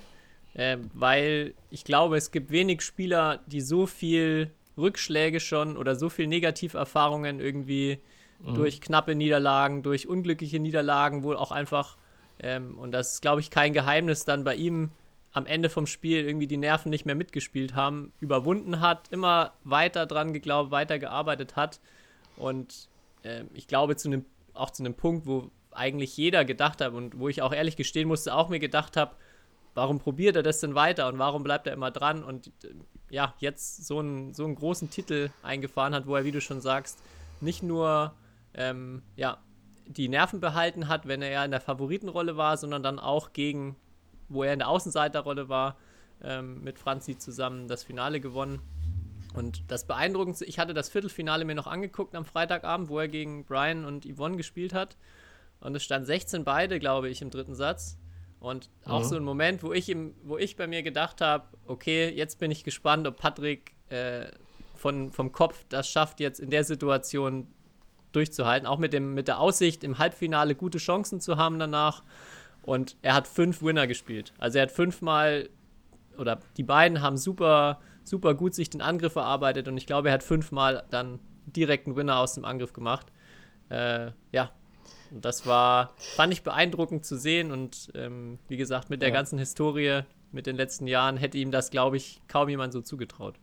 äh, 0.54 0.78
weil 0.94 1.54
ich 1.70 1.84
glaube, 1.84 2.18
es 2.18 2.32
gibt 2.32 2.52
wenig 2.52 2.82
Spieler, 2.82 3.40
die 3.48 3.62
so 3.62 3.88
viel 3.88 4.52
Rückschläge 4.78 5.40
schon 5.40 5.78
oder 5.78 5.96
so 5.96 6.10
viel 6.10 6.28
Negativerfahrungen 6.28 7.40
irgendwie 7.40 8.00
mhm. 8.40 8.56
durch 8.56 8.82
knappe 8.82 9.16
Niederlagen, 9.16 9.84
durch 9.84 10.08
unglückliche 10.08 10.60
Niederlagen, 10.60 11.24
wohl 11.24 11.38
auch 11.38 11.52
einfach, 11.52 11.98
ähm, 12.40 12.78
und 12.78 12.92
das 12.92 13.14
ist, 13.14 13.22
glaube 13.22 13.42
ich, 13.42 13.50
kein 13.50 13.74
Geheimnis, 13.74 14.26
dann 14.26 14.44
bei 14.44 14.56
ihm 14.56 14.92
am 15.32 15.48
Ende 15.48 15.70
vom 15.70 15.88
Spiel 15.88 16.26
irgendwie 16.26 16.48
die 16.48 16.58
Nerven 16.58 16.92
nicht 16.92 17.06
mehr 17.06 17.16
mitgespielt 17.16 17.74
haben, 17.74 18.14
überwunden 18.20 18.80
hat, 18.80 19.08
immer 19.12 19.54
weiter 19.64 20.06
dran 20.06 20.32
geglaubt, 20.32 20.70
weiter 20.70 21.00
gearbeitet 21.00 21.56
hat. 21.56 21.80
Und 22.38 22.88
äh, 23.24 23.44
ich 23.54 23.68
glaube, 23.68 23.96
zu 23.96 24.10
einem, 24.10 24.26
auch 24.54 24.70
zu 24.70 24.84
einem 24.84 24.94
Punkt, 24.94 25.26
wo 25.26 25.52
eigentlich 25.72 26.16
jeder 26.18 26.46
gedacht 26.46 26.82
hat 26.82 26.94
und 26.94 27.20
wo 27.20 27.30
ich 27.30 27.42
auch 27.42 27.54
ehrlich 27.54 27.76
gestehen 27.76 28.08
musste, 28.08 28.36
auch 28.36 28.50
mir 28.50 28.60
gedacht 28.60 28.96
habe, 28.96 29.16
warum 29.74 30.00
probiert 30.00 30.36
er 30.36 30.44
das 30.44 30.60
denn 30.60 30.76
weiter 30.76 31.08
und 31.08 31.18
warum 31.18 31.44
bleibt 31.44 31.66
er 31.66 31.74
immer 31.74 31.90
dran 31.90 32.24
und 32.24 32.48
äh, 32.64 32.74
ja, 33.10 33.34
jetzt 33.40 33.86
so 33.86 34.00
einen, 34.00 34.34
so 34.34 34.46
einen 34.46 34.56
großen 34.56 34.90
Titel 34.90 35.30
eingefahren 35.42 35.94
hat, 35.96 36.08
wo 36.08 36.16
er, 36.16 36.26
wie 36.26 36.32
du 36.32 36.42
schon 36.42 36.62
sagst, 36.62 37.00
nicht 37.42 37.64
nur 37.64 38.14
ähm, 38.54 39.02
ja, 39.16 39.40
die 39.88 40.08
Nerven 40.08 40.40
behalten 40.40 40.88
hat, 40.88 41.08
wenn 41.08 41.22
er 41.22 41.44
in 41.44 41.52
der 41.52 41.62
Favoritenrolle 41.62 42.38
war, 42.38 42.58
sondern 42.58 42.84
dann 42.84 43.00
auch 43.00 43.34
gegen 43.34 43.76
wo 44.30 44.44
er 44.44 44.54
in 44.54 44.60
der 44.60 44.70
Außenseiterrolle 44.70 45.50
war, 45.50 45.78
ähm, 46.22 46.64
mit 46.64 46.80
Franzi 46.80 47.18
zusammen 47.18 47.68
das 47.68 47.84
Finale 47.84 48.20
gewonnen. 48.20 48.62
Und 49.34 49.64
das 49.68 49.86
Beeindruckendste, 49.88 50.46
ich 50.46 50.60
hatte 50.60 50.74
das 50.74 50.90
Viertelfinale 50.90 51.46
mir 51.46 51.56
noch 51.56 51.68
angeguckt 51.68 52.16
am 52.16 52.26
Freitagabend, 52.26 52.90
wo 52.90 53.00
er 53.00 53.08
gegen 53.08 53.46
Brian 53.46 53.86
und 53.86 54.06
Yvonne 54.06 54.38
gespielt 54.38 54.74
hat. 54.74 54.98
Und 55.60 55.76
es 55.76 55.84
stand 55.84 56.06
16 56.06 56.44
beide, 56.44 56.80
glaube 56.80 57.10
ich, 57.10 57.22
im 57.22 57.30
dritten 57.30 57.56
Satz. 57.56 57.98
Und 58.40 58.70
auch 58.86 59.00
mhm. 59.00 59.06
so 59.06 59.16
ein 59.16 59.24
Moment, 59.24 59.64
wo 59.64 59.72
ich, 59.72 59.90
im, 59.90 60.14
wo 60.24 60.38
ich 60.38 60.56
bei 60.58 60.68
mir 60.68 60.84
gedacht 60.84 61.22
habe, 61.22 61.46
okay, 61.66 62.10
jetzt 62.10 62.40
bin 62.40 62.52
ich 62.52 62.64
gespannt, 62.64 63.08
ob 63.08 63.18
Patrick 63.18 63.74
äh, 63.90 64.26
von, 64.76 65.12
vom 65.12 65.32
Kopf 65.32 65.66
das 65.70 65.90
schafft, 65.90 66.20
jetzt 66.20 66.42
in 66.42 66.50
der 66.50 66.66
Situation 66.66 67.48
durchzuhalten. 68.12 68.68
Auch 68.68 68.80
mit, 68.80 68.92
dem, 68.92 69.14
mit 69.14 69.30
der 69.30 69.40
Aussicht, 69.40 69.84
im 69.84 69.98
Halbfinale 69.98 70.56
gute 70.56 70.78
Chancen 70.78 71.22
zu 71.22 71.38
haben 71.38 71.58
danach. 71.58 72.04
Und 72.64 72.98
er 73.02 73.14
hat 73.14 73.28
fünf 73.28 73.64
Winner 73.64 73.88
gespielt. 73.88 74.34
Also 74.38 74.58
er 74.58 74.64
hat 74.64 74.72
fünfmal, 74.72 75.50
oder 76.18 76.40
die 76.58 76.64
beiden 76.64 77.02
haben 77.02 77.18
super, 77.18 77.80
super 78.04 78.34
gut 78.34 78.54
sich 78.54 78.70
den 78.70 78.82
Angriff 78.82 79.16
erarbeitet 79.16 79.68
und 79.68 79.78
ich 79.78 79.86
glaube, 79.86 80.10
er 80.10 80.14
hat 80.14 80.24
fünfmal 80.24 80.84
dann 80.90 81.20
direkten 81.46 81.96
Winner 81.96 82.20
aus 82.20 82.36
dem 82.36 82.46
Angriff 82.46 82.74
gemacht. 82.74 83.08
Äh, 83.70 84.12
ja, 84.32 84.52
und 85.12 85.24
das 85.24 85.46
war, 85.46 85.94
fand 85.98 86.34
ich 86.34 86.44
beeindruckend 86.44 87.06
zu 87.06 87.18
sehen 87.18 87.52
und 87.52 87.92
ähm, 87.96 88.40
wie 88.48 88.58
gesagt, 88.58 88.90
mit 88.90 89.02
der 89.02 89.10
ja. 89.10 89.16
ganzen 89.16 89.38
Historie, 89.38 90.02
mit 90.32 90.48
den 90.48 90.56
letzten 90.56 90.88
Jahren, 90.88 91.18
hätte 91.18 91.38
ihm 91.38 91.52
das, 91.52 91.70
glaube 91.70 91.98
ich, 91.98 92.22
kaum 92.28 92.50
jemand 92.50 92.74
so 92.74 92.82
zugetraut. 92.82 93.36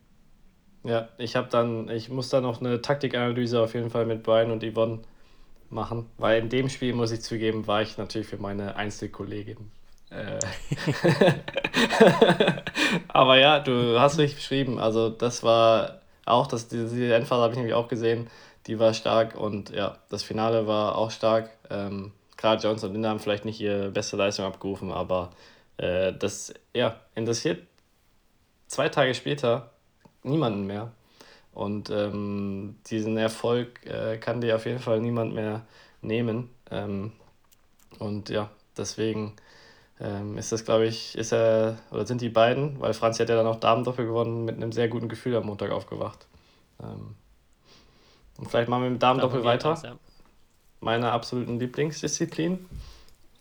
Ja, 0.83 1.09
ich 1.17 1.35
habe 1.35 1.47
dann, 1.49 1.89
ich 1.89 2.09
muss 2.09 2.29
da 2.29 2.41
noch 2.41 2.59
eine 2.59 2.81
Taktikanalyse 2.81 3.61
auf 3.61 3.73
jeden 3.73 3.89
Fall 3.89 4.05
mit 4.05 4.23
Brian 4.23 4.51
und 4.51 4.63
Yvonne 4.63 4.99
machen, 5.69 6.07
weil 6.17 6.41
in 6.41 6.49
dem 6.49 6.69
Spiel, 6.69 6.93
muss 6.93 7.11
ich 7.11 7.21
zugeben, 7.21 7.67
war 7.67 7.81
ich 7.81 7.97
natürlich 7.97 8.27
für 8.27 8.37
meine 8.37 8.75
Einzelkollegin. 8.75 9.71
Äh. 10.11 10.39
Aber 13.07 13.37
ja, 13.37 13.59
du 13.59 13.99
hast 13.99 14.17
richtig 14.17 14.37
beschrieben. 14.37 14.79
Also, 14.79 15.09
das 15.09 15.43
war 15.43 16.01
auch, 16.25 16.47
das, 16.47 16.67
diese 16.67 17.13
Endphase 17.13 17.41
habe 17.41 17.53
ich 17.53 17.57
nämlich 17.57 17.75
auch 17.75 17.87
gesehen. 17.87 18.29
Die 18.67 18.77
war 18.77 18.93
stark 18.93 19.35
und 19.35 19.71
ja, 19.71 19.97
das 20.09 20.23
Finale 20.23 20.67
war 20.67 20.95
auch 20.95 21.11
stark. 21.11 21.49
Ähm, 21.69 22.11
Gerade 22.37 22.61
Jones 22.61 22.83
und 22.83 22.93
Linda 22.93 23.09
haben 23.09 23.19
vielleicht 23.19 23.45
nicht 23.45 23.59
ihre 23.59 23.89
beste 23.89 24.17
Leistung 24.17 24.45
abgerufen, 24.45 24.91
aber 24.91 25.31
äh, 25.77 26.13
das 26.13 26.53
ja, 26.73 26.99
interessiert 27.15 27.59
zwei 28.71 28.89
Tage 28.89 29.13
später 29.13 29.71
niemanden 30.23 30.65
mehr. 30.65 30.91
Und 31.53 31.89
ähm, 31.89 32.77
diesen 32.87 33.17
Erfolg 33.17 33.85
äh, 33.85 34.17
kann 34.17 34.39
dir 34.39 34.55
auf 34.55 34.65
jeden 34.65 34.79
Fall 34.79 35.01
niemand 35.01 35.33
mehr 35.33 35.65
nehmen. 36.01 36.49
Ähm, 36.71 37.11
und 37.99 38.29
ja, 38.29 38.49
deswegen 38.77 39.35
ähm, 40.01 40.37
ist 40.37 40.51
das, 40.51 40.65
glaube 40.65 40.87
ich, 40.87 41.15
ist 41.17 41.31
er, 41.31 41.77
oder 41.91 42.07
sind 42.07 42.21
die 42.21 42.29
beiden, 42.29 42.79
weil 42.79 42.93
Franzi 42.93 43.21
hat 43.21 43.29
ja 43.29 43.35
dann 43.35 43.45
auch 43.45 43.59
Damendoppel 43.59 44.05
gewonnen, 44.05 44.45
mit 44.45 44.55
einem 44.55 44.71
sehr 44.71 44.87
guten 44.87 45.09
Gefühl 45.09 45.35
am 45.35 45.45
Montag 45.45 45.71
aufgewacht. 45.71 46.25
Ähm, 46.81 47.15
und 48.37 48.49
vielleicht 48.49 48.67
machen 48.67 48.83
wir 48.83 48.89
mit 48.89 49.03
Damendoppel 49.03 49.43
weiter. 49.43 49.73
Aus, 49.73 49.83
ja. 49.83 49.95
Meine 50.79 51.11
absoluten 51.11 51.59
Lieblingsdisziplin. 51.59 52.65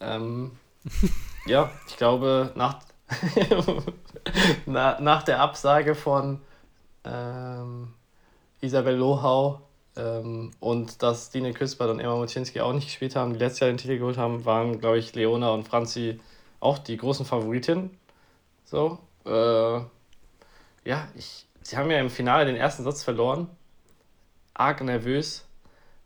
Ähm, 0.01 0.51
ja, 1.47 1.71
ich 1.89 1.97
glaube, 1.97 2.53
nach, 2.55 2.81
nach 4.67 5.23
der 5.23 5.41
Absage 5.41 5.95
von 5.95 6.43
ähm, 7.05 7.95
Isabel 8.61 8.97
Lohau 8.97 9.63
ähm, 9.97 10.51
und 10.61 11.03
dass 11.03 11.31
Dine 11.31 11.55
Küspert 11.55 11.89
und 11.89 12.01
Emma 12.01 12.17
Muczynski 12.17 12.61
auch 12.61 12.75
nicht 12.75 12.89
gespielt 12.89 13.17
haben, 13.17 13.33
die 13.33 13.39
letztes 13.39 13.61
Jahr 13.61 13.71
den 13.71 13.79
Titel 13.79 13.97
geholt 13.97 14.19
haben, 14.19 14.45
waren, 14.45 14.79
glaube 14.79 14.99
ich, 14.99 15.15
Leona 15.15 15.49
und 15.53 15.67
Franzi 15.67 16.21
auch 16.61 16.79
die 16.79 16.97
großen 16.97 17.27
Favoritinnen. 17.27 17.91
So. 18.65 18.99
Äh, 19.25 19.81
ja, 20.85 21.09
ich, 21.17 21.47
sie 21.63 21.77
haben 21.77 21.91
ja 21.91 21.99
im 21.99 22.11
Finale 22.11 22.47
den 22.47 22.57
ersten 22.57 22.85
Satz 22.85 23.03
verloren. 23.03 23.49
Arg 24.55 24.83
nervös. 24.83 25.47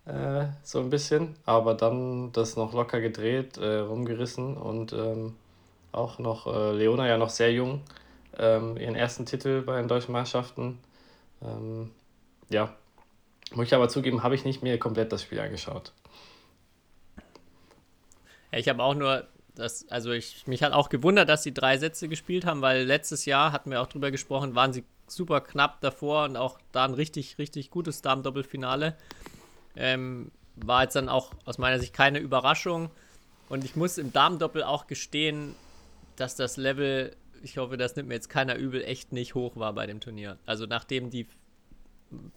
Äh, 0.06 0.46
so 0.62 0.80
ein 0.80 0.90
bisschen, 0.90 1.34
aber 1.46 1.74
dann 1.74 2.30
das 2.32 2.56
noch 2.56 2.74
locker 2.74 3.00
gedreht, 3.00 3.56
äh, 3.56 3.78
rumgerissen 3.78 4.56
und 4.56 4.92
ähm, 4.92 5.34
auch 5.92 6.18
noch 6.18 6.46
äh, 6.46 6.72
Leona 6.72 7.08
ja 7.08 7.16
noch 7.16 7.30
sehr 7.30 7.52
jung, 7.52 7.80
ähm, 8.36 8.76
ihren 8.76 8.96
ersten 8.96 9.24
Titel 9.24 9.62
bei 9.62 9.78
den 9.78 9.88
deutschen 9.88 10.12
Meisterschaften. 10.12 10.78
Ähm, 11.42 11.90
ja, 12.50 12.74
muss 13.54 13.66
ich 13.66 13.74
aber 13.74 13.88
zugeben, 13.88 14.22
habe 14.22 14.34
ich 14.34 14.44
nicht 14.44 14.62
mehr 14.62 14.78
komplett 14.78 15.10
das 15.10 15.22
Spiel 15.22 15.40
angeschaut. 15.40 15.92
Ich 18.52 18.68
habe 18.68 18.82
auch 18.82 18.94
nur 18.94 19.26
das, 19.54 19.88
also 19.88 20.10
ich, 20.12 20.46
mich 20.46 20.62
hat 20.62 20.72
auch 20.72 20.88
gewundert, 20.88 21.28
dass 21.28 21.42
sie 21.42 21.54
drei 21.54 21.78
Sätze 21.78 22.08
gespielt 22.08 22.44
haben, 22.44 22.60
weil 22.60 22.84
letztes 22.84 23.24
Jahr 23.24 23.52
hatten 23.52 23.70
wir 23.70 23.80
auch 23.80 23.86
drüber 23.86 24.10
gesprochen, 24.10 24.54
waren 24.54 24.72
sie 24.72 24.84
super 25.06 25.40
knapp 25.40 25.80
davor 25.80 26.24
und 26.24 26.36
auch 26.36 26.58
da 26.72 26.84
ein 26.84 26.94
richtig, 26.94 27.38
richtig 27.38 27.70
gutes 27.70 28.02
Damen-Doppelfinale. 28.02 28.96
Ähm, 29.76 30.30
war 30.56 30.82
jetzt 30.82 30.96
dann 30.96 31.08
auch 31.08 31.32
aus 31.44 31.58
meiner 31.58 31.78
Sicht 31.78 31.92
keine 31.92 32.18
Überraschung. 32.18 32.90
Und 33.48 33.64
ich 33.64 33.76
muss 33.76 33.98
im 33.98 34.12
Damendoppel 34.12 34.62
auch 34.62 34.86
gestehen, 34.86 35.54
dass 36.16 36.36
das 36.36 36.56
Level, 36.56 37.14
ich 37.42 37.58
hoffe, 37.58 37.76
das 37.76 37.96
nimmt 37.96 38.08
mir 38.08 38.14
jetzt 38.14 38.30
keiner 38.30 38.56
übel, 38.56 38.82
echt 38.82 39.12
nicht 39.12 39.34
hoch 39.34 39.56
war 39.56 39.72
bei 39.72 39.86
dem 39.86 40.00
Turnier. 40.00 40.38
Also 40.46 40.66
nachdem 40.66 41.10
die 41.10 41.26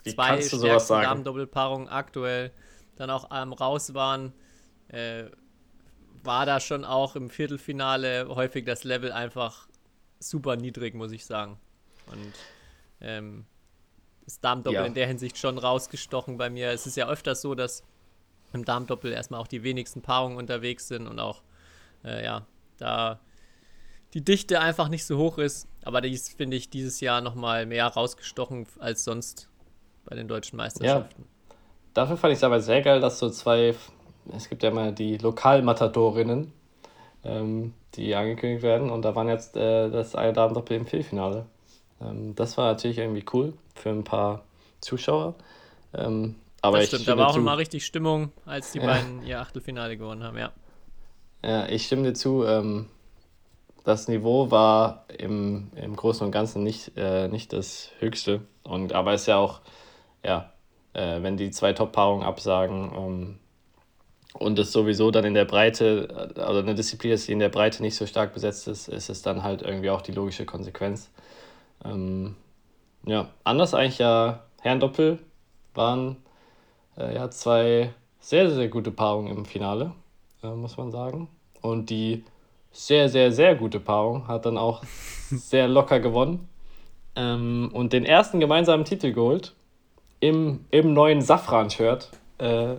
Wie 0.03 0.13
zwei 0.13 0.41
stärksten? 0.41 1.01
Damen-Doppelpaarungen 1.01 1.87
aktuell 1.87 2.51
dann 2.95 3.09
auch 3.09 3.29
ähm, 3.31 3.53
raus 3.53 3.93
waren, 3.93 4.33
äh, 4.89 5.25
war 6.27 6.45
da 6.45 6.59
schon 6.59 6.85
auch 6.85 7.15
im 7.15 7.29
Viertelfinale 7.31 8.27
häufig 8.29 8.65
das 8.65 8.83
Level 8.83 9.11
einfach 9.11 9.67
super 10.19 10.55
niedrig, 10.55 10.93
muss 10.93 11.11
ich 11.11 11.25
sagen. 11.25 11.59
Und 12.11 12.33
ähm, 13.01 13.45
das 14.25 14.39
Damendoppel 14.39 14.75
Ja. 14.81 14.85
in 14.85 14.93
der 14.93 15.07
Hinsicht 15.07 15.37
schon 15.37 15.57
rausgestochen 15.57 16.37
bei 16.37 16.49
mir. 16.49 16.69
Es 16.71 16.85
ist 16.85 16.97
ja 16.97 17.07
öfters 17.07 17.41
so, 17.41 17.55
dass 17.55 17.83
im 18.53 18.63
Damendoppel 18.65 19.11
erstmal 19.11 19.39
auch 19.39 19.47
die 19.47 19.63
wenigsten 19.63 20.01
Paarungen 20.01 20.37
unterwegs 20.37 20.87
sind 20.87 21.07
und 21.07 21.19
auch, 21.19 21.41
äh, 22.03 22.23
ja, 22.23 22.45
da 22.77 23.19
die 24.13 24.23
Dichte 24.23 24.59
einfach 24.61 24.87
nicht 24.89 25.05
so 25.05 25.17
hoch 25.17 25.37
ist. 25.37 25.67
Aber 25.83 26.01
dies 26.01 26.29
finde 26.29 26.57
ich 26.57 26.69
dieses 26.69 26.99
Jahr 27.01 27.21
nochmal 27.21 27.65
mehr 27.65 27.87
rausgestochen 27.87 28.67
als 28.79 29.03
sonst 29.03 29.49
bei 30.05 30.15
den 30.15 30.27
deutschen 30.27 30.57
Meisterschaften. 30.57 31.25
Dafür 31.93 32.17
fand 32.17 32.31
ich 32.33 32.37
es 32.39 32.43
aber 32.43 32.59
sehr 32.61 32.81
geil, 32.81 32.99
dass 33.01 33.19
so 33.19 33.29
zwei, 33.29 33.75
es 34.35 34.49
gibt 34.49 34.63
ja 34.63 34.71
mal 34.71 34.91
die 34.93 35.17
Lokalmatadorinnen, 35.17 36.51
ähm, 37.23 37.73
die 37.95 38.15
angekündigt 38.15 38.63
werden 38.63 38.89
und 38.89 39.03
da 39.03 39.15
waren 39.15 39.27
jetzt 39.29 39.55
äh, 39.55 39.89
das 39.89 40.15
eine 40.15 40.33
Damen-Doppel 40.33 40.77
im 40.77 40.85
Viertelfinale. 40.85 41.45
Ähm, 42.01 42.35
das 42.35 42.57
war 42.57 42.65
natürlich 42.71 42.97
irgendwie 42.97 43.25
cool 43.33 43.53
für 43.75 43.89
ein 43.89 44.03
paar 44.03 44.43
Zuschauer. 44.81 45.35
Ähm, 45.93 46.35
aber 46.61 46.79
das 46.79 46.87
stimmt, 46.87 47.07
da 47.07 47.17
war 47.17 47.29
auch 47.29 47.33
zu, 47.33 47.39
immer 47.39 47.57
richtig 47.57 47.85
Stimmung, 47.85 48.31
als 48.45 48.71
die 48.71 48.79
Ja. 48.79 48.85
beiden 48.87 49.23
ihr 49.23 49.39
Achtelfinale 49.39 49.97
gewonnen 49.97 50.23
haben, 50.23 50.37
ja. 50.37 50.51
Ja, 51.43 51.67
ich 51.67 51.85
stimme 51.85 52.03
dir 52.03 52.13
zu. 52.13 52.43
Ähm, 52.45 52.87
das 53.83 54.07
Niveau 54.07 54.51
war 54.51 55.05
im, 55.17 55.71
im 55.75 55.95
Großen 55.95 56.25
und 56.25 56.31
Ganzen 56.31 56.63
nicht, 56.63 56.91
äh, 56.97 57.29
nicht 57.29 57.53
das 57.53 57.91
höchste. 57.99 58.41
Und, 58.63 58.91
aber 58.93 59.13
es 59.13 59.21
ist 59.21 59.27
ja 59.27 59.37
auch, 59.37 59.61
ja, 60.23 60.51
äh, 60.93 61.21
wenn 61.21 61.37
die 61.37 61.51
zwei 61.51 61.73
Top-Paarungen 61.73 62.25
absagen 62.25 62.91
ähm, 62.95 63.39
und 64.39 64.59
es 64.59 64.71
sowieso 64.71 65.11
dann 65.11 65.25
in 65.25 65.33
der 65.33 65.45
Breite, 65.45 66.33
also 66.37 66.59
eine 66.59 66.75
Disziplin 66.75 67.11
ist, 67.11 67.27
die 67.27 67.31
in 67.31 67.39
der 67.39 67.49
Breite 67.49 67.81
nicht 67.81 67.95
so 67.95 68.05
stark 68.05 68.33
besetzt 68.33 68.67
ist, 68.67 68.87
ist 68.87 69.09
es 69.09 69.21
dann 69.21 69.43
halt 69.43 69.61
irgendwie 69.61 69.89
auch 69.89 70.01
die 70.01 70.11
logische 70.11 70.45
Konsequenz. 70.45 71.09
Ähm, 71.83 72.35
ja, 73.05 73.29
anders 73.43 73.73
eigentlich 73.73 73.99
ja 73.99 74.43
Herrendoppel 74.61 75.19
waren 75.73 76.17
äh, 76.97 77.15
ja 77.15 77.29
zwei 77.29 77.93
sehr, 78.19 78.51
sehr 78.51 78.67
gute 78.67 78.91
Paarungen 78.91 79.35
im 79.35 79.45
Finale, 79.45 79.93
äh, 80.43 80.47
muss 80.47 80.77
man 80.77 80.91
sagen. 80.91 81.29
Und 81.61 81.89
die 81.89 82.23
sehr, 82.71 83.09
sehr, 83.09 83.31
sehr 83.31 83.55
gute 83.55 83.79
Paarung 83.79 84.27
hat 84.27 84.45
dann 84.45 84.57
auch 84.57 84.83
sehr 85.29 85.67
locker 85.67 85.99
gewonnen 85.99 86.47
ähm, 87.15 87.69
und 87.73 87.93
den 87.93 88.05
ersten 88.05 88.39
gemeinsamen 88.39 88.85
Titel 88.85 89.13
geholt 89.13 89.53
im, 90.19 90.65
im 90.71 90.93
neuen 90.93 91.21
Safran-Shirt. 91.21 92.09
Äh, 92.37 92.75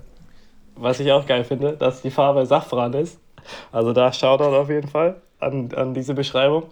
was 0.81 1.01
ich 1.01 1.11
auch 1.13 1.27
geil 1.27 1.45
finde, 1.45 1.77
dass 1.77 2.03
die 2.03 2.11
Farbe 2.11 2.47
Safran 2.47 2.93
ist. 2.95 3.21
Also 3.73 3.93
da 3.93 4.13
Shoutout 4.13 4.55
auf 4.57 4.69
jeden 4.69 4.89
Fall 4.89 5.21
an, 5.41 5.73
an 5.75 5.95
diese 5.95 6.15
Beschreibung. 6.15 6.65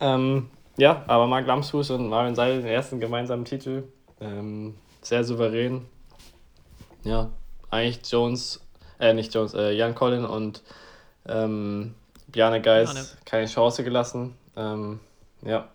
Ähm, 0.00 0.50
ja, 0.76 1.04
aber 1.06 1.26
Marc 1.26 1.46
Lamsfuß 1.46 1.90
und 1.90 2.08
Marvin 2.08 2.34
Seidel 2.34 2.62
den 2.62 2.70
ersten 2.70 3.00
gemeinsamen 3.00 3.44
Titel. 3.44 3.84
Ähm, 4.20 4.74
sehr 5.02 5.24
souverän. 5.24 5.86
Ja, 7.04 7.30
eigentlich 7.70 8.00
Jones, 8.10 8.64
äh, 8.98 9.12
nicht 9.12 9.34
Jones, 9.34 9.54
äh, 9.54 9.72
Jan 9.72 9.94
Collin 9.94 10.24
und 10.24 10.62
ähm, 11.26 11.94
Bjarne 12.28 12.60
Geis 12.60 12.92
Bjarne. 12.92 13.08
keine 13.24 13.46
Chance 13.46 13.84
gelassen. 13.84 14.34
Ähm, 14.56 15.00
ja. 15.42 15.68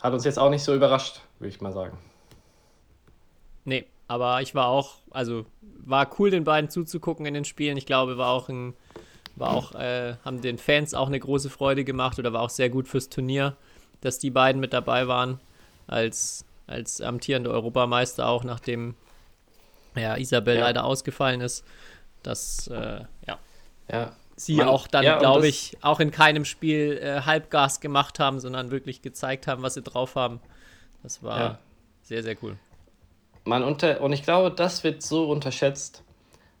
Hat 0.00 0.12
uns 0.12 0.24
jetzt 0.24 0.38
auch 0.38 0.50
nicht 0.50 0.62
so 0.62 0.74
überrascht, 0.74 1.20
würde 1.38 1.48
ich 1.48 1.60
mal 1.60 1.72
sagen. 1.72 1.98
Nee, 3.64 3.86
aber 4.08 4.42
ich 4.42 4.54
war 4.54 4.66
auch, 4.68 4.96
also 5.10 5.46
war 5.62 6.08
cool, 6.18 6.30
den 6.30 6.44
beiden 6.44 6.68
zuzugucken 6.70 7.24
in 7.26 7.34
den 7.34 7.44
Spielen. 7.44 7.76
Ich 7.76 7.86
glaube, 7.86 8.18
war 8.18 8.30
auch 8.30 8.48
ein, 8.48 8.74
war 9.36 9.50
auch, 9.50 9.74
äh, 9.74 10.16
haben 10.24 10.40
den 10.42 10.58
Fans 10.58 10.94
auch 10.94 11.06
eine 11.06 11.20
große 11.20 11.48
Freude 11.50 11.84
gemacht 11.84 12.18
oder 12.18 12.32
war 12.32 12.42
auch 12.42 12.50
sehr 12.50 12.70
gut 12.70 12.88
fürs 12.88 13.08
Turnier, 13.08 13.56
dass 14.00 14.18
die 14.18 14.30
beiden 14.30 14.60
mit 14.60 14.72
dabei 14.72 15.06
waren 15.08 15.38
als, 15.86 16.44
als 16.66 17.00
amtierende 17.00 17.50
Europameister, 17.50 18.26
auch 18.28 18.44
nachdem 18.44 18.94
ja, 19.96 20.16
Isabel 20.16 20.56
Ja. 20.56 20.60
leider 20.62 20.84
ausgefallen 20.84 21.40
ist. 21.40 21.64
Dass, 22.22 22.66
äh, 22.68 23.00
ja, 23.26 23.38
Ja, 23.90 24.12
sie 24.36 24.56
Man- 24.56 24.68
auch 24.68 24.86
dann, 24.86 25.02
ja, 25.04 25.18
glaube 25.18 25.46
das- 25.46 25.48
ich, 25.48 25.78
auch 25.82 25.98
in 26.00 26.10
keinem 26.10 26.44
Spiel 26.44 26.98
äh, 27.02 27.22
Halbgas 27.22 27.80
gemacht 27.80 28.18
haben, 28.20 28.38
sondern 28.40 28.70
wirklich 28.70 29.00
gezeigt 29.02 29.46
haben, 29.46 29.62
was 29.62 29.74
sie 29.74 29.82
drauf 29.82 30.14
haben. 30.14 30.40
Das 31.02 31.22
war 31.22 31.58
sehr, 32.02 32.22
sehr 32.22 32.36
cool. 32.42 32.56
Man 33.44 33.62
unter 33.64 34.00
und 34.00 34.12
ich 34.12 34.22
glaube, 34.22 34.50
das 34.50 34.84
wird 34.84 35.02
so 35.02 35.30
unterschätzt. 35.30 36.02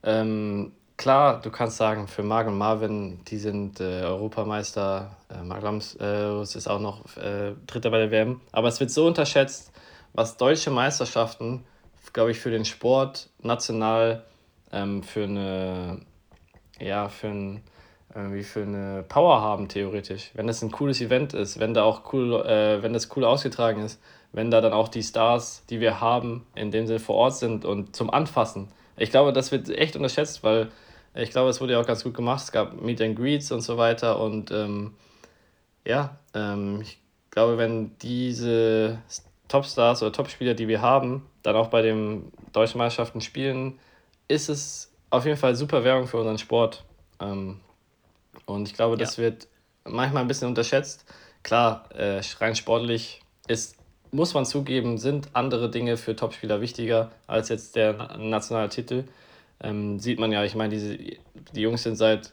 Ähm, 0.02 0.72
klar, 0.96 1.40
du 1.40 1.50
kannst 1.50 1.76
sagen, 1.76 2.08
für 2.08 2.22
Marc 2.22 2.46
und 2.46 2.58
Marvin, 2.58 3.20
die 3.26 3.38
sind 3.38 3.80
äh, 3.80 4.02
Europameister. 4.02 5.16
Äh, 5.30 5.42
Marc 5.42 5.62
Lams 5.62 5.96
äh, 6.00 6.42
ist 6.42 6.68
auch 6.68 6.80
noch 6.80 7.16
äh, 7.16 7.54
Dritter 7.66 7.90
bei 7.90 7.98
der 7.98 8.10
WM. 8.10 8.40
Aber 8.52 8.68
es 8.68 8.80
wird 8.80 8.90
so 8.90 9.06
unterschätzt, 9.06 9.72
was 10.12 10.36
deutsche 10.36 10.70
Meisterschaften, 10.70 11.64
glaube 12.12 12.30
ich, 12.30 12.40
für 12.40 12.50
den 12.50 12.64
Sport 12.64 13.28
national 13.42 14.24
ähm, 14.72 15.02
für 15.02 15.24
eine, 15.24 16.00
ja, 16.80 17.08
für 17.08 17.28
ein, 17.28 17.62
irgendwie 18.14 18.42
für 18.42 18.62
eine 18.62 19.04
Power 19.08 19.40
haben, 19.40 19.68
theoretisch. 19.68 20.30
Wenn 20.34 20.46
das 20.46 20.62
ein 20.62 20.70
cooles 20.70 21.00
Event 21.00 21.34
ist, 21.34 21.58
wenn 21.58 21.74
da 21.74 21.84
auch 21.84 22.12
cool, 22.12 22.34
äh, 22.46 22.82
wenn 22.82 22.92
das 22.92 23.14
cool 23.16 23.24
ausgetragen 23.24 23.82
ist, 23.84 24.00
wenn 24.32 24.50
da 24.50 24.60
dann 24.60 24.72
auch 24.72 24.88
die 24.88 25.02
Stars, 25.02 25.64
die 25.70 25.80
wir 25.80 26.00
haben, 26.00 26.46
in 26.54 26.70
dem 26.70 26.86
Sinne 26.86 27.00
vor 27.00 27.16
Ort 27.16 27.36
sind 27.36 27.64
und 27.64 27.96
zum 27.96 28.10
Anfassen. 28.10 28.68
Ich 28.96 29.10
glaube, 29.10 29.32
das 29.32 29.52
wird 29.52 29.68
echt 29.70 29.96
unterschätzt, 29.96 30.42
weil 30.42 30.70
ich 31.14 31.30
glaube, 31.30 31.50
es 31.50 31.60
wurde 31.60 31.72
ja 31.72 31.80
auch 31.80 31.86
ganz 31.86 32.04
gut 32.04 32.14
gemacht. 32.14 32.42
Es 32.44 32.52
gab 32.52 32.80
Meet 32.80 33.00
and 33.00 33.16
Greets 33.16 33.50
und 33.52 33.60
so 33.60 33.76
weiter 33.76 34.20
und 34.20 34.50
ähm, 34.50 34.94
ja, 35.84 36.18
ähm, 36.34 36.80
ich 36.82 36.98
glaube, 37.30 37.58
wenn 37.58 37.96
diese 37.98 38.98
Topstars 39.48 40.02
oder 40.02 40.12
Topspieler, 40.12 40.54
die 40.54 40.68
wir 40.68 40.82
haben, 40.82 41.26
dann 41.42 41.56
auch 41.56 41.68
bei 41.68 41.82
den 41.82 42.30
deutschen 42.52 42.78
Meisterschaften 42.78 43.20
spielen, 43.20 43.78
ist 44.28 44.48
es 44.48 44.92
auf 45.10 45.24
jeden 45.24 45.38
Fall 45.38 45.54
super 45.54 45.84
Werbung 45.84 46.06
für 46.06 46.18
unseren 46.18 46.38
Sport. 46.38 46.84
Ähm, 47.20 47.60
und 48.44 48.68
ich 48.68 48.74
glaube, 48.74 48.96
das 48.96 49.18
wird 49.18 49.48
manchmal 49.84 50.22
ein 50.22 50.28
bisschen 50.28 50.48
unterschätzt. 50.48 51.06
Klar, 51.42 51.88
äh, 51.94 52.20
rein 52.40 52.54
sportlich 52.54 53.22
ist, 53.46 53.77
muss 54.12 54.34
man 54.34 54.44
zugeben, 54.46 54.98
sind 54.98 55.28
andere 55.34 55.70
Dinge 55.70 55.96
für 55.96 56.16
Topspieler 56.16 56.60
wichtiger 56.60 57.10
als 57.26 57.48
jetzt 57.48 57.76
der 57.76 57.94
na- 57.94 58.16
nationale 58.18 58.68
Titel. 58.68 59.04
Ähm, 59.62 59.98
sieht 60.00 60.18
man 60.20 60.32
ja, 60.32 60.44
ich 60.44 60.54
meine, 60.54 60.70
diese, 60.74 60.96
die 60.98 61.60
Jungs 61.60 61.82
sind 61.82 61.96
seit 61.96 62.32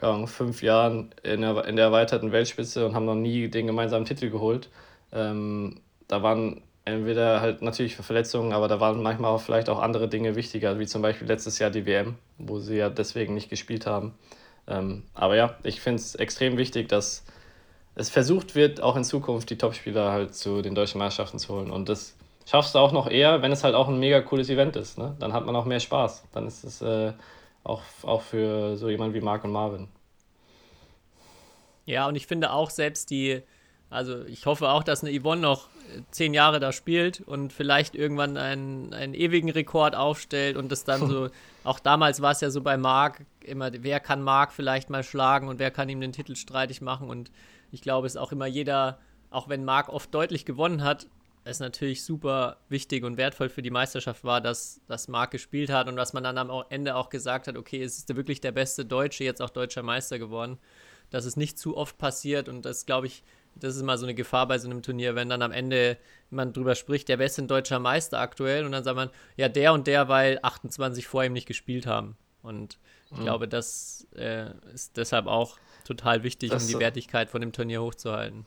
Ahnung, 0.00 0.26
fünf 0.28 0.62
Jahren 0.62 1.10
in 1.22 1.40
der, 1.40 1.64
in 1.66 1.76
der 1.76 1.86
erweiterten 1.86 2.32
Weltspitze 2.32 2.86
und 2.86 2.94
haben 2.94 3.06
noch 3.06 3.14
nie 3.14 3.48
den 3.48 3.66
gemeinsamen 3.66 4.04
Titel 4.04 4.30
geholt. 4.30 4.68
Ähm, 5.12 5.80
da 6.08 6.22
waren 6.22 6.62
entweder 6.84 7.40
halt 7.40 7.62
natürlich 7.62 7.96
Verletzungen, 7.96 8.52
aber 8.52 8.68
da 8.68 8.78
waren 8.80 9.02
manchmal 9.02 9.30
auch 9.32 9.40
vielleicht 9.40 9.68
auch 9.68 9.80
andere 9.80 10.08
Dinge 10.08 10.36
wichtiger, 10.36 10.78
wie 10.78 10.86
zum 10.86 11.02
Beispiel 11.02 11.26
letztes 11.26 11.58
Jahr 11.58 11.70
die 11.70 11.86
WM, 11.86 12.16
wo 12.38 12.58
sie 12.58 12.76
ja 12.76 12.90
deswegen 12.90 13.34
nicht 13.34 13.48
gespielt 13.50 13.86
haben. 13.86 14.14
Ähm, 14.68 15.04
aber 15.14 15.36
ja, 15.36 15.56
ich 15.62 15.80
finde 15.80 16.00
es 16.00 16.14
extrem 16.14 16.58
wichtig, 16.58 16.88
dass 16.88 17.24
es 17.96 18.10
versucht 18.10 18.54
wird, 18.54 18.80
auch 18.82 18.94
in 18.94 19.04
Zukunft 19.04 19.48
die 19.50 19.58
Topspieler 19.58 20.12
halt 20.12 20.34
zu 20.34 20.60
den 20.62 20.74
deutschen 20.74 20.98
Meisterschaften 20.98 21.38
zu 21.38 21.54
holen. 21.54 21.70
Und 21.70 21.88
das 21.88 22.14
schaffst 22.44 22.74
du 22.74 22.78
auch 22.78 22.92
noch 22.92 23.10
eher, 23.10 23.40
wenn 23.40 23.52
es 23.52 23.64
halt 23.64 23.74
auch 23.74 23.88
ein 23.88 23.98
mega 23.98 24.20
cooles 24.20 24.50
Event 24.50 24.76
ist. 24.76 24.98
Ne? 24.98 25.16
Dann 25.18 25.32
hat 25.32 25.46
man 25.46 25.56
auch 25.56 25.64
mehr 25.64 25.80
Spaß. 25.80 26.24
Dann 26.32 26.46
ist 26.46 26.62
es 26.62 26.82
äh, 26.82 27.14
auch, 27.64 27.82
auch 28.02 28.20
für 28.20 28.76
so 28.76 28.90
jemand 28.90 29.14
wie 29.14 29.22
Marc 29.22 29.44
und 29.44 29.50
Marvin. 29.50 29.88
Ja, 31.86 32.06
und 32.06 32.16
ich 32.16 32.26
finde 32.26 32.52
auch 32.52 32.68
selbst 32.68 33.10
die, 33.10 33.42
also 33.88 34.24
ich 34.26 34.44
hoffe 34.44 34.68
auch, 34.68 34.82
dass 34.82 35.02
eine 35.02 35.18
Yvonne 35.18 35.40
noch 35.40 35.68
äh, 35.94 36.02
zehn 36.10 36.34
Jahre 36.34 36.60
da 36.60 36.72
spielt 36.72 37.22
und 37.22 37.50
vielleicht 37.50 37.94
irgendwann 37.94 38.36
einen, 38.36 38.92
einen 38.92 39.14
ewigen 39.14 39.48
Rekord 39.48 39.94
aufstellt 39.94 40.58
und 40.58 40.70
das 40.70 40.84
dann 40.84 41.06
so, 41.08 41.30
auch 41.64 41.78
damals 41.78 42.20
war 42.20 42.32
es 42.32 42.42
ja 42.42 42.50
so 42.50 42.60
bei 42.60 42.76
Marc 42.76 43.24
immer, 43.42 43.70
wer 43.72 44.00
kann 44.00 44.20
Marc 44.20 44.52
vielleicht 44.52 44.90
mal 44.90 45.02
schlagen 45.02 45.48
und 45.48 45.58
wer 45.58 45.70
kann 45.70 45.88
ihm 45.88 46.02
den 46.02 46.12
Titel 46.12 46.36
streitig 46.36 46.82
machen 46.82 47.08
und 47.08 47.30
ich 47.70 47.82
glaube, 47.82 48.06
es 48.06 48.14
ist 48.14 48.20
auch 48.20 48.32
immer 48.32 48.46
jeder, 48.46 48.98
auch 49.30 49.48
wenn 49.48 49.64
Marc 49.64 49.88
oft 49.88 50.14
deutlich 50.14 50.44
gewonnen 50.44 50.82
hat, 50.82 51.06
es 51.46 51.60
natürlich 51.60 52.04
super 52.04 52.56
wichtig 52.68 53.04
und 53.04 53.16
wertvoll 53.16 53.48
für 53.48 53.62
die 53.62 53.70
Meisterschaft 53.70 54.24
war, 54.24 54.40
dass, 54.40 54.80
dass 54.88 55.06
Marc 55.06 55.30
gespielt 55.30 55.70
hat 55.70 55.88
und 55.88 55.94
dass 55.94 56.12
man 56.12 56.24
dann 56.24 56.38
am 56.38 56.50
Ende 56.70 56.96
auch 56.96 57.08
gesagt 57.08 57.46
hat, 57.46 57.56
okay, 57.56 57.80
es 57.82 57.98
ist 57.98 58.16
wirklich 58.16 58.40
der 58.40 58.50
beste 58.50 58.84
Deutsche, 58.84 59.22
jetzt 59.22 59.40
auch 59.40 59.50
deutscher 59.50 59.84
Meister 59.84 60.18
geworden. 60.18 60.58
Dass 61.10 61.24
es 61.24 61.36
nicht 61.36 61.56
zu 61.56 61.76
oft 61.76 61.98
passiert 61.98 62.48
und 62.48 62.64
das 62.64 62.84
glaube 62.84 63.06
ich, 63.06 63.22
das 63.54 63.76
ist 63.76 63.82
mal 63.84 63.96
so 63.96 64.06
eine 64.06 64.14
Gefahr 64.14 64.48
bei 64.48 64.58
so 64.58 64.68
einem 64.68 64.82
Turnier, 64.82 65.14
wenn 65.14 65.28
dann 65.28 65.40
am 65.40 65.52
Ende 65.52 65.98
man 66.30 66.52
drüber 66.52 66.74
spricht, 66.74 67.08
der 67.08 67.16
beste 67.16 67.44
deutscher 67.44 67.78
Meister 67.78 68.18
aktuell 68.18 68.64
und 68.64 68.72
dann 68.72 68.82
sagt 68.82 68.96
man, 68.96 69.10
ja, 69.36 69.48
der 69.48 69.72
und 69.72 69.86
der, 69.86 70.08
weil 70.08 70.40
28 70.42 71.06
vor 71.06 71.22
ihm 71.22 71.32
nicht 71.32 71.46
gespielt 71.46 71.86
haben. 71.86 72.16
Und 72.42 72.78
ich 73.16 73.20
mhm. 73.20 73.24
glaube, 73.24 73.48
das 73.48 74.06
äh, 74.14 74.50
ist 74.74 74.96
deshalb 74.98 75.26
auch 75.26 75.56
total 75.84 76.22
wichtig, 76.22 76.50
das 76.50 76.64
um 76.64 76.68
die 76.68 76.78
Wertigkeit 76.78 77.30
von 77.30 77.40
dem 77.40 77.52
Turnier 77.52 77.82
hochzuhalten. 77.82 78.44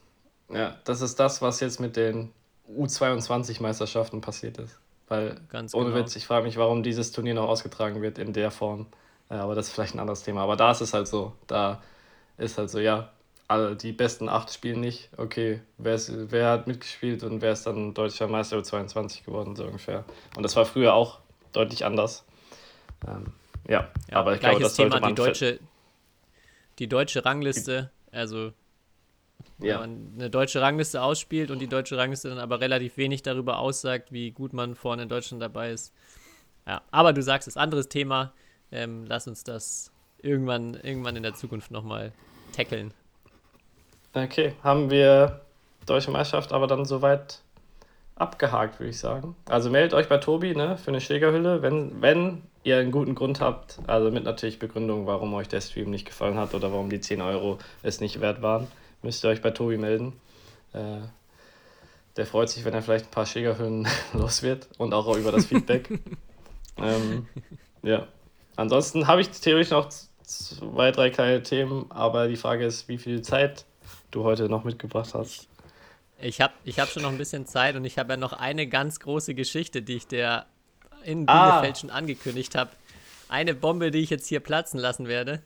Ja, 0.53 0.77
das 0.83 1.01
ist 1.01 1.19
das, 1.19 1.41
was 1.41 1.59
jetzt 1.59 1.79
mit 1.79 1.95
den 1.95 2.31
U22-Meisterschaften 2.69 4.21
passiert 4.21 4.59
ist. 4.59 4.79
Weil, 5.07 5.41
Ganz 5.49 5.73
ohne 5.73 5.89
genau. 5.89 6.03
Witz, 6.03 6.15
ich 6.15 6.27
frage 6.27 6.45
mich, 6.45 6.57
warum 6.57 6.83
dieses 6.83 7.11
Turnier 7.11 7.33
noch 7.33 7.47
ausgetragen 7.47 8.03
wird 8.03 8.19
in 8.19 8.31
der 8.31 8.51
Form. 8.51 8.85
Ja, 9.31 9.43
aber 9.43 9.55
das 9.55 9.67
ist 9.67 9.73
vielleicht 9.73 9.95
ein 9.95 9.99
anderes 9.99 10.21
Thema. 10.21 10.41
Aber 10.41 10.55
da 10.55 10.69
ist 10.69 10.81
es 10.81 10.93
halt 10.93 11.07
so. 11.07 11.33
Da 11.47 11.81
ist 12.37 12.59
halt 12.59 12.69
so, 12.69 12.79
ja, 12.79 13.09
alle, 13.47 13.75
die 13.75 13.91
besten 13.91 14.29
acht 14.29 14.53
spielen 14.53 14.79
nicht. 14.79 15.09
Okay, 15.17 15.61
wer, 15.79 15.95
ist, 15.95 16.11
wer 16.31 16.51
hat 16.51 16.67
mitgespielt 16.67 17.23
und 17.23 17.41
wer 17.41 17.53
ist 17.53 17.65
dann 17.65 17.95
deutscher 17.95 18.27
Meister 18.27 18.57
U22 18.57 19.25
geworden, 19.25 19.55
so 19.55 19.65
ungefähr. 19.65 20.05
Und 20.35 20.43
das 20.43 20.55
war 20.55 20.65
früher 20.65 20.93
auch 20.93 21.19
deutlich 21.53 21.85
anders. 21.85 22.23
Ähm, 23.07 23.33
ja, 23.69 23.89
ja, 24.09 24.17
aber 24.17 24.33
ich 24.33 24.39
glaube, 24.39 24.59
das 24.59 24.73
Thema, 24.73 24.99
man... 24.99 25.15
Die 25.15 25.21
deutsche, 25.21 25.59
die 26.79 26.87
deutsche 26.87 27.23
Rangliste, 27.23 27.91
also 28.11 28.51
ja. 29.59 29.79
wenn 29.79 29.79
man 29.79 30.11
eine 30.15 30.29
deutsche 30.29 30.61
Rangliste 30.61 31.01
ausspielt 31.01 31.51
und 31.51 31.59
die 31.59 31.67
deutsche 31.67 31.97
Rangliste 31.97 32.29
dann 32.29 32.39
aber 32.39 32.59
relativ 32.59 32.97
wenig 32.97 33.21
darüber 33.21 33.59
aussagt, 33.59 34.11
wie 34.11 34.31
gut 34.31 34.53
man 34.53 34.75
vorne 34.75 35.03
in 35.03 35.09
Deutschland 35.09 35.41
dabei 35.41 35.71
ist. 35.71 35.93
Ja, 36.65 36.81
aber 36.91 37.13
du 37.13 37.21
sagst, 37.21 37.47
es 37.47 37.53
ist 37.53 37.57
ein 37.57 37.63
anderes 37.63 37.89
Thema. 37.89 38.33
Ähm, 38.71 39.05
lass 39.07 39.27
uns 39.27 39.43
das 39.43 39.91
irgendwann, 40.21 40.75
irgendwann 40.75 41.15
in 41.15 41.23
der 41.23 41.33
Zukunft 41.33 41.71
nochmal 41.71 42.11
tackeln. 42.55 42.93
Okay, 44.13 44.53
haben 44.63 44.89
wir 44.89 45.41
Deutsche 45.85 46.11
Meisterschaft 46.11 46.51
aber 46.51 46.67
dann 46.67 46.85
soweit 46.85 47.41
abgehakt, 48.15 48.79
würde 48.79 48.89
ich 48.89 48.99
sagen. 48.99 49.35
Also 49.45 49.69
meldet 49.69 49.93
euch 49.93 50.09
bei 50.09 50.17
Tobi 50.17 50.53
ne, 50.55 50.77
für 50.77 50.89
eine 50.89 51.01
Schlägerhülle, 51.01 51.61
wenn, 51.61 52.01
wenn 52.01 52.43
ihr 52.63 52.77
einen 52.77 52.91
guten 52.91 53.15
Grund 53.15 53.41
habt. 53.41 53.79
Also 53.87 54.11
mit 54.11 54.23
natürlich 54.23 54.59
Begründung, 54.59 55.05
warum 55.07 55.33
euch 55.33 55.47
der 55.47 55.61
Stream 55.61 55.89
nicht 55.89 56.05
gefallen 56.05 56.37
hat 56.37 56.53
oder 56.53 56.71
warum 56.71 56.89
die 56.89 56.99
10 56.99 57.21
Euro 57.21 57.57
es 57.83 57.99
nicht 58.01 58.21
wert 58.21 58.41
waren 58.41 58.67
müsst 59.01 59.23
ihr 59.23 59.29
euch 59.29 59.41
bei 59.41 59.51
Tobi 59.51 59.77
melden. 59.77 60.13
Äh, 60.73 60.99
der 62.17 62.25
freut 62.25 62.49
sich, 62.49 62.65
wenn 62.65 62.73
er 62.73 62.81
vielleicht 62.81 63.05
ein 63.05 63.11
paar 63.11 63.25
Schlägerhöhen 63.25 63.87
los 64.13 64.43
wird 64.43 64.67
und 64.77 64.93
auch 64.93 65.15
über 65.15 65.31
das 65.31 65.45
Feedback. 65.45 65.89
ähm, 66.77 67.27
ja. 67.81 68.07
Ansonsten 68.55 69.07
habe 69.07 69.21
ich 69.21 69.29
theoretisch 69.29 69.71
noch 69.71 69.89
zwei, 70.21 70.91
drei 70.91 71.09
kleine 71.09 71.41
Themen, 71.43 71.89
aber 71.89 72.27
die 72.27 72.35
Frage 72.35 72.65
ist, 72.65 72.89
wie 72.89 72.97
viel 72.97 73.21
Zeit 73.21 73.65
du 74.11 74.23
heute 74.25 74.49
noch 74.49 74.65
mitgebracht 74.65 75.13
hast. 75.13 75.47
Ich 76.21 76.41
habe 76.41 76.53
ich 76.65 76.77
hab 76.79 76.89
schon 76.89 77.03
noch 77.03 77.11
ein 77.11 77.17
bisschen 77.17 77.45
Zeit 77.45 77.77
und 77.77 77.85
ich 77.85 77.97
habe 77.97 78.13
ja 78.13 78.17
noch 78.17 78.33
eine 78.33 78.67
ganz 78.67 78.99
große 78.99 79.33
Geschichte, 79.33 79.81
die 79.81 79.95
ich 79.95 80.07
dir 80.07 80.45
in 81.09 81.25
Bielefeld 81.25 81.75
ah. 81.75 81.79
schon 81.79 81.89
angekündigt 81.89 82.55
habe. 82.55 82.71
Eine 83.27 83.55
Bombe, 83.55 83.91
die 83.91 83.99
ich 83.99 84.09
jetzt 84.09 84.27
hier 84.27 84.39
platzen 84.39 84.79
lassen 84.79 85.07
werde. 85.07 85.41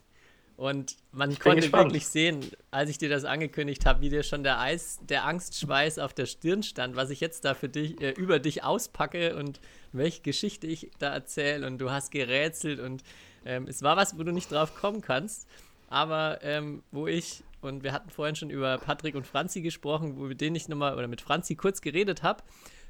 Und 0.55 0.97
man 1.11 1.37
konnte 1.39 1.61
gespannt. 1.61 1.85
wirklich 1.85 2.07
sehen, 2.07 2.45
als 2.69 2.89
ich 2.89 2.99
dir 2.99 3.09
das 3.09 3.25
angekündigt 3.25 3.85
habe, 3.85 4.01
wie 4.01 4.09
dir 4.09 4.21
schon 4.23 4.43
der 4.43 4.59
Eis, 4.59 4.99
der 5.01 5.25
Angstschweiß 5.25 5.97
auf 5.97 6.13
der 6.13 6.27
Stirn 6.27 6.61
stand, 6.61 6.95
was 6.95 7.09
ich 7.09 7.19
jetzt 7.21 7.43
da 7.43 7.55
für 7.55 7.69
dich, 7.69 7.99
äh, 8.01 8.11
über 8.11 8.39
dich 8.39 8.63
auspacke 8.63 9.35
und 9.35 9.59
welche 9.93 10.21
Geschichte 10.21 10.67
ich 10.67 10.91
da 10.99 11.11
erzähle. 11.11 11.65
Und 11.65 11.79
du 11.79 11.89
hast 11.89 12.11
gerätselt 12.11 12.79
und 12.79 13.03
ähm, 13.45 13.67
es 13.67 13.81
war 13.81 13.97
was, 13.97 14.17
wo 14.17 14.23
du 14.23 14.31
nicht 14.31 14.51
drauf 14.51 14.75
kommen 14.75 15.01
kannst. 15.01 15.47
Aber 15.89 16.39
ähm, 16.43 16.83
wo 16.91 17.07
ich, 17.07 17.43
und 17.61 17.83
wir 17.83 17.91
hatten 17.91 18.09
vorhin 18.09 18.35
schon 18.35 18.49
über 18.49 18.77
Patrick 18.77 19.15
und 19.15 19.25
Franzi 19.25 19.61
gesprochen, 19.61 20.17
wo 20.17 20.23
mit 20.23 20.39
denen 20.39 20.55
ich 20.55 20.67
nochmal, 20.67 20.95
oder 20.95 21.07
mit 21.07 21.21
Franzi 21.21 21.55
kurz 21.55 21.81
geredet 21.81 22.21
habe. 22.21 22.43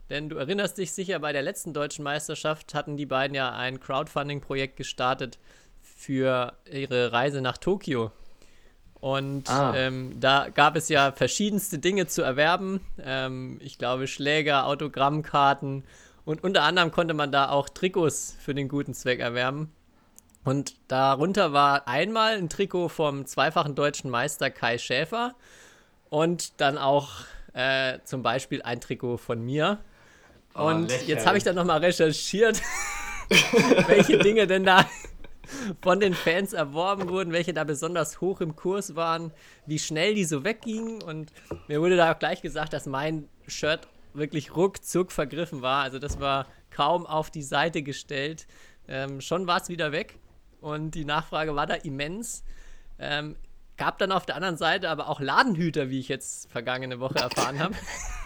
Denn 0.10 0.30
du 0.30 0.36
erinnerst 0.36 0.78
dich 0.78 0.91
sicher, 0.91 1.20
bei 1.20 1.34
der 1.34 1.41
letzten 1.41 1.74
deutschen 1.74 2.04
Meisterschaft 2.04 2.74
hatten 2.74 2.97
die 2.97 3.06
beiden 3.06 3.36
ja 3.36 3.51
ein 3.54 3.80
Crowdfunding-Projekt 3.80 4.76
gestartet 4.76 5.39
für 5.82 6.54
ihre 6.70 7.12
Reise 7.12 7.41
nach 7.41 7.58
Tokio. 7.58 8.12
Und 8.99 9.49
ah. 9.49 9.74
ähm, 9.76 10.20
da 10.20 10.47
gab 10.49 10.76
es 10.76 10.88
ja 10.88 11.12
verschiedenste 11.12 11.78
Dinge 11.78 12.08
zu 12.08 12.22
erwerben. 12.22 12.80
Ähm, 13.01 13.60
ich 13.62 13.78
glaube, 13.78 14.08
Schläger, 14.08 14.66
Autogrammkarten 14.66 15.84
und 16.26 16.43
unter 16.43 16.64
anderem 16.64 16.91
konnte 16.91 17.14
man 17.14 17.32
da 17.32 17.49
auch 17.49 17.68
Trikots 17.68 18.38
für 18.39 18.54
den 18.54 18.70
guten 18.70 18.93
Zweck 18.93 19.20
erwerben. 19.20 19.72
Und 20.45 20.76
darunter 20.89 21.54
war 21.54 21.88
einmal 21.88 22.38
ein 22.38 22.49
Trikot 22.49 22.89
vom 22.89 23.26
zweifachen 23.26 23.76
deutschen 23.76 24.10
Meister 24.10 24.49
Kai 24.49 24.78
Schäfer 24.78 25.36
und 26.10 26.62
dann 26.62 26.78
auch 26.78 27.12
äh, 27.54 27.99
zum 28.04 28.24
Beispiel 28.24 28.62
ein 28.62 28.82
Trikot 28.82 29.18
von 29.18 29.41
mir. 29.41 29.80
Oh, 30.56 30.68
und 30.68 30.84
lächerlich. 30.84 31.08
jetzt 31.08 31.26
habe 31.26 31.38
ich 31.38 31.43
dann 31.43 31.56
nochmal 31.56 31.80
recherchiert, 31.80 32.62
welche 33.88 34.20
Dinge 34.20 34.45
denn 34.47 34.64
da 34.64 34.88
von 35.82 35.99
den 35.99 36.14
Fans 36.14 36.54
erworben 36.54 37.10
wurden, 37.10 37.32
welche 37.32 37.54
da 37.54 37.64
besonders 37.64 38.22
hoch 38.22 38.41
im 38.41 38.56
Kurs 38.56 38.95
waren, 38.95 39.32
wie 39.66 39.80
schnell 39.80 40.16
die 40.16 40.26
so 40.26 40.43
weggingen. 40.43 41.01
Und 41.01 41.32
mir 41.68 41.82
wurde 41.82 41.97
da 41.97 42.12
auch 42.14 42.20
gleich 42.20 42.41
gesagt, 42.41 42.74
dass 42.74 42.86
mein 42.86 43.28
Shirt 43.47 43.88
wirklich 44.14 44.56
ruckzuck 44.56 45.12
vergriffen 45.12 45.62
war. 45.62 45.84
Also 45.84 45.99
das 45.99 46.20
war 46.20 46.47
kaum 46.70 47.06
auf 47.06 47.32
die 47.32 47.43
Seite 47.43 47.82
gestellt. 47.82 48.47
Ähm, 48.88 49.22
schon 49.22 49.47
war 49.47 49.62
es 49.62 49.70
wieder 49.70 49.91
weg. 49.91 50.20
Und 50.62 50.91
die 50.91 51.06
Nachfrage 51.06 51.56
war 51.56 51.68
da 51.68 51.76
immens. 51.76 52.43
Ähm, 52.99 53.36
gab 53.78 53.97
dann 53.97 54.12
auf 54.12 54.26
der 54.26 54.36
anderen 54.36 54.58
Seite 54.58 54.89
aber 54.89 55.10
auch 55.10 55.20
Ladenhüter, 55.20 55.89
wie 55.89 55.99
ich 55.99 56.08
jetzt 56.08 56.49
vergangene 56.51 56.99
Woche 56.99 57.20
erfahren 57.20 57.60
habe, 57.60 57.76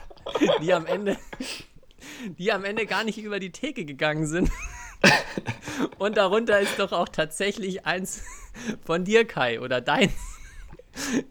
die 0.62 0.74
am 0.74 0.86
Ende, 0.86 1.18
die 2.38 2.52
am 2.52 2.64
Ende 2.66 2.86
gar 2.86 3.04
nicht 3.04 3.18
über 3.18 3.40
die 3.40 3.52
Theke 3.52 3.86
gegangen 3.86 4.28
sind. 4.28 4.50
Und 6.00 6.18
darunter 6.18 6.60
ist 6.60 6.80
doch 6.80 6.92
auch 6.92 7.10
tatsächlich 7.10 7.86
eins 7.86 8.24
von 8.86 9.04
dir, 9.04 9.26
Kai, 9.26 9.60
oder 9.62 9.82
deins. 9.82 10.14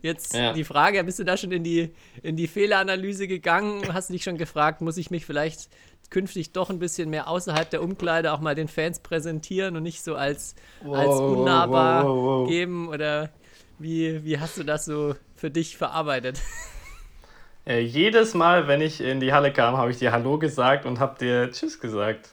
Jetzt 0.01 0.35
ja. 0.35 0.53
die 0.53 0.65
Frage, 0.65 1.03
bist 1.05 1.19
du 1.19 1.25
da 1.25 1.37
schon 1.37 1.51
in 1.51 1.65
die, 1.65 1.91
in 2.23 2.37
die 2.37 2.47
Fehleranalyse 2.47 3.27
gegangen? 3.27 3.93
Hast 3.93 4.09
du 4.09 4.13
dich 4.13 4.23
schon 4.23 4.39
gefragt, 4.39 4.81
muss 4.81 4.97
ich 4.97 5.11
mich 5.11 5.27
vielleicht 5.27 5.69
künftig 6.11 6.53
doch 6.53 6.71
ein 6.71 6.79
bisschen 6.79 7.11
mehr 7.11 7.29
außerhalb 7.29 7.69
der 7.69 7.83
Umkleide 7.83 8.33
auch 8.33 8.41
mal 8.41 8.55
den 8.55 8.69
Fans 8.69 9.01
präsentieren 9.01 9.77
und 9.77 9.83
nicht 9.83 10.05
so 10.05 10.15
als, 10.15 10.55
wow, 10.83 10.97
als 10.97 11.19
unnahbar 11.19 12.05
wow, 12.05 12.17
wow, 12.17 12.49
geben? 12.49 12.89
Oder 12.89 13.31
wie, 13.79 14.25
wie 14.25 14.39
hast 14.39 14.57
du 14.57 14.63
das 14.63 14.85
so 14.85 15.17
für 15.35 15.51
dich 15.51 15.77
verarbeitet? 15.77 16.41
Äh, 17.67 17.81
jedes 17.81 18.35
Mal, 18.35 18.69
wenn 18.69 18.81
ich 18.81 19.01
in 19.01 19.21
die 19.21 19.33
Halle 19.33 19.53
kam, 19.53 19.77
habe 19.77 19.91
ich 19.91 19.99
dir 19.99 20.13
Hallo 20.13 20.39
gesagt 20.39 20.87
und 20.87 21.01
habe 21.01 21.19
dir 21.19 21.51
Tschüss 21.51 21.81
gesagt. 21.81 22.31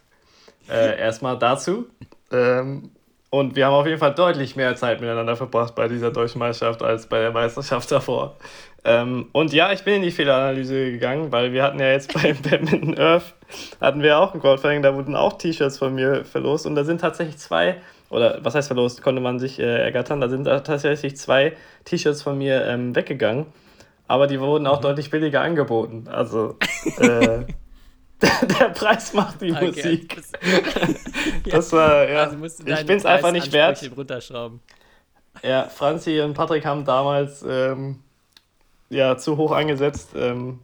Äh, 0.69 0.99
erstmal 0.99 1.37
dazu. 1.39 1.87
Ähm, 2.31 2.91
und 3.29 3.55
wir 3.55 3.65
haben 3.65 3.73
auf 3.73 3.87
jeden 3.87 3.97
Fall 3.97 4.13
deutlich 4.13 4.55
mehr 4.55 4.75
Zeit 4.75 5.01
miteinander 5.01 5.35
verbracht 5.35 5.73
bei 5.73 5.87
dieser 5.87 6.11
deutschen 6.11 6.37
Meisterschaft 6.37 6.83
als 6.83 7.07
bei 7.07 7.19
der 7.19 7.31
Meisterschaft 7.31 7.91
davor. 7.91 8.35
Ähm, 8.85 9.29
und 9.31 9.53
ja, 9.53 9.71
ich 9.71 9.83
bin 9.83 9.95
in 9.95 10.01
die 10.03 10.11
Fehleranalyse 10.11 10.91
gegangen, 10.91 11.31
weil 11.31 11.51
wir 11.51 11.63
hatten 11.63 11.79
ja 11.79 11.89
jetzt 11.89 12.13
beim 12.21 12.37
Badminton 12.41 12.99
Earth, 12.99 13.33
hatten 13.81 14.03
wir 14.03 14.19
auch 14.19 14.35
ein 14.35 14.39
Crowdfunding, 14.39 14.83
da 14.83 14.93
wurden 14.93 15.15
auch 15.15 15.39
T-Shirts 15.39 15.79
von 15.79 15.95
mir 15.95 16.25
verlost 16.25 16.67
und 16.67 16.75
da 16.75 16.83
sind 16.83 17.01
tatsächlich 17.01 17.37
zwei, 17.37 17.77
oder 18.11 18.39
was 18.43 18.53
heißt 18.53 18.67
verlost, 18.67 19.01
konnte 19.01 19.21
man 19.21 19.39
sich 19.39 19.59
äh, 19.59 19.81
ergattern, 19.81 20.21
da 20.21 20.29
sind 20.29 20.43
tatsächlich 20.43 21.17
zwei 21.17 21.53
T-Shirts 21.85 22.21
von 22.21 22.37
mir 22.37 22.65
ähm, 22.67 22.95
weggegangen, 22.95 23.47
aber 24.07 24.27
die 24.27 24.39
wurden 24.39 24.67
auch 24.67 24.79
mhm. 24.79 24.83
deutlich 24.83 25.09
billiger 25.09 25.41
angeboten. 25.41 26.07
Also, 26.07 26.57
äh, 26.97 27.45
der 28.59 28.69
Preis 28.69 29.13
macht 29.13 29.41
die 29.41 29.51
okay. 29.51 29.65
Musik. 29.65 30.21
Das 31.49 31.71
war, 31.71 32.09
ja. 32.09 32.23
Also 32.23 32.43
ich 32.45 32.85
bin 32.85 32.97
es 32.97 33.05
einfach 33.05 33.31
nicht 33.31 33.51
wert. 33.51 33.89
Runterschrauben. 33.95 34.61
Ja, 35.41 35.65
Franzi 35.65 36.21
und 36.21 36.33
Patrick 36.33 36.65
haben 36.65 36.85
damals 36.85 37.43
ähm, 37.47 37.99
ja, 38.89 39.17
zu 39.17 39.37
hoch 39.37 39.51
angesetzt. 39.51 40.11
Ähm, 40.15 40.59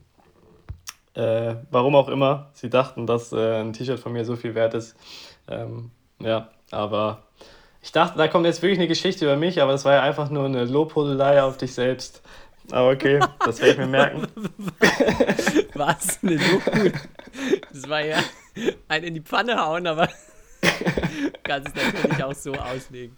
äh, 1.15 1.55
warum 1.71 1.95
auch 1.95 2.07
immer. 2.07 2.49
Sie 2.53 2.69
dachten, 2.69 3.07
dass 3.07 3.31
äh, 3.31 3.61
ein 3.61 3.73
T-Shirt 3.73 3.99
von 3.99 4.13
mir 4.13 4.25
so 4.25 4.35
viel 4.35 4.55
wert 4.55 4.73
ist. 4.73 4.95
Ähm, 5.47 5.91
ja, 6.21 6.49
aber 6.71 7.23
ich 7.81 7.91
dachte, 7.91 8.17
da 8.17 8.27
kommt 8.27 8.45
jetzt 8.45 8.61
wirklich 8.61 8.79
eine 8.79 8.87
Geschichte 8.87 9.25
über 9.25 9.35
mich, 9.35 9.61
aber 9.61 9.73
es 9.73 9.85
war 9.85 9.95
ja 9.95 10.01
einfach 10.01 10.29
nur 10.29 10.45
eine 10.45 10.65
Lobhudelei 10.65 11.41
auf 11.43 11.57
dich 11.57 11.73
selbst. 11.73 12.21
Aber 12.71 12.91
okay, 12.91 13.19
das 13.45 13.59
werde 13.59 13.71
ich 13.71 13.77
mir 13.77 13.87
merken. 13.87 14.27
Was? 15.73 16.19
Eine 16.23 16.37
Doku? 16.37 16.89
Das 17.71 17.89
war 17.89 18.03
ja 18.03 18.19
ein 18.87 19.03
in 19.03 19.13
die 19.13 19.21
Pfanne 19.21 19.57
hauen, 19.57 19.87
aber 19.87 20.09
kannst 21.43 21.75
es 21.75 21.93
natürlich 21.93 22.23
auch 22.23 22.35
so 22.35 22.53
auslegen. 22.53 23.17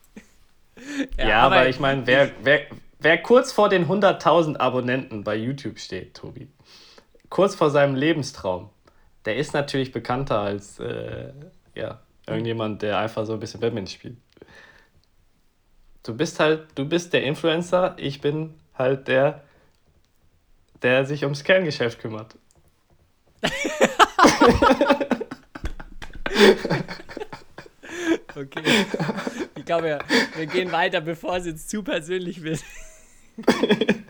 Ja, 1.17 1.27
ja 1.27 1.41
aber, 1.41 1.57
aber, 1.57 1.69
ich 1.69 1.79
meine, 1.79 2.07
wer, 2.07 2.31
wer, 2.43 2.61
wer 2.99 3.17
kurz 3.21 3.51
vor 3.51 3.69
den 3.69 3.87
100.000 3.87 4.57
Abonnenten 4.57 5.23
bei 5.23 5.35
YouTube 5.35 5.79
steht, 5.79 6.15
Tobi, 6.15 6.47
kurz 7.29 7.55
vor 7.55 7.69
seinem 7.69 7.95
Lebenstraum, 7.95 8.69
der 9.25 9.35
ist 9.35 9.53
natürlich 9.53 9.91
bekannter 9.91 10.39
als 10.39 10.79
äh, 10.79 11.31
ja, 11.75 11.99
irgendjemand, 12.27 12.81
der 12.81 12.97
einfach 12.97 13.25
so 13.25 13.33
ein 13.33 13.39
bisschen 13.39 13.59
Badminton 13.59 13.91
spielt. 13.93 14.17
Du 16.03 16.15
bist 16.15 16.39
halt, 16.39 16.67
du 16.75 16.85
bist 16.85 17.13
der 17.13 17.23
Influencer, 17.23 17.95
ich 17.97 18.21
bin 18.21 18.55
halt 18.77 19.07
der, 19.07 19.43
der 20.81 21.05
sich 21.05 21.23
ums 21.23 21.43
Kerngeschäft 21.43 21.99
kümmert. 21.99 22.35
Okay. 28.35 28.61
Ich 29.55 29.65
glaube, 29.65 29.83
wir, 29.83 29.99
wir 30.35 30.45
gehen 30.45 30.71
weiter, 30.71 31.01
bevor 31.01 31.37
es 31.37 31.45
jetzt 31.45 31.69
zu 31.69 31.83
persönlich 31.83 32.43
wird. 32.43 32.59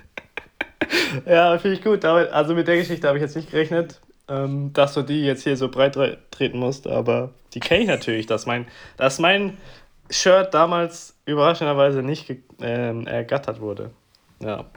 Ja, 1.26 1.57
finde 1.57 1.78
ich 1.78 1.84
gut. 1.84 2.03
Damit, 2.03 2.30
also 2.32 2.53
mit 2.55 2.68
der 2.68 2.78
Geschichte 2.78 3.07
habe 3.07 3.18
ich 3.18 3.22
jetzt 3.22 3.36
nicht 3.36 3.51
gerechnet, 3.51 3.99
ähm, 4.30 4.72
dass 4.74 4.93
du 4.93 5.01
die 5.01 5.26
jetzt 5.26 5.43
hier 5.43 5.57
so 5.57 5.68
breit 5.70 5.95
tre- 5.95 6.18
treten 6.32 6.57
musst, 6.57 6.88
aber 6.88 7.34
die 7.53 7.59
kenne 7.59 7.82
ich 7.82 7.88
natürlich, 7.88 8.28
dass 8.28 8.45
mein, 8.45 8.66
dass 8.97 9.20
mein 9.20 9.57
Shirt 10.09 10.53
damals 10.53 11.16
überraschenderweise 11.26 12.01
nicht 12.01 12.34
ähm, 12.62 13.07
ergattert 13.07 13.59
wurde. 13.59 13.91
Ja. 14.42 14.70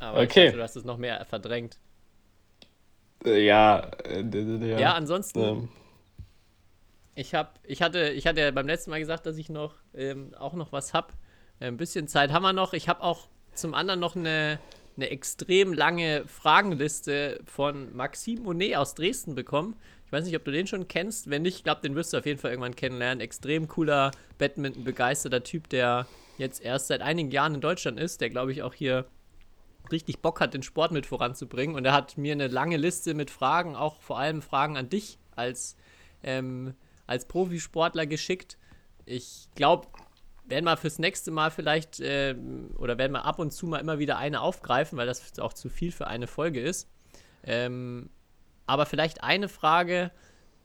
Aber 0.00 0.20
Okay. 0.20 0.46
dachte, 0.46 0.56
du 0.58 0.62
hast 0.62 0.76
es 0.76 0.84
noch 0.84 0.98
mehr 0.98 1.24
verdrängt. 1.24 1.78
Äh, 3.24 3.44
Ja, 3.44 3.90
äh, 4.04 4.22
d- 4.24 4.78
Ja, 4.78 4.94
ansonsten, 4.94 5.38
ähm, 5.40 5.68
ich, 7.14 7.34
hab, 7.34 7.58
ich, 7.64 7.82
hatte, 7.82 8.10
ich 8.10 8.26
hatte 8.26 8.40
ja 8.40 8.50
beim 8.50 8.66
letzten 8.66 8.90
Mal 8.90 9.00
gesagt, 9.00 9.26
dass 9.26 9.38
ich 9.38 9.48
noch 9.48 9.74
ähm, 9.94 10.34
auch 10.38 10.52
noch 10.54 10.72
was 10.72 10.92
habe. 10.92 11.08
Ein 11.60 11.78
bisschen 11.78 12.08
Zeit 12.08 12.30
haben 12.32 12.42
wir 12.42 12.52
noch. 12.52 12.74
Ich 12.74 12.88
habe 12.88 13.02
auch 13.02 13.28
zum 13.54 13.72
anderen 13.72 14.00
noch 14.00 14.16
eine, 14.16 14.58
eine 14.96 15.08
extrem 15.08 15.72
lange 15.72 16.24
Fragenliste 16.26 17.40
von 17.46 17.96
Maxime 17.96 18.42
Monet 18.42 18.76
aus 18.76 18.94
Dresden 18.94 19.34
bekommen. 19.34 19.76
Ich 20.04 20.12
weiß 20.12 20.24
nicht, 20.26 20.36
ob 20.36 20.44
du 20.44 20.52
den 20.52 20.66
schon 20.66 20.86
kennst. 20.88 21.30
Wenn 21.30 21.42
nicht, 21.42 21.56
ich 21.56 21.64
glaube, 21.64 21.80
den 21.80 21.94
wirst 21.94 22.12
du 22.12 22.18
auf 22.18 22.26
jeden 22.26 22.38
Fall 22.38 22.50
irgendwann 22.50 22.76
kennenlernen. 22.76 23.20
Extrem 23.22 23.66
cooler, 23.66 24.10
Badminton-begeisterter 24.38 25.42
Typ, 25.42 25.70
der 25.70 26.06
jetzt 26.38 26.60
erst 26.62 26.88
seit 26.88 27.00
einigen 27.00 27.30
Jahren 27.30 27.54
in 27.54 27.60
Deutschland 27.60 27.98
ist, 27.98 28.20
der, 28.20 28.30
glaube 28.30 28.52
ich, 28.52 28.62
auch 28.62 28.74
hier 28.74 29.06
richtig 29.90 30.20
Bock 30.20 30.40
hat, 30.40 30.54
den 30.54 30.62
Sport 30.62 30.92
mit 30.92 31.06
voranzubringen. 31.06 31.76
Und 31.76 31.84
er 31.84 31.92
hat 31.92 32.18
mir 32.18 32.32
eine 32.32 32.48
lange 32.48 32.76
Liste 32.76 33.14
mit 33.14 33.30
Fragen, 33.30 33.76
auch 33.76 34.00
vor 34.00 34.18
allem 34.18 34.42
Fragen 34.42 34.76
an 34.76 34.88
dich 34.88 35.18
als, 35.34 35.76
ähm, 36.22 36.74
als 37.06 37.26
Profisportler 37.26 38.06
geschickt. 38.06 38.58
Ich 39.04 39.48
glaube, 39.54 39.86
werden 40.44 40.64
wir 40.64 40.76
fürs 40.76 40.98
nächste 40.98 41.30
Mal 41.30 41.50
vielleicht, 41.50 42.00
ähm, 42.00 42.70
oder 42.78 42.98
werden 42.98 43.12
wir 43.12 43.24
ab 43.24 43.38
und 43.38 43.52
zu 43.52 43.66
mal 43.66 43.78
immer 43.78 43.98
wieder 43.98 44.18
eine 44.18 44.40
aufgreifen, 44.40 44.98
weil 44.98 45.06
das 45.06 45.38
auch 45.38 45.52
zu 45.52 45.68
viel 45.68 45.92
für 45.92 46.06
eine 46.06 46.26
Folge 46.26 46.60
ist. 46.60 46.88
Ähm, 47.42 48.10
aber 48.66 48.86
vielleicht 48.86 49.22
eine 49.22 49.48
Frage, 49.48 50.10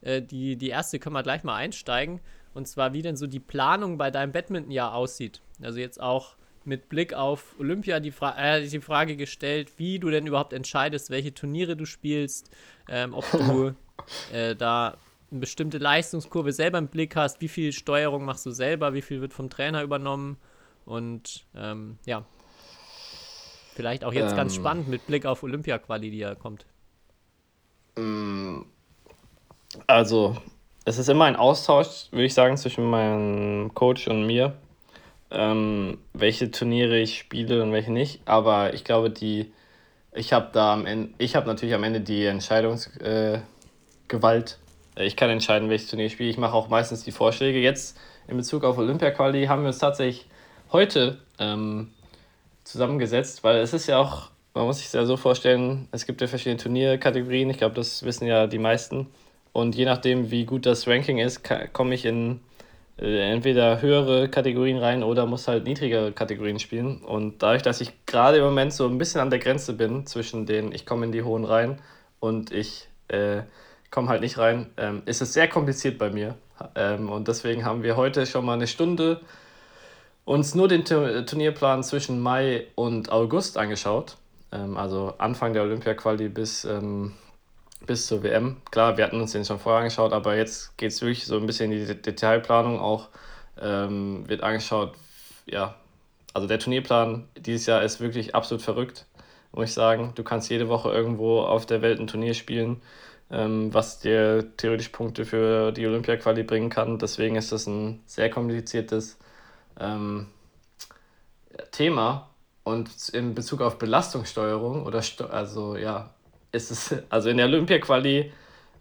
äh, 0.02 0.22
die, 0.22 0.58
die 0.58 0.70
erste 0.70 1.00
können 1.00 1.16
wir 1.16 1.24
gleich 1.24 1.44
mal 1.44 1.56
einsteigen. 1.56 2.20
Und 2.54 2.68
zwar, 2.68 2.94
wie 2.94 3.02
denn 3.02 3.16
so 3.16 3.28
die 3.28 3.40
Planung 3.40 3.98
bei 3.98 4.12
deinem 4.12 4.32
Badmintonjahr 4.32 4.94
aussieht. 4.94 5.42
Also 5.62 5.80
jetzt 5.80 6.02
auch 6.02 6.36
mit 6.66 6.90
Blick 6.90 7.14
auf 7.14 7.56
Olympia 7.60 8.00
die, 8.00 8.12
Fra 8.12 8.38
äh, 8.38 8.68
die 8.68 8.82
Frage 8.82 9.16
gestellt, 9.16 9.72
wie 9.78 10.00
du 10.00 10.10
denn 10.10 10.28
überhaupt 10.28 10.54
entscheidest, 10.54 11.10
welche 11.10 11.34
Turniere 11.34 11.76
du 11.76 11.86
spielst, 11.86 12.52
ähm, 12.90 13.14
ob 13.14 13.30
du 13.32 13.74
äh, 14.34 14.56
da 14.56 14.98
eine 15.32 15.40
bestimmte 15.40 15.78
Leistungskurve 15.78 16.52
selber 16.52 16.78
im 16.78 16.88
Blick 16.88 17.16
hast, 17.16 17.42
wie 17.42 17.48
viel 17.48 17.72
Steuerung 17.72 18.26
machst 18.26 18.46
du 18.46 18.52
selber, 18.52 18.94
wie 18.94 19.02
viel 19.02 19.22
wird 19.22 19.34
vom 19.34 19.50
Trainer 19.50 19.82
übernommen 19.82 20.38
und 20.86 21.46
ähm, 21.56 21.98
ja, 22.06 22.26
vielleicht 23.74 24.04
auch 24.04 24.14
jetzt 24.14 24.36
ganz 24.36 24.56
Ähm. 24.56 24.62
spannend 24.62 24.88
mit 24.90 25.08
Blick 25.08 25.26
auf 25.26 25.42
Olympia-Quali, 25.44 26.12
die 26.12 26.18
ja 26.18 26.36
kommt. 26.36 26.66
Also, 29.88 30.38
es 30.86 30.98
ist 30.98 31.10
immer 31.10 31.26
ein 31.26 31.36
Austausch, 31.36 32.08
würde 32.12 32.26
ich 32.26 32.34
sagen, 32.34 32.58
zwischen 32.58 32.90
meinem 32.90 33.74
Coach 33.74 34.08
und 34.08 34.26
mir, 34.26 34.54
ähm, 35.30 36.00
welche 36.14 36.52
Turniere 36.52 36.98
ich 37.00 37.20
spiele 37.20 37.62
und 37.62 37.72
welche 37.72 37.92
nicht. 37.92 38.22
Aber 38.26 38.74
ich 38.74 38.84
glaube, 38.84 39.10
die, 39.10 39.52
ich 40.14 40.34
habe 40.34 40.50
da 40.52 40.74
am 40.74 40.86
Ende, 40.86 41.14
ich 41.18 41.36
habe 41.36 41.48
natürlich 41.48 41.76
am 41.76 41.84
Ende 41.84 42.02
die 42.02 42.26
Entscheidungsgewalt. 42.26 43.44
Äh. 44.96 45.02
Äh, 45.02 45.06
ich 45.06 45.16
kann 45.16 45.30
entscheiden, 45.30 45.70
welches 45.70 45.90
Turnier 45.90 46.08
ich 46.08 46.14
spiele. 46.14 46.30
Ich 46.30 46.38
mache 46.38 46.54
auch 46.54 46.70
meistens 46.70 47.04
die 47.04 47.12
Vorschläge. 47.12 47.60
Jetzt 47.60 47.98
in 48.28 48.38
Bezug 48.38 48.64
auf 48.64 48.78
Olympia-Quali 48.78 49.46
haben 49.46 49.62
wir 49.62 49.68
uns 49.68 49.80
tatsächlich 49.80 50.26
heute 50.72 51.20
ähm, 51.40 51.92
zusammengesetzt, 52.64 53.44
weil 53.44 53.58
es 53.58 53.74
ist 53.74 53.88
ja 53.88 54.00
auch, 54.00 54.30
man 54.54 54.66
muss 54.66 54.80
sich 54.80 54.92
ja 54.94 55.06
so 55.06 55.18
vorstellen, 55.18 55.88
es 55.92 56.06
gibt 56.06 56.22
ja 56.22 56.28
verschiedene 56.28 56.62
Turnierkategorien, 56.62 57.50
ich 57.50 57.58
glaube, 57.58 57.76
das 57.76 58.04
wissen 58.04 58.26
ja 58.28 58.48
die 58.48 58.60
meisten. 58.60 59.08
Und 59.54 59.76
je 59.76 59.86
nachdem, 59.86 60.32
wie 60.32 60.46
gut 60.46 60.66
das 60.66 60.88
Ranking 60.88 61.20
ist, 61.20 61.42
komme 61.74 61.94
ich 61.96 62.06
in 62.06 62.40
äh, 62.98 63.32
entweder 63.32 63.82
höhere 63.82 64.30
Kategorien 64.30 64.78
rein 64.78 65.04
oder 65.04 65.26
muss 65.26 65.48
halt 65.48 65.66
niedrigere 65.66 66.12
Kategorien 66.12 66.60
spielen. 66.60 67.00
Und 67.04 67.44
dadurch, 67.44 67.62
dass 67.62 67.82
ich 67.82 67.92
gerade 68.06 68.38
im 68.38 68.44
Moment 68.44 68.74
so 68.74 68.88
ein 68.88 68.98
bisschen 68.98 69.22
an 69.22 69.30
der 69.30 69.40
Grenze 69.40 69.74
bin 69.74 70.06
zwischen 70.06 70.46
den, 70.46 70.72
ich 70.72 70.86
komme 70.86 71.06
in 71.06 71.12
die 71.12 71.24
hohen 71.24 71.44
rein 71.44 71.80
und 72.20 72.52
ich 72.52 72.88
äh, 73.10 73.42
komme 73.90 74.08
halt 74.08 74.22
nicht 74.22 74.38
rein, 74.38 74.70
ähm, 74.78 75.02
ist 75.06 75.22
es 75.22 75.34
sehr 75.34 75.48
kompliziert 75.48 75.98
bei 75.98 76.10
mir. 76.10 76.36
Ähm, 76.76 77.10
und 77.10 77.28
deswegen 77.28 77.66
haben 77.66 77.84
wir 77.84 77.98
heute 77.98 78.26
schon 78.26 78.46
mal 78.46 78.54
eine 78.54 78.68
Stunde 78.68 79.20
uns 80.24 80.56
nur 80.56 80.68
den 80.68 80.86
Tu- 80.86 81.26
Turnierplan 81.26 81.84
zwischen 81.84 82.20
Mai 82.22 82.68
und 82.76 83.12
August 83.12 83.58
angeschaut. 83.58 84.18
Ähm, 84.52 84.78
also 84.78 85.14
Anfang 85.18 85.54
der 85.54 85.64
Olympia-Quali 85.64 86.30
bis, 86.30 86.64
ähm, 86.64 87.14
bis 87.86 88.08
zur 88.08 88.24
WM. 88.24 88.58
Klar, 88.72 88.98
wir 88.98 89.06
hatten 89.06 89.22
uns 89.22 89.32
den 89.34 89.46
schon 89.46 89.60
vorher 89.60 89.82
angeschaut, 89.82 90.14
aber 90.14 90.36
jetzt 90.36 90.78
geht 90.78 90.92
es 90.92 91.02
wirklich 91.02 91.26
so 91.26 91.38
ein 91.38 91.46
bisschen 91.46 91.72
in 91.72 91.80
die 91.80 91.86
Det- 91.86 92.06
Detailplanung 92.06 92.80
auch. 92.80 93.10
Ähm, 93.60 94.28
wird 94.28 94.44
angeschaut, 94.44 94.96
ja, 95.46 95.76
also 96.34 96.48
der 96.48 96.60
Turnierplan 96.60 97.28
dieses 97.38 97.66
Jahr 97.68 97.84
ist 97.84 98.00
wirklich 98.02 98.36
absolut 98.36 98.64
verrückt, 98.64 99.06
muss 99.52 99.70
ich 99.70 99.74
sagen. 99.74 100.14
Du 100.16 100.24
kannst 100.24 100.50
jede 100.50 100.70
Woche 100.70 100.90
irgendwo 100.92 101.42
auf 101.42 101.66
der 101.66 101.82
Welt 101.82 102.00
ein 102.00 102.08
Turnier 102.08 102.34
spielen, 102.34 102.82
ähm, 103.32 103.74
was 103.74 104.00
dir 104.00 104.56
theoretisch 104.58 104.90
Punkte 104.90 105.26
für 105.26 105.72
die 105.74 105.86
Olympia-Quali 105.88 106.44
bringen 106.44 106.70
kann. 106.70 107.00
Deswegen 107.00 107.36
ist 107.36 107.52
das 107.52 107.68
ein 107.68 108.02
sehr 108.08 108.30
kompliziertes 108.30 109.18
ähm, 109.80 110.28
Thema 111.72 112.30
und 112.64 113.10
in 113.10 113.34
Bezug 113.36 113.62
auf 113.62 113.78
Belastungssteuerung 113.78 114.86
oder 114.86 115.02
Sto 115.02 115.26
also 115.26 115.76
ja, 115.76 116.10
ist 116.52 116.72
es 116.72 116.96
also 117.10 117.30
in 117.30 117.38
der 117.38 117.48
Olympia-Quali 117.48 118.32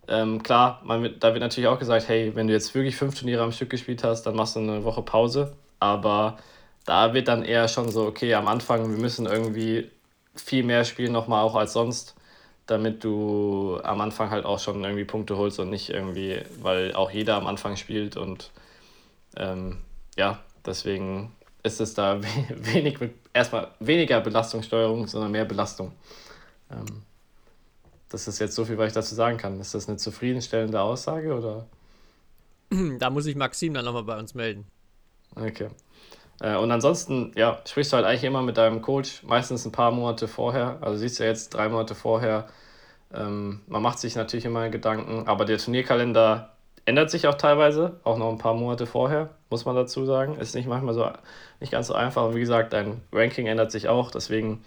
ähm, 0.09 0.43
klar, 0.43 0.81
man 0.85 1.15
da 1.21 1.33
wird 1.35 1.41
natürlich 1.41 1.69
auch 1.69 1.79
gesagt, 1.79 2.09
hey, 2.09 2.35
wenn 2.35 2.49
du 2.49 2.53
jetzt 2.53 2.75
wirklich 2.75 2.97
fünf 2.97 3.19
Turniere 3.19 3.43
am 3.45 3.53
Stück 3.53 3.71
gespielt 3.71 4.03
hast, 4.03 4.25
dann 4.25 4.35
machst 4.35 4.57
du 4.57 4.61
eine 4.61 4.83
Woche 4.85 5.03
Pause. 5.03 5.53
Aber 5.79 6.39
da 6.85 7.15
wird 7.15 7.29
dann 7.29 7.45
eher 7.45 7.69
schon 7.69 7.91
so, 7.91 8.07
okay, 8.07 8.35
am 8.35 8.49
Anfang, 8.49 8.91
wir 8.91 8.99
müssen 8.99 9.27
irgendwie 9.27 9.89
viel 10.35 10.65
mehr 10.65 10.85
spielen 10.85 11.13
nochmal 11.13 11.45
auch 11.45 11.55
als 11.55 11.73
sonst, 11.75 12.17
damit 12.67 13.05
du 13.05 13.81
am 13.85 14.01
Anfang 14.01 14.31
halt 14.31 14.45
auch 14.45 14.59
schon 14.59 14.83
irgendwie 14.83 15.05
Punkte 15.05 15.37
holst 15.37 15.61
und 15.61 15.71
nicht 15.71 15.91
irgendwie, 15.91 16.39
weil 16.61 16.95
auch 16.95 17.11
jeder 17.11 17.37
am 17.37 17.47
Anfang 17.47 17.77
spielt 17.77 18.17
und 18.17 18.51
ähm, 19.37 19.79
ja, 20.17 20.41
deswegen 20.67 21.33
ist 21.63 21.81
es 21.81 21.95
da 21.95 22.21
we- 22.23 22.27
wenig 22.75 23.01
mit, 23.01 23.15
erstmal 23.33 23.69
weniger 23.81 24.21
Belastungssteuerung, 24.21 25.07
sondern 25.07 25.31
mehr 25.33 25.45
Belastung. 25.45 25.93
Ähm, 26.71 27.03
das 28.11 28.29
ist 28.29 28.39
jetzt 28.41 28.55
so 28.55 28.65
viel, 28.65 28.77
was 28.77 28.89
ich 28.89 28.93
dazu 28.93 29.15
sagen 29.15 29.39
kann. 29.39 29.61
Ist 29.61 29.75
das 29.75 29.89
eine 29.89 29.97
zufriedenstellende 29.97 30.81
Aussage 30.81 31.33
oder? 31.35 31.67
Da 32.99 33.11
muss 33.11 33.27
ich 33.27 33.37
Maxim 33.37 33.75
dann 33.75 33.85
nochmal 33.85 34.05
bei 34.05 34.19
uns 34.19 34.35
melden. 34.35 34.67
Okay. 35.35 35.71
Äh, 36.41 36.57
und 36.57 36.71
ansonsten, 36.71 37.33
ja, 37.37 37.61
sprichst 37.67 37.93
du 37.93 37.97
halt 37.97 38.07
eigentlich 38.07 38.25
immer 38.25 38.43
mit 38.43 38.57
deinem 38.57 38.83
Coach, 38.83 39.23
meistens 39.23 39.65
ein 39.65 39.73
paar 39.73 39.93
Monate 39.93 40.29
vorher. 40.29 40.79
Also 40.81 40.99
siehst 40.99 41.21
du 41.21 41.25
jetzt 41.25 41.51
drei 41.51 41.69
Monate 41.69 41.95
vorher. 41.95 42.49
Ähm, 43.13 43.61
man 43.67 43.83
macht 43.83 43.99
sich 43.99 44.17
natürlich 44.17 44.45
immer 44.45 44.69
Gedanken, 44.69 45.27
aber 45.27 45.45
der 45.45 45.59
Turnierkalender 45.59 46.53
ändert 46.85 47.11
sich 47.11 47.27
auch 47.27 47.35
teilweise, 47.35 48.01
auch 48.05 48.19
noch 48.19 48.31
ein 48.31 48.39
paar 48.39 48.55
Monate 48.55 48.87
vorher, 48.87 49.31
muss 49.51 49.65
man 49.65 49.77
dazu 49.77 50.05
sagen. 50.07 50.39
Ist 50.39 50.55
nicht 50.55 50.69
manchmal 50.69 50.95
so, 50.95 51.09
nicht 51.61 51.73
ganz 51.73 51.87
so 51.89 51.95
einfach. 51.95 52.27
Und 52.27 52.35
wie 52.35 52.41
gesagt, 52.41 52.73
dein 52.73 53.01
Ranking 53.13 53.47
ändert 53.47 53.71
sich 53.71 53.89
auch, 53.89 54.11
deswegen 54.11 54.65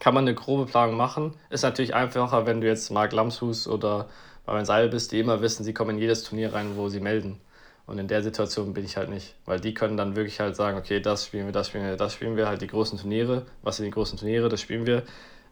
kann 0.00 0.14
man 0.14 0.24
eine 0.24 0.34
grobe 0.34 0.66
Planung 0.66 0.96
machen. 0.96 1.34
Ist 1.50 1.62
natürlich 1.62 1.94
einfacher, 1.94 2.46
wenn 2.46 2.60
du 2.60 2.66
jetzt 2.66 2.90
Marc 2.90 3.12
Lamshus 3.12 3.66
oder 3.66 4.08
Marian 4.46 4.64
Seil 4.64 4.88
bist, 4.88 5.12
die 5.12 5.20
immer 5.20 5.40
wissen, 5.42 5.64
sie 5.64 5.74
kommen 5.74 5.90
in 5.90 5.98
jedes 5.98 6.22
Turnier 6.24 6.54
rein, 6.54 6.76
wo 6.76 6.88
sie 6.88 7.00
melden. 7.00 7.40
Und 7.86 7.98
in 7.98 8.06
der 8.06 8.22
Situation 8.22 8.74
bin 8.74 8.84
ich 8.84 8.98
halt 8.98 9.08
nicht, 9.08 9.34
weil 9.46 9.60
die 9.60 9.72
können 9.72 9.96
dann 9.96 10.14
wirklich 10.14 10.40
halt 10.40 10.56
sagen, 10.56 10.76
okay, 10.76 11.00
das 11.00 11.24
spielen 11.24 11.46
wir, 11.46 11.52
das 11.52 11.68
spielen 11.68 11.84
wir, 11.84 11.96
das 11.96 12.12
spielen 12.12 12.36
wir, 12.36 12.46
halt 12.46 12.60
die 12.60 12.66
großen 12.66 12.98
Turniere. 12.98 13.46
Was 13.62 13.76
sind 13.76 13.86
die 13.86 13.92
großen 13.92 14.18
Turniere, 14.18 14.50
das 14.50 14.60
spielen 14.60 14.86
wir. 14.86 15.04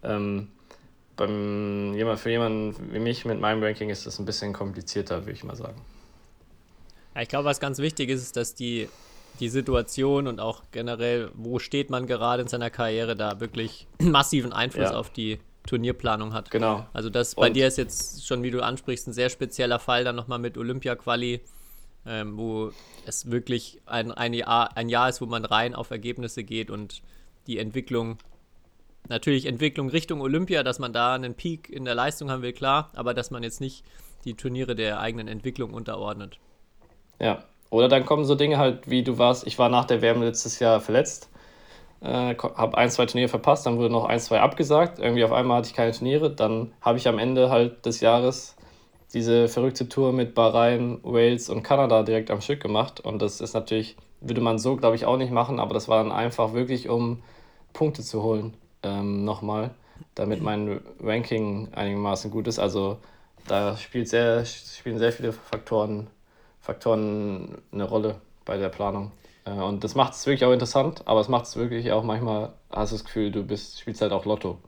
Ähm, 0.02 0.48
beim 1.16 1.96
für 2.18 2.30
jemanden 2.30 2.92
wie 2.92 2.98
mich 2.98 3.24
mit 3.24 3.40
meinem 3.40 3.62
Ranking 3.62 3.88
ist 3.88 4.06
das 4.06 4.18
ein 4.18 4.26
bisschen 4.26 4.52
komplizierter, 4.52 5.22
würde 5.22 5.32
ich 5.32 5.44
mal 5.44 5.56
sagen. 5.56 5.80
Ja, 7.14 7.22
ich 7.22 7.28
glaube, 7.28 7.46
was 7.46 7.58
ganz 7.58 7.78
wichtig 7.78 8.10
ist, 8.10 8.22
ist, 8.22 8.36
dass 8.36 8.54
die, 8.54 8.90
die 9.40 9.48
Situation 9.48 10.26
und 10.26 10.40
auch 10.40 10.62
generell, 10.72 11.30
wo 11.34 11.58
steht 11.58 11.90
man 11.90 12.06
gerade 12.06 12.42
in 12.42 12.48
seiner 12.48 12.70
Karriere, 12.70 13.16
da 13.16 13.40
wirklich 13.40 13.86
massiven 14.00 14.52
Einfluss 14.52 14.90
Ja. 14.90 14.96
auf 14.96 15.10
die 15.10 15.38
Turnierplanung 15.66 16.32
hat. 16.32 16.50
Genau. 16.50 16.86
Also 16.92 17.10
das 17.10 17.34
bei 17.34 17.48
Und- 17.48 17.54
dir 17.54 17.66
ist 17.66 17.76
jetzt 17.78 18.26
schon, 18.26 18.42
wie 18.42 18.50
du 18.50 18.62
ansprichst, 18.62 19.08
ein 19.08 19.12
sehr 19.12 19.30
spezieller 19.30 19.78
Fall 19.78 20.04
dann 20.04 20.14
nochmal 20.16 20.38
mit 20.38 20.56
Olympia-Quali, 20.56 21.40
ähm, 22.06 22.36
wo 22.38 22.70
es 23.04 23.30
wirklich 23.30 23.80
ein, 23.86 24.12
ein, 24.12 24.32
Jahr, 24.32 24.76
ein 24.76 24.88
Jahr 24.88 25.08
ist, 25.08 25.20
wo 25.20 25.26
man 25.26 25.44
rein 25.44 25.74
auf 25.74 25.90
Ergebnisse 25.90 26.44
geht 26.44 26.70
und 26.70 27.02
die 27.48 27.58
Entwicklung, 27.58 28.18
natürlich 29.08 29.46
Entwicklung 29.46 29.88
Richtung 29.88 30.20
Olympia, 30.20 30.62
dass 30.62 30.78
man 30.78 30.92
da 30.92 31.14
einen 31.14 31.34
Peak 31.34 31.68
in 31.68 31.84
der 31.84 31.94
Leistung 31.96 32.30
haben 32.30 32.42
will, 32.42 32.52
klar, 32.52 32.90
aber 32.94 33.12
dass 33.14 33.30
man 33.32 33.42
jetzt 33.42 33.60
nicht 33.60 33.84
die 34.24 34.34
Turniere 34.34 34.74
der 34.76 35.00
eigenen 35.00 35.26
Entwicklung 35.28 35.74
unterordnet. 35.74 36.38
Ja. 37.20 37.44
Oder 37.70 37.88
dann 37.88 38.06
kommen 38.06 38.24
so 38.24 38.34
Dinge 38.34 38.58
halt, 38.58 38.88
wie 38.88 39.02
du 39.02 39.18
warst, 39.18 39.46
ich 39.46 39.58
war 39.58 39.68
nach 39.68 39.84
der 39.84 40.02
WM 40.02 40.22
letztes 40.22 40.58
Jahr 40.60 40.80
verletzt, 40.80 41.28
äh, 42.00 42.34
habe 42.34 42.78
ein, 42.78 42.90
zwei 42.90 43.06
Turniere 43.06 43.28
verpasst, 43.28 43.66
dann 43.66 43.78
wurde 43.78 43.90
noch 43.90 44.04
ein, 44.04 44.20
zwei 44.20 44.40
abgesagt. 44.40 44.98
Irgendwie 44.98 45.24
auf 45.24 45.32
einmal 45.32 45.58
hatte 45.58 45.68
ich 45.68 45.74
keine 45.74 45.92
Turniere. 45.92 46.30
Dann 46.30 46.72
habe 46.80 46.98
ich 46.98 47.08
am 47.08 47.18
Ende 47.18 47.50
halt 47.50 47.86
des 47.86 48.00
Jahres 48.00 48.56
diese 49.12 49.48
verrückte 49.48 49.88
Tour 49.88 50.12
mit 50.12 50.34
Bahrain, 50.34 50.98
Wales 51.02 51.48
und 51.48 51.62
Kanada 51.62 52.02
direkt 52.02 52.30
am 52.30 52.40
Stück 52.40 52.60
gemacht. 52.60 53.00
Und 53.00 53.22
das 53.22 53.40
ist 53.40 53.54
natürlich, 53.54 53.96
würde 54.20 54.40
man 54.40 54.58
so, 54.58 54.76
glaube 54.76 54.96
ich, 54.96 55.06
auch 55.06 55.16
nicht 55.16 55.32
machen, 55.32 55.58
aber 55.58 55.74
das 55.74 55.88
war 55.88 56.02
dann 56.02 56.12
einfach 56.12 56.52
wirklich, 56.52 56.88
um 56.88 57.22
Punkte 57.72 58.02
zu 58.02 58.22
holen, 58.22 58.54
ähm, 58.82 59.24
nochmal, 59.24 59.70
damit 60.14 60.42
mein 60.42 60.80
Ranking 61.00 61.68
einigermaßen 61.74 62.30
gut 62.30 62.46
ist. 62.46 62.58
Also 62.58 62.98
da 63.46 63.76
spielt 63.76 64.08
sehr, 64.08 64.44
spielen 64.44 64.98
sehr 64.98 65.12
viele 65.12 65.32
Faktoren, 65.32 66.08
Faktoren 66.66 67.62
eine 67.72 67.84
Rolle 67.84 68.20
bei 68.44 68.58
der 68.58 68.68
Planung. 68.70 69.12
Äh, 69.44 69.50
Und 69.50 69.84
das 69.84 69.94
macht 69.94 70.14
es 70.14 70.26
wirklich 70.26 70.44
auch 70.44 70.52
interessant, 70.52 71.02
aber 71.06 71.20
es 71.20 71.28
macht 71.28 71.46
es 71.46 71.56
wirklich 71.56 71.92
auch 71.92 72.02
manchmal, 72.02 72.52
hast 72.70 72.90
du 72.92 72.96
das 72.96 73.04
Gefühl, 73.04 73.30
du 73.30 73.44
bist, 73.44 73.80
spielst 73.80 74.02
halt 74.02 74.12
auch 74.12 74.24
Lotto. 74.24 74.58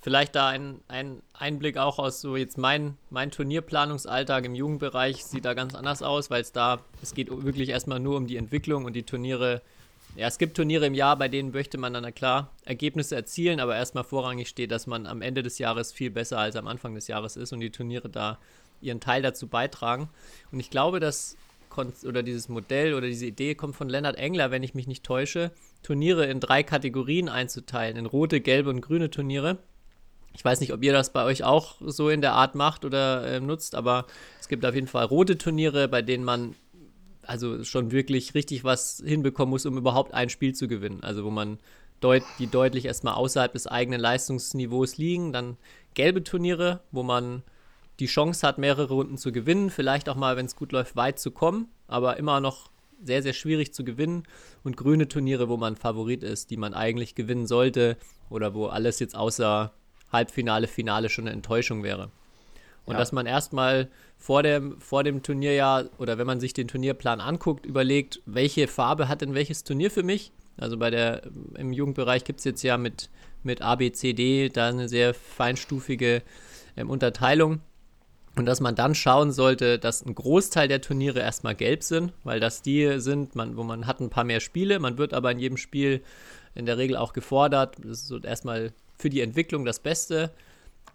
Vielleicht 0.00 0.34
da 0.34 0.48
ein, 0.48 0.80
ein 0.88 1.22
Einblick 1.34 1.76
auch 1.76 1.98
aus 1.98 2.20
so 2.20 2.36
jetzt 2.36 2.56
mein, 2.58 2.96
mein 3.10 3.30
Turnierplanungsalltag 3.30 4.44
im 4.46 4.54
Jugendbereich 4.54 5.24
sieht 5.24 5.44
da 5.44 5.54
ganz 5.54 5.74
anders 5.74 6.02
aus, 6.02 6.30
weil 6.30 6.40
es 6.40 6.52
da, 6.52 6.80
es 7.02 7.14
geht 7.14 7.28
wirklich 7.30 7.68
erstmal 7.68 8.00
nur 8.00 8.16
um 8.16 8.26
die 8.26 8.36
Entwicklung 8.36 8.84
und 8.86 8.94
die 8.94 9.02
Turniere. 9.04 9.60
Ja, 10.16 10.26
es 10.28 10.38
gibt 10.38 10.56
Turniere 10.56 10.86
im 10.86 10.94
Jahr, 10.94 11.16
bei 11.16 11.28
denen 11.28 11.52
möchte 11.52 11.78
man 11.78 11.92
dann 11.92 12.14
klar 12.14 12.50
Ergebnisse 12.64 13.16
erzielen, 13.16 13.60
aber 13.60 13.76
erstmal 13.76 14.04
vorrangig 14.04 14.48
steht, 14.48 14.70
dass 14.70 14.86
man 14.86 15.06
am 15.06 15.22
Ende 15.22 15.42
des 15.42 15.58
Jahres 15.58 15.92
viel 15.92 16.10
besser 16.10 16.38
als 16.38 16.56
am 16.56 16.68
Anfang 16.68 16.94
des 16.94 17.06
Jahres 17.06 17.36
ist 17.36 17.52
und 17.52 17.60
die 17.60 17.70
Turniere 17.70 18.08
da 18.08 18.38
ihren 18.82 19.00
Teil 19.00 19.22
dazu 19.22 19.48
beitragen. 19.48 20.08
Und 20.50 20.60
ich 20.60 20.70
glaube, 20.70 21.00
dass 21.00 21.36
oder 22.04 22.22
dieses 22.22 22.50
Modell 22.50 22.92
oder 22.92 23.06
diese 23.06 23.24
Idee 23.24 23.54
kommt 23.54 23.76
von 23.76 23.88
Lennart 23.88 24.16
Engler, 24.16 24.50
wenn 24.50 24.62
ich 24.62 24.74
mich 24.74 24.86
nicht 24.86 25.04
täusche, 25.04 25.52
Turniere 25.82 26.26
in 26.26 26.38
drei 26.38 26.62
Kategorien 26.62 27.30
einzuteilen, 27.30 27.96
in 27.96 28.04
rote, 28.04 28.42
gelbe 28.42 28.68
und 28.68 28.82
grüne 28.82 29.08
Turniere. 29.10 29.58
Ich 30.34 30.44
weiß 30.44 30.60
nicht, 30.60 30.72
ob 30.72 30.82
ihr 30.82 30.92
das 30.92 31.12
bei 31.14 31.24
euch 31.24 31.44
auch 31.44 31.76
so 31.80 32.10
in 32.10 32.20
der 32.20 32.34
Art 32.34 32.54
macht 32.54 32.84
oder 32.84 33.26
äh, 33.26 33.40
nutzt, 33.40 33.74
aber 33.74 34.06
es 34.38 34.48
gibt 34.48 34.64
auf 34.66 34.74
jeden 34.74 34.86
Fall 34.86 35.06
rote 35.06 35.38
Turniere, 35.38 35.88
bei 35.88 36.02
denen 36.02 36.24
man 36.24 36.54
also 37.22 37.64
schon 37.64 37.90
wirklich 37.92 38.34
richtig 38.34 38.64
was 38.64 39.02
hinbekommen 39.04 39.50
muss, 39.50 39.66
um 39.66 39.76
überhaupt 39.76 40.12
ein 40.14 40.28
Spiel 40.28 40.54
zu 40.54 40.68
gewinnen. 40.68 41.02
Also 41.02 41.24
wo 41.24 41.30
man 41.30 41.58
deut 42.00 42.22
die 42.38 42.48
deutlich 42.48 42.84
erstmal 42.84 43.14
außerhalb 43.14 43.52
des 43.52 43.66
eigenen 43.66 44.00
Leistungsniveaus 44.00 44.96
liegen. 44.96 45.32
Dann 45.32 45.56
gelbe 45.94 46.24
Turniere, 46.24 46.80
wo 46.90 47.02
man 47.02 47.42
die 48.00 48.06
Chance 48.06 48.46
hat, 48.46 48.58
mehrere 48.58 48.92
Runden 48.94 49.18
zu 49.18 49.32
gewinnen, 49.32 49.70
vielleicht 49.70 50.08
auch 50.08 50.16
mal, 50.16 50.36
wenn 50.36 50.46
es 50.46 50.56
gut 50.56 50.72
läuft, 50.72 50.96
weit 50.96 51.18
zu 51.18 51.30
kommen, 51.30 51.68
aber 51.86 52.16
immer 52.16 52.40
noch 52.40 52.70
sehr, 53.04 53.22
sehr 53.22 53.32
schwierig 53.32 53.74
zu 53.74 53.84
gewinnen. 53.84 54.22
Und 54.62 54.76
grüne 54.76 55.08
Turniere, 55.08 55.48
wo 55.48 55.56
man 55.56 55.76
Favorit 55.76 56.22
ist, 56.22 56.50
die 56.50 56.56
man 56.56 56.72
eigentlich 56.74 57.14
gewinnen 57.14 57.46
sollte 57.46 57.96
oder 58.30 58.54
wo 58.54 58.66
alles 58.66 59.00
jetzt 59.00 59.16
außer 59.16 59.72
Halbfinale, 60.12 60.68
Finale 60.68 61.08
schon 61.08 61.26
eine 61.26 61.34
Enttäuschung 61.34 61.82
wäre. 61.82 62.10
Und 62.84 62.94
Ja. 62.94 62.98
dass 62.98 63.12
man 63.12 63.26
erstmal 63.26 63.88
vor 64.16 64.42
dem, 64.42 64.80
vor 64.80 65.04
dem 65.04 65.22
Turnierjahr 65.22 65.84
oder 65.98 66.18
wenn 66.18 66.26
man 66.26 66.40
sich 66.40 66.52
den 66.52 66.68
Turnierplan 66.68 67.20
anguckt, 67.20 67.66
überlegt, 67.66 68.20
welche 68.26 68.66
Farbe 68.68 69.08
hat 69.08 69.20
denn 69.20 69.34
welches 69.34 69.64
Turnier 69.64 69.90
für 69.90 70.02
mich? 70.02 70.32
Also 70.56 70.76
bei 70.76 70.90
der, 70.90 71.22
im 71.56 71.72
Jugendbereich 71.72 72.24
gibt 72.24 72.40
es 72.40 72.44
jetzt 72.44 72.62
ja 72.62 72.76
mit, 72.76 73.08
mit 73.42 73.62
A, 73.62 73.76
B, 73.76 73.90
C, 73.92 74.12
D 74.12 74.48
da 74.48 74.68
eine 74.68 74.88
sehr 74.88 75.14
feinstufige 75.14 76.22
ähm, 76.76 76.90
Unterteilung. 76.90 77.60
Und 78.34 78.46
dass 78.46 78.60
man 78.60 78.74
dann 78.74 78.94
schauen 78.94 79.30
sollte, 79.30 79.78
dass 79.78 80.04
ein 80.04 80.14
Großteil 80.14 80.66
der 80.66 80.80
Turniere 80.80 81.20
erstmal 81.20 81.54
gelb 81.54 81.82
sind, 81.82 82.12
weil 82.24 82.40
das 82.40 82.62
die 82.62 82.98
sind, 82.98 83.34
man, 83.34 83.56
wo 83.56 83.62
man 83.62 83.86
hat 83.86 84.00
ein 84.00 84.10
paar 84.10 84.24
mehr 84.24 84.40
Spiele, 84.40 84.78
man 84.78 84.96
wird 84.96 85.12
aber 85.12 85.30
in 85.30 85.38
jedem 85.38 85.58
Spiel 85.58 86.02
in 86.54 86.64
der 86.64 86.78
Regel 86.78 86.96
auch 86.96 87.12
gefordert. 87.12 87.76
Das 87.82 88.00
ist 88.00 88.08
so 88.08 88.18
erstmal 88.18 88.72
für 88.98 89.10
die 89.10 89.20
Entwicklung 89.20 89.64
das 89.64 89.80
Beste, 89.80 90.30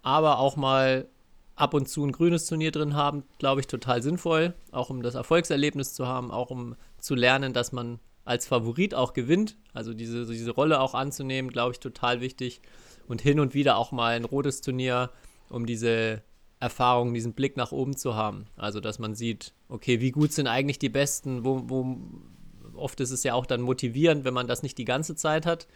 aber 0.02 0.38
auch 0.38 0.56
mal 0.56 1.06
ab 1.54 1.74
und 1.74 1.88
zu 1.88 2.04
ein 2.04 2.12
grünes 2.12 2.46
Turnier 2.46 2.72
drin 2.72 2.94
haben, 2.94 3.24
glaube 3.38 3.60
ich, 3.60 3.66
total 3.66 4.02
sinnvoll, 4.02 4.54
auch 4.72 4.90
um 4.90 5.02
das 5.02 5.14
Erfolgserlebnis 5.14 5.94
zu 5.94 6.06
haben, 6.06 6.30
auch 6.30 6.50
um 6.50 6.76
zu 6.98 7.14
lernen, 7.14 7.52
dass 7.52 7.72
man 7.72 7.98
als 8.24 8.46
Favorit 8.46 8.94
auch 8.94 9.12
gewinnt, 9.12 9.56
also 9.72 9.94
diese, 9.94 10.26
diese 10.26 10.50
Rolle 10.50 10.80
auch 10.80 10.94
anzunehmen, 10.94 11.50
glaube 11.50 11.72
ich, 11.72 11.80
total 11.80 12.20
wichtig. 12.20 12.60
Und 13.08 13.22
hin 13.22 13.40
und 13.40 13.54
wieder 13.54 13.78
auch 13.78 13.90
mal 13.90 14.14
ein 14.14 14.24
rotes 14.24 14.60
Turnier, 14.60 15.10
um 15.48 15.64
diese 15.64 16.22
Erfahrung, 16.60 17.14
diesen 17.14 17.34
Blick 17.34 17.56
nach 17.56 17.72
oben 17.72 17.96
zu 17.96 18.14
haben. 18.14 18.46
Also, 18.56 18.80
dass 18.80 18.98
man 18.98 19.14
sieht, 19.14 19.52
okay, 19.68 20.00
wie 20.00 20.10
gut 20.10 20.32
sind 20.32 20.46
eigentlich 20.46 20.78
die 20.78 20.88
Besten, 20.88 21.44
wo, 21.44 21.62
wo 21.68 21.96
oft 22.74 23.00
ist 23.00 23.10
es 23.10 23.22
ja 23.22 23.34
auch 23.34 23.46
dann 23.46 23.60
motivierend, 23.60 24.24
wenn 24.24 24.34
man 24.34 24.46
das 24.46 24.62
nicht 24.62 24.78
die 24.78 24.84
ganze 24.84 25.14
Zeit 25.14 25.46
hat. 25.46 25.66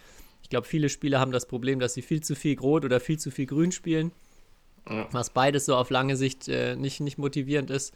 Ich 0.43 0.49
glaube, 0.49 0.67
viele 0.67 0.89
Spieler 0.89 1.21
haben 1.21 1.33
das 1.33 1.47
Problem, 1.47 1.79
dass 1.79 1.95
sie 1.95 2.03
viel 2.03 2.23
zu 2.23 2.35
viel 2.35 2.59
Rot 2.59 2.85
oder 2.85 3.01
viel 3.01 3.19
zu 3.19 3.31
viel 3.31 3.47
Grün 3.47 3.73
spielen. 3.73 4.13
Ja. 4.89 5.07
Was 5.13 5.31
beides 5.31 5.67
so 5.67 5.77
auf 5.77 5.91
lange 5.91 6.17
Sicht 6.17 6.49
äh, 6.49 6.75
nicht, 6.75 7.01
nicht 7.01 7.19
motivierend 7.19 7.71
ist. 7.71 7.95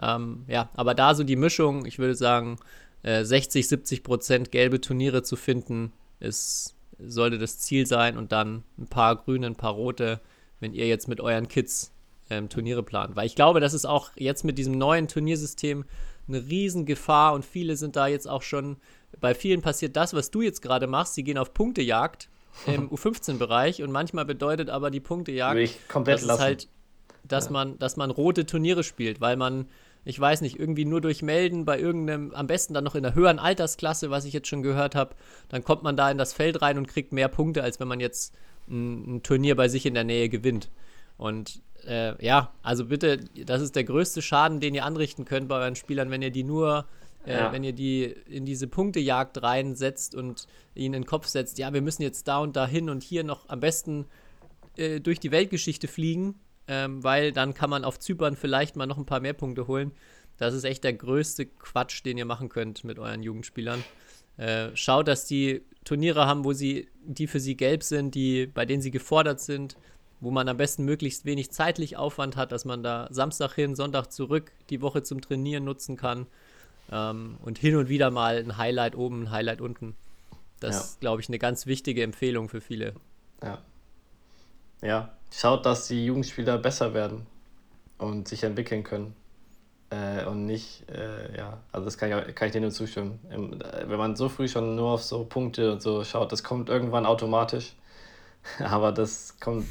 Ähm, 0.00 0.44
ja, 0.46 0.70
aber 0.74 0.94
da 0.94 1.14
so 1.14 1.24
die 1.24 1.36
Mischung, 1.36 1.84
ich 1.86 1.98
würde 1.98 2.14
sagen, 2.14 2.58
äh, 3.02 3.24
60, 3.24 3.66
70 3.66 4.02
Prozent 4.04 4.52
gelbe 4.52 4.80
Turniere 4.80 5.24
zu 5.24 5.34
finden, 5.34 5.92
ist, 6.20 6.76
sollte 7.00 7.38
das 7.38 7.58
Ziel 7.58 7.86
sein 7.86 8.16
und 8.16 8.30
dann 8.30 8.62
ein 8.78 8.86
paar 8.86 9.16
grüne, 9.16 9.46
ein 9.46 9.56
paar 9.56 9.72
rote, 9.72 10.20
wenn 10.60 10.74
ihr 10.74 10.86
jetzt 10.86 11.08
mit 11.08 11.20
euren 11.20 11.48
Kids 11.48 11.92
ähm, 12.30 12.48
Turniere 12.48 12.82
plant. 12.82 13.16
Weil 13.16 13.26
ich 13.26 13.34
glaube, 13.34 13.60
das 13.60 13.74
ist 13.74 13.86
auch 13.86 14.10
jetzt 14.16 14.44
mit 14.44 14.58
diesem 14.58 14.76
neuen 14.76 15.08
Turniersystem 15.08 15.84
eine 16.28 16.46
Riesengefahr 16.46 17.32
und 17.32 17.44
viele 17.44 17.76
sind 17.76 17.96
da 17.96 18.06
jetzt 18.06 18.28
auch 18.28 18.42
schon, 18.42 18.76
bei 19.20 19.34
vielen 19.34 19.62
passiert 19.62 19.96
das, 19.96 20.14
was 20.14 20.30
du 20.30 20.42
jetzt 20.42 20.60
gerade 20.62 20.86
machst, 20.86 21.14
sie 21.14 21.24
gehen 21.24 21.38
auf 21.38 21.54
Punktejagd 21.54 22.28
im 22.66 22.90
U15-Bereich 22.94 23.82
und 23.82 23.90
manchmal 23.90 24.24
bedeutet 24.24 24.70
aber 24.70 24.90
die 24.90 25.00
Punktejagd, 25.00 25.88
komplett 25.88 26.16
das 26.16 26.22
ist 26.22 26.28
lassen. 26.28 26.42
halt, 26.42 26.68
dass 27.24 27.50
man, 27.50 27.78
dass 27.78 27.96
man 27.96 28.10
rote 28.10 28.46
Turniere 28.46 28.84
spielt, 28.84 29.20
weil 29.20 29.36
man, 29.36 29.68
ich 30.04 30.18
weiß 30.18 30.40
nicht, 30.42 30.58
irgendwie 30.58 30.84
nur 30.84 31.00
durch 31.00 31.22
Melden 31.22 31.64
bei 31.64 31.78
irgendeinem, 31.78 32.32
am 32.32 32.46
besten 32.46 32.74
dann 32.74 32.84
noch 32.84 32.94
in 32.94 33.02
der 33.02 33.14
höheren 33.14 33.38
Altersklasse, 33.38 34.10
was 34.10 34.24
ich 34.24 34.32
jetzt 34.32 34.48
schon 34.48 34.62
gehört 34.62 34.94
habe, 34.94 35.14
dann 35.48 35.64
kommt 35.64 35.82
man 35.82 35.96
da 35.96 36.10
in 36.10 36.18
das 36.18 36.32
Feld 36.32 36.60
rein 36.62 36.78
und 36.78 36.88
kriegt 36.88 37.12
mehr 37.12 37.28
Punkte, 37.28 37.62
als 37.62 37.80
wenn 37.80 37.88
man 37.88 38.00
jetzt 38.00 38.34
ein, 38.68 39.16
ein 39.16 39.22
Turnier 39.22 39.56
bei 39.56 39.68
sich 39.68 39.86
in 39.86 39.94
der 39.94 40.04
Nähe 40.04 40.28
gewinnt. 40.28 40.70
Und 41.16 41.62
äh, 41.88 42.24
ja, 42.24 42.52
also 42.62 42.84
bitte, 42.86 43.18
das 43.46 43.62
ist 43.62 43.74
der 43.74 43.84
größte 43.84 44.22
Schaden, 44.22 44.60
den 44.60 44.74
ihr 44.74 44.84
anrichten 44.84 45.24
könnt 45.24 45.48
bei 45.48 45.56
euren 45.58 45.76
Spielern, 45.76 46.10
wenn 46.10 46.22
ihr 46.22 46.30
die 46.30 46.44
nur, 46.44 46.86
äh, 47.26 47.32
Ja. 47.32 47.52
wenn 47.52 47.64
ihr 47.64 47.72
die 47.72 48.04
in 48.04 48.44
diese 48.44 48.66
Punktejagd 48.68 49.42
reinsetzt 49.42 50.14
und 50.14 50.46
ihnen 50.74 50.94
in 50.94 51.02
den 51.02 51.06
Kopf 51.06 51.26
setzt, 51.26 51.58
ja, 51.58 51.72
wir 51.72 51.82
müssen 51.82 52.02
jetzt 52.02 52.28
da 52.28 52.38
und 52.38 52.56
da 52.56 52.66
hin 52.66 52.90
und 52.90 53.02
hier 53.02 53.24
noch 53.24 53.48
am 53.48 53.60
besten 53.60 54.06
äh, 54.76 55.00
durch 55.00 55.18
die 55.18 55.30
Weltgeschichte 55.30 55.88
fliegen, 55.88 56.34
ähm, 56.68 57.02
weil 57.02 57.32
dann 57.32 57.54
kann 57.54 57.70
man 57.70 57.84
auf 57.84 57.98
Zypern 57.98 58.36
vielleicht 58.36 58.76
mal 58.76 58.86
noch 58.86 58.98
ein 58.98 59.06
paar 59.06 59.20
mehr 59.20 59.32
Punkte 59.32 59.66
holen. 59.66 59.92
Das 60.36 60.54
ist 60.54 60.64
echt 60.64 60.84
der 60.84 60.92
größte 60.92 61.46
Quatsch, 61.46 62.04
den 62.04 62.16
ihr 62.18 62.24
machen 62.26 62.48
könnt 62.48 62.84
mit 62.84 62.98
euren 62.98 63.22
Jugendspielern. 63.22 63.82
Äh, 64.36 64.68
schaut, 64.74 65.08
dass 65.08 65.24
die 65.26 65.62
Turniere 65.84 66.26
haben, 66.26 66.44
wo 66.44 66.52
sie, 66.52 66.86
die 67.04 67.26
für 67.26 67.40
sie 67.40 67.56
gelb 67.56 67.82
sind, 67.82 68.14
die, 68.14 68.46
bei 68.46 68.64
denen 68.66 68.82
sie 68.82 68.92
gefordert 68.92 69.40
sind, 69.40 69.76
wo 70.20 70.30
man 70.30 70.48
am 70.48 70.56
besten 70.56 70.84
möglichst 70.84 71.24
wenig 71.24 71.50
zeitlich 71.52 71.96
Aufwand 71.96 72.36
hat, 72.36 72.52
dass 72.52 72.64
man 72.64 72.82
da 72.82 73.08
Samstag 73.10 73.54
hin, 73.54 73.74
Sonntag 73.76 74.12
zurück 74.12 74.52
die 74.70 74.80
Woche 74.82 75.02
zum 75.02 75.20
Trainieren 75.20 75.64
nutzen 75.64 75.96
kann. 75.96 76.26
Ähm, 76.90 77.36
und 77.44 77.58
hin 77.58 77.76
und 77.76 77.88
wieder 77.88 78.10
mal 78.10 78.38
ein 78.38 78.56
Highlight 78.56 78.96
oben, 78.96 79.24
ein 79.24 79.30
Highlight 79.30 79.60
unten. 79.60 79.94
Das 80.60 80.74
Ja. 80.74 80.80
ist, 80.80 81.00
glaube 81.00 81.20
ich, 81.20 81.28
eine 81.28 81.38
ganz 81.38 81.66
wichtige 81.66 82.02
Empfehlung 82.02 82.48
für 82.48 82.60
viele. 82.60 82.94
Ja. 83.42 83.58
Ja, 84.82 85.12
schaut, 85.32 85.66
dass 85.66 85.88
die 85.88 86.04
Jugendspieler 86.06 86.56
besser 86.58 86.94
werden 86.94 87.26
und 87.98 88.28
sich 88.28 88.42
entwickeln 88.44 88.84
können. 88.84 89.14
Äh, 89.90 90.24
und 90.26 90.46
nicht, 90.46 90.88
äh, 90.90 91.36
ja, 91.36 91.58
also 91.72 91.84
das 91.86 91.96
kann 91.96 92.10
ich, 92.28 92.34
kann 92.34 92.46
ich 92.46 92.52
dir 92.52 92.60
nur 92.60 92.70
zustimmen. 92.70 93.18
Im, 93.30 93.54
äh, 93.60 93.88
wenn 93.88 93.98
man 93.98 94.16
so 94.16 94.28
früh 94.28 94.46
schon 94.48 94.76
nur 94.76 94.90
auf 94.92 95.02
so 95.02 95.24
Punkte 95.24 95.72
und 95.72 95.82
so 95.82 96.04
schaut, 96.04 96.30
das 96.30 96.44
kommt 96.44 96.68
irgendwann 96.68 97.06
automatisch. 97.06 97.74
Aber 98.60 98.92
das 98.92 99.38
kommt, 99.40 99.66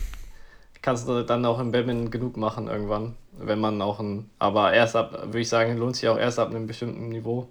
kannst 0.87 1.05
du 1.09 1.21
dann 1.21 1.45
auch 1.45 1.59
im 1.59 1.73
Badminton 1.73 2.11
genug 2.11 2.37
machen 2.37 2.69
irgendwann, 2.69 3.17
wenn 3.37 3.59
man 3.59 3.81
auch 3.81 3.99
ein, 3.99 4.29
aber 4.39 4.71
erst 4.71 4.95
ab, 4.95 5.11
würde 5.25 5.41
ich 5.41 5.49
sagen, 5.49 5.75
lohnt 5.75 5.97
sich 5.97 6.07
auch 6.07 6.17
erst 6.17 6.39
ab 6.39 6.49
einem 6.49 6.65
bestimmten 6.65 7.09
Niveau. 7.09 7.49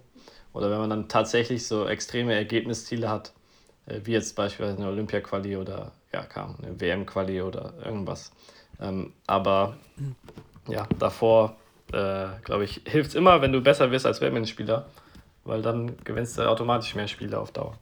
Oder 0.53 0.71
wenn 0.71 0.79
man 0.79 0.89
dann 0.89 1.07
tatsächlich 1.07 1.67
so 1.67 1.87
extreme 1.87 2.33
Ergebnisziele 2.33 3.07
hat, 3.07 3.33
äh, 3.85 3.99
wie 4.05 4.13
jetzt 4.13 4.35
beispielsweise 4.35 4.79
eine 4.79 4.87
Olympia-Quali 4.87 5.55
oder 5.55 5.91
ja, 6.11 6.23
kam, 6.23 6.55
eine 6.63 6.81
WM-Quali 6.81 7.43
oder 7.43 7.75
irgendwas. 7.85 8.31
Ähm, 8.81 9.13
aber 9.27 9.77
ja, 10.67 10.87
davor, 10.97 11.57
äh, 11.93 12.29
glaube 12.43 12.63
ich, 12.63 12.81
hilft 12.87 13.09
es 13.09 13.15
immer, 13.15 13.39
wenn 13.43 13.51
du 13.51 13.61
besser 13.61 13.91
wirst 13.91 14.07
als 14.07 14.19
Badmintonspieler, 14.19 14.87
weil 15.43 15.61
dann 15.61 15.95
gewinnst 16.05 16.39
du 16.39 16.49
automatisch 16.49 16.95
mehr 16.95 17.07
Spiele 17.07 17.39
auf 17.39 17.51
Dauer. 17.51 17.77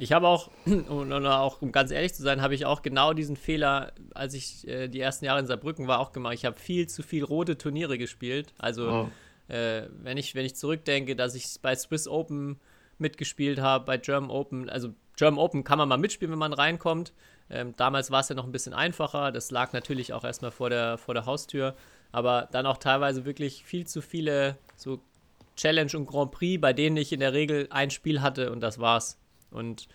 Ich 0.00 0.12
habe 0.12 0.26
auch, 0.26 0.50
und 0.66 1.12
auch, 1.12 1.62
um 1.62 1.72
ganz 1.72 1.90
ehrlich 1.90 2.14
zu 2.14 2.22
sein, 2.22 2.42
habe 2.42 2.54
ich 2.54 2.66
auch 2.66 2.82
genau 2.82 3.12
diesen 3.12 3.36
Fehler, 3.36 3.92
als 4.14 4.34
ich 4.34 4.66
äh, 4.66 4.88
die 4.88 5.00
ersten 5.00 5.26
Jahre 5.26 5.40
in 5.40 5.46
Saarbrücken 5.46 5.86
war, 5.86 6.00
auch 6.00 6.12
gemacht. 6.12 6.34
Ich 6.34 6.44
habe 6.44 6.58
viel 6.58 6.88
zu 6.88 7.02
viel 7.02 7.22
rote 7.22 7.58
Turniere 7.58 7.98
gespielt. 7.98 8.52
Also, 8.58 8.90
oh. 8.90 9.52
äh, 9.52 9.88
wenn, 10.02 10.16
ich, 10.16 10.34
wenn 10.34 10.44
ich 10.44 10.56
zurückdenke, 10.56 11.14
dass 11.14 11.34
ich 11.34 11.46
bei 11.62 11.74
Swiss 11.74 12.08
Open 12.08 12.58
mitgespielt 12.98 13.60
habe, 13.60 13.84
bei 13.84 13.98
German 13.98 14.30
Open, 14.30 14.68
also 14.68 14.94
German 15.16 15.38
Open 15.38 15.64
kann 15.64 15.78
man 15.78 15.88
mal 15.88 15.98
mitspielen, 15.98 16.32
wenn 16.32 16.38
man 16.38 16.54
reinkommt. 16.54 17.12
Ähm, 17.50 17.74
damals 17.76 18.10
war 18.10 18.20
es 18.20 18.28
ja 18.28 18.34
noch 18.34 18.44
ein 18.44 18.52
bisschen 18.52 18.72
einfacher. 18.72 19.32
Das 19.32 19.50
lag 19.50 19.72
natürlich 19.72 20.12
auch 20.12 20.24
erstmal 20.24 20.50
vor 20.50 20.70
der, 20.70 20.96
vor 20.98 21.14
der 21.14 21.26
Haustür. 21.26 21.74
Aber 22.12 22.48
dann 22.52 22.64
auch 22.64 22.78
teilweise 22.78 23.24
wirklich 23.24 23.64
viel 23.64 23.86
zu 23.86 24.00
viele 24.00 24.56
so 24.76 25.00
Challenge 25.56 25.90
und 25.94 26.06
Grand 26.06 26.30
Prix, 26.30 26.60
bei 26.60 26.72
denen 26.72 26.96
ich 26.96 27.12
in 27.12 27.20
der 27.20 27.34
Regel 27.34 27.66
ein 27.70 27.90
Spiel 27.90 28.22
hatte 28.22 28.50
und 28.50 28.60
das 28.60 28.78
war's. 28.78 29.18
Und 29.50 29.88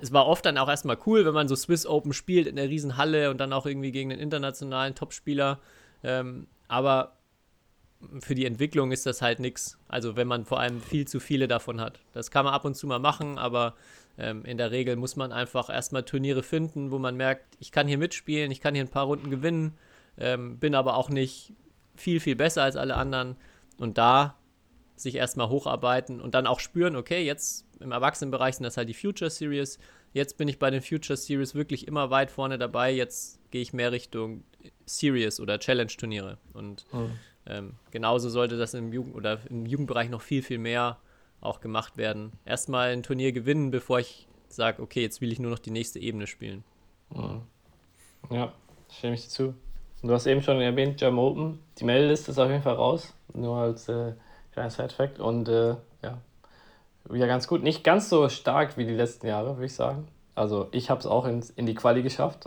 es 0.00 0.12
war 0.12 0.26
oft 0.26 0.44
dann 0.44 0.58
auch 0.58 0.68
erstmal 0.68 0.98
cool, 1.06 1.24
wenn 1.24 1.34
man 1.34 1.48
so 1.48 1.56
Swiss 1.56 1.86
Open 1.86 2.12
spielt 2.12 2.46
in 2.46 2.56
der 2.56 2.68
Riesenhalle 2.68 3.30
und 3.30 3.38
dann 3.38 3.52
auch 3.52 3.66
irgendwie 3.66 3.92
gegen 3.92 4.10
einen 4.10 4.20
internationalen 4.20 4.94
Topspieler. 4.94 5.60
Ähm, 6.02 6.46
aber 6.68 7.16
für 8.20 8.34
die 8.34 8.46
Entwicklung 8.46 8.90
ist 8.92 9.06
das 9.06 9.22
halt 9.22 9.38
nichts. 9.38 9.78
Also 9.88 10.16
wenn 10.16 10.26
man 10.26 10.44
vor 10.44 10.60
allem 10.60 10.80
viel 10.80 11.06
zu 11.06 11.20
viele 11.20 11.48
davon 11.48 11.80
hat. 11.80 12.00
Das 12.12 12.30
kann 12.30 12.44
man 12.44 12.54
ab 12.54 12.64
und 12.64 12.74
zu 12.74 12.86
mal 12.86 12.98
machen, 12.98 13.38
aber 13.38 13.74
ähm, 14.18 14.44
in 14.44 14.58
der 14.58 14.70
Regel 14.70 14.96
muss 14.96 15.16
man 15.16 15.32
einfach 15.32 15.70
erstmal 15.70 16.04
Turniere 16.04 16.42
finden, 16.42 16.90
wo 16.90 16.98
man 16.98 17.16
merkt, 17.16 17.56
ich 17.60 17.72
kann 17.72 17.86
hier 17.86 17.98
mitspielen, 17.98 18.50
ich 18.50 18.60
kann 18.60 18.74
hier 18.74 18.84
ein 18.84 18.90
paar 18.90 19.06
Runden 19.06 19.30
gewinnen, 19.30 19.78
ähm, 20.18 20.58
bin 20.58 20.74
aber 20.74 20.96
auch 20.96 21.08
nicht 21.08 21.54
viel, 21.94 22.20
viel 22.20 22.36
besser 22.36 22.62
als 22.62 22.76
alle 22.76 22.96
anderen. 22.96 23.36
Und 23.78 23.98
da 23.98 24.36
sich 24.96 25.14
erstmal 25.14 25.48
hocharbeiten 25.48 26.20
und 26.20 26.34
dann 26.34 26.46
auch 26.46 26.60
spüren, 26.60 26.96
okay, 26.96 27.24
jetzt 27.24 27.66
im 27.80 27.92
Erwachsenenbereich 27.92 28.56
sind 28.56 28.64
das 28.64 28.76
halt 28.76 28.88
die 28.88 28.94
Future 28.94 29.30
Series. 29.30 29.78
Jetzt 30.12 30.36
bin 30.36 30.48
ich 30.48 30.58
bei 30.58 30.70
den 30.70 30.82
Future 30.82 31.16
Series 31.16 31.54
wirklich 31.54 31.88
immer 31.88 32.10
weit 32.10 32.30
vorne 32.30 32.58
dabei. 32.58 32.92
Jetzt 32.92 33.40
gehe 33.50 33.62
ich 33.62 33.72
mehr 33.72 33.92
Richtung 33.92 34.44
Series 34.84 35.40
oder 35.40 35.58
Challenge-Turniere. 35.58 36.38
Und 36.52 36.84
mhm. 36.92 37.10
ähm, 37.46 37.74
genauso 37.90 38.28
sollte 38.28 38.56
das 38.56 38.74
im 38.74 38.92
Jugend 38.92 39.14
oder 39.14 39.38
im 39.48 39.66
Jugendbereich 39.66 40.10
noch 40.10 40.22
viel, 40.22 40.42
viel 40.42 40.58
mehr 40.58 40.98
auch 41.40 41.60
gemacht 41.60 41.96
werden. 41.96 42.32
Erstmal 42.44 42.90
ein 42.90 43.02
Turnier 43.02 43.32
gewinnen, 43.32 43.70
bevor 43.70 43.98
ich 43.98 44.28
sage, 44.48 44.82
okay, 44.82 45.02
jetzt 45.02 45.20
will 45.20 45.32
ich 45.32 45.40
nur 45.40 45.50
noch 45.50 45.58
die 45.58 45.70
nächste 45.70 45.98
Ebene 45.98 46.26
spielen. 46.26 46.62
Mhm. 47.10 47.42
Ja, 48.30 48.52
stimme 48.90 49.14
ich 49.14 49.24
dir 49.24 49.28
zu. 49.28 49.54
Du 50.02 50.12
hast 50.12 50.26
eben 50.26 50.42
schon 50.42 50.60
erwähnt, 50.60 50.98
German 50.98 51.24
Open. 51.24 51.58
Die 51.78 51.84
Meldeliste 51.84 52.32
ist 52.32 52.38
auf 52.38 52.50
jeden 52.50 52.62
Fall 52.62 52.74
raus. 52.74 53.14
Nur 53.34 53.56
als 53.56 53.88
äh, 53.88 54.12
kleiner 54.52 54.70
Side-Fact. 54.70 55.18
Und 55.18 55.48
äh, 55.48 55.76
ja, 56.02 56.18
wieder 57.08 57.26
ganz 57.26 57.46
gut. 57.48 57.62
Nicht 57.62 57.84
ganz 57.84 58.08
so 58.08 58.28
stark 58.28 58.76
wie 58.76 58.84
die 58.84 58.94
letzten 58.94 59.26
Jahre, 59.26 59.56
würde 59.56 59.66
ich 59.66 59.74
sagen. 59.74 60.08
Also 60.34 60.68
ich 60.72 60.88
habe 60.88 61.00
es 61.00 61.06
auch 61.06 61.26
in, 61.26 61.44
in 61.56 61.66
die 61.66 61.74
Quali 61.74 62.02
geschafft. 62.02 62.46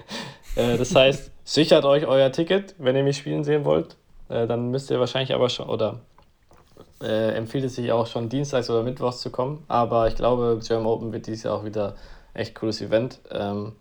äh, 0.56 0.78
das 0.78 0.94
heißt, 0.94 1.30
sichert 1.44 1.84
euch 1.84 2.06
euer 2.06 2.32
Ticket, 2.32 2.74
wenn 2.78 2.96
ihr 2.96 3.04
mich 3.04 3.18
spielen 3.18 3.44
sehen 3.44 3.64
wollt. 3.64 3.96
Äh, 4.28 4.46
dann 4.46 4.70
müsst 4.70 4.90
ihr 4.90 5.00
wahrscheinlich 5.00 5.34
aber 5.34 5.48
schon, 5.48 5.68
oder 5.68 6.00
äh, 7.02 7.34
empfiehlt 7.36 7.64
es 7.64 7.76
sich 7.76 7.92
auch 7.92 8.06
schon 8.06 8.28
dienstags 8.28 8.70
oder 8.70 8.82
mittwochs 8.82 9.20
zu 9.20 9.30
kommen. 9.30 9.64
Aber 9.68 10.08
ich 10.08 10.16
glaube, 10.16 10.60
German 10.66 10.86
Open 10.86 11.12
wird 11.12 11.26
dieses 11.26 11.44
Jahr 11.44 11.54
auch 11.54 11.64
wieder 11.64 11.94
echt 12.34 12.54
cooles 12.54 12.80
Event. 12.80 13.20
Ähm, 13.30 13.72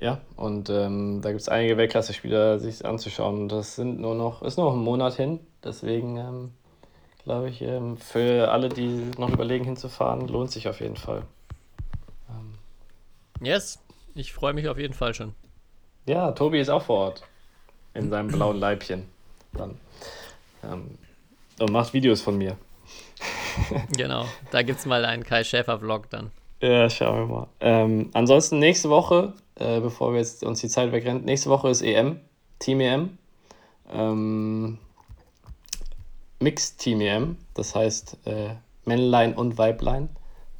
ja, 0.00 0.20
und 0.36 0.70
ähm, 0.70 1.20
da 1.22 1.30
gibt 1.30 1.40
es 1.40 1.48
einige 1.48 1.76
Weltklasse-Spieler, 1.76 2.58
sich 2.60 2.84
anzuschauen. 2.84 3.48
Das 3.48 3.74
sind 3.74 4.00
nur 4.00 4.14
noch, 4.14 4.42
ist 4.42 4.56
nur 4.56 4.66
noch 4.66 4.76
ein 4.76 4.84
Monat 4.84 5.14
hin. 5.14 5.40
Deswegen 5.64 6.16
ähm, 6.16 6.52
glaube 7.24 7.50
ich, 7.50 7.60
ähm, 7.60 7.96
für 7.98 8.50
alle, 8.50 8.68
die 8.68 9.10
noch 9.18 9.30
überlegen 9.30 9.64
hinzufahren, 9.64 10.28
lohnt 10.28 10.50
sich 10.50 10.68
auf 10.68 10.80
jeden 10.80 10.96
Fall. 10.96 11.24
Ähm. 12.30 12.54
Yes, 13.40 13.80
ich 14.14 14.32
freue 14.32 14.54
mich 14.54 14.68
auf 14.68 14.78
jeden 14.78 14.94
Fall 14.94 15.14
schon. 15.14 15.34
Ja, 16.06 16.32
Tobi 16.32 16.58
ist 16.58 16.70
auch 16.70 16.82
vor 16.82 16.98
Ort. 16.98 17.22
In 17.92 18.08
seinem 18.08 18.28
blauen 18.28 18.58
Leibchen. 18.58 19.04
Dann. 19.52 19.78
Ähm, 20.64 20.96
und 21.58 21.70
macht 21.70 21.92
Videos 21.92 22.22
von 22.22 22.38
mir. 22.38 22.56
genau, 23.96 24.24
da 24.50 24.62
gibt 24.62 24.78
es 24.78 24.86
mal 24.86 25.04
einen 25.04 25.24
Kai 25.24 25.44
Schäfer-Vlog 25.44 26.08
dann. 26.10 26.30
Ja, 26.62 26.88
schauen 26.88 27.28
wir 27.28 27.34
mal. 27.36 27.46
Ähm, 27.60 28.10
ansonsten 28.14 28.58
nächste 28.58 28.88
Woche, 28.88 29.34
äh, 29.56 29.80
bevor 29.80 30.12
wir 30.12 30.18
jetzt 30.18 30.42
uns 30.44 30.60
die 30.60 30.68
Zeit 30.68 30.92
wegrennen, 30.92 31.24
nächste 31.24 31.50
Woche 31.50 31.68
ist 31.68 31.82
EM, 31.82 32.20
Team 32.58 32.80
EM. 32.80 33.18
Ähm, 33.92 34.78
Mixed 36.40 36.78
Team 36.78 37.00
EM, 37.00 37.36
das 37.54 37.74
heißt 37.74 38.18
äh, 38.26 38.50
Männlein 38.84 39.34
und 39.34 39.58
Weiblein 39.58 40.08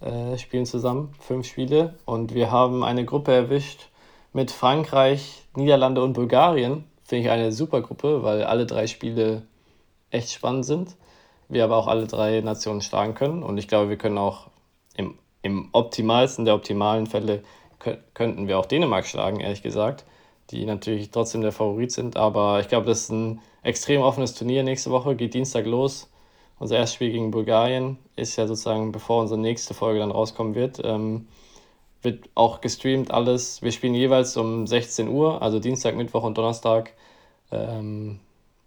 äh, 0.00 0.36
spielen 0.36 0.66
zusammen, 0.66 1.14
fünf 1.20 1.46
Spiele. 1.46 1.94
Und 2.04 2.34
wir 2.34 2.50
haben 2.50 2.82
eine 2.82 3.04
Gruppe 3.04 3.32
erwischt 3.32 3.88
mit 4.32 4.50
Frankreich, 4.50 5.46
Niederlande 5.54 6.02
und 6.02 6.14
Bulgarien. 6.14 6.84
Finde 7.04 7.24
ich 7.24 7.30
eine 7.30 7.52
super 7.52 7.80
Gruppe, 7.80 8.22
weil 8.22 8.42
alle 8.42 8.66
drei 8.66 8.86
Spiele 8.86 9.42
echt 10.10 10.32
spannend 10.32 10.66
sind. 10.66 10.96
Wir 11.48 11.64
aber 11.64 11.76
auch 11.76 11.86
alle 11.86 12.06
drei 12.06 12.40
Nationen 12.40 12.82
schlagen 12.82 13.14
können. 13.14 13.42
Und 13.42 13.56
ich 13.56 13.68
glaube, 13.68 13.88
wir 13.88 13.96
können 13.96 14.18
auch 14.18 14.48
im, 14.94 15.16
im 15.42 15.68
optimalsten 15.72 16.44
der 16.44 16.54
optimalen 16.54 17.06
Fälle 17.06 17.42
könnten 18.12 18.48
wir 18.48 18.58
auch 18.58 18.66
Dänemark 18.66 19.06
schlagen, 19.06 19.38
ehrlich 19.38 19.62
gesagt 19.62 20.04
die 20.50 20.64
natürlich 20.64 21.10
trotzdem 21.10 21.42
der 21.42 21.52
Favorit 21.52 21.92
sind. 21.92 22.16
Aber 22.16 22.60
ich 22.60 22.68
glaube, 22.68 22.86
das 22.86 23.02
ist 23.02 23.10
ein 23.10 23.40
extrem 23.62 24.02
offenes 24.02 24.34
Turnier 24.34 24.62
nächste 24.62 24.90
Woche, 24.90 25.16
geht 25.16 25.34
Dienstag 25.34 25.66
los. 25.66 26.10
Unser 26.58 26.76
erstes 26.76 26.94
Spiel 26.94 27.12
gegen 27.12 27.30
Bulgarien 27.30 27.98
ist 28.16 28.36
ja 28.36 28.46
sozusagen, 28.46 28.90
bevor 28.90 29.20
unsere 29.20 29.38
nächste 29.40 29.74
Folge 29.74 30.00
dann 30.00 30.10
rauskommen 30.10 30.54
wird. 30.54 30.80
Ähm, 30.82 31.28
wird 32.02 32.28
auch 32.34 32.60
gestreamt 32.60 33.10
alles. 33.10 33.62
Wir 33.62 33.72
spielen 33.72 33.94
jeweils 33.94 34.36
um 34.36 34.66
16 34.66 35.08
Uhr, 35.08 35.42
also 35.42 35.58
Dienstag, 35.58 35.96
Mittwoch 35.96 36.22
und 36.22 36.38
Donnerstag. 36.38 36.94
Ähm, 37.50 38.20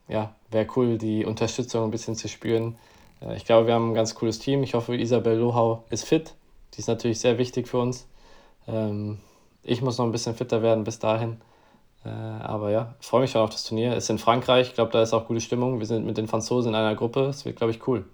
ja, 0.07 0.35
wäre 0.49 0.67
cool, 0.75 0.97
die 0.97 1.25
Unterstützung 1.25 1.83
ein 1.83 1.91
bisschen 1.91 2.15
zu 2.15 2.27
spüren. 2.27 2.75
Äh, 3.21 3.35
ich 3.35 3.45
glaube, 3.45 3.67
wir 3.67 3.73
haben 3.73 3.91
ein 3.91 3.95
ganz 3.95 4.15
cooles 4.15 4.39
Team. 4.39 4.63
Ich 4.63 4.73
hoffe, 4.73 4.95
Isabel 4.95 5.37
Lohau 5.37 5.83
ist 5.89 6.05
fit. 6.05 6.33
Die 6.73 6.79
ist 6.79 6.87
natürlich 6.87 7.19
sehr 7.19 7.37
wichtig 7.37 7.67
für 7.67 7.79
uns. 7.79 8.07
Ähm, 8.67 9.19
ich 9.63 9.81
muss 9.81 9.97
noch 9.97 10.05
ein 10.05 10.11
bisschen 10.11 10.35
fitter 10.35 10.61
werden 10.61 10.83
bis 10.83 10.99
dahin. 10.99 11.37
Äh, 12.03 12.09
aber 12.09 12.71
ja, 12.71 12.95
ich 12.99 13.07
freue 13.07 13.21
mich 13.21 13.31
schon 13.31 13.41
auf 13.41 13.49
das 13.49 13.63
Turnier. 13.63 13.91
Es 13.91 14.05
ist 14.05 14.09
in 14.09 14.17
Frankreich, 14.17 14.69
ich 14.69 14.73
glaube, 14.73 14.91
da 14.91 15.01
ist 15.01 15.13
auch 15.13 15.27
gute 15.27 15.41
Stimmung. 15.41 15.79
Wir 15.79 15.85
sind 15.85 16.05
mit 16.05 16.17
den 16.17 16.27
Franzosen 16.27 16.69
in 16.69 16.75
einer 16.75 16.95
Gruppe. 16.95 17.25
Es 17.25 17.45
wird, 17.45 17.57
glaube 17.57 17.71
ich, 17.71 17.87
cool. 17.87 18.05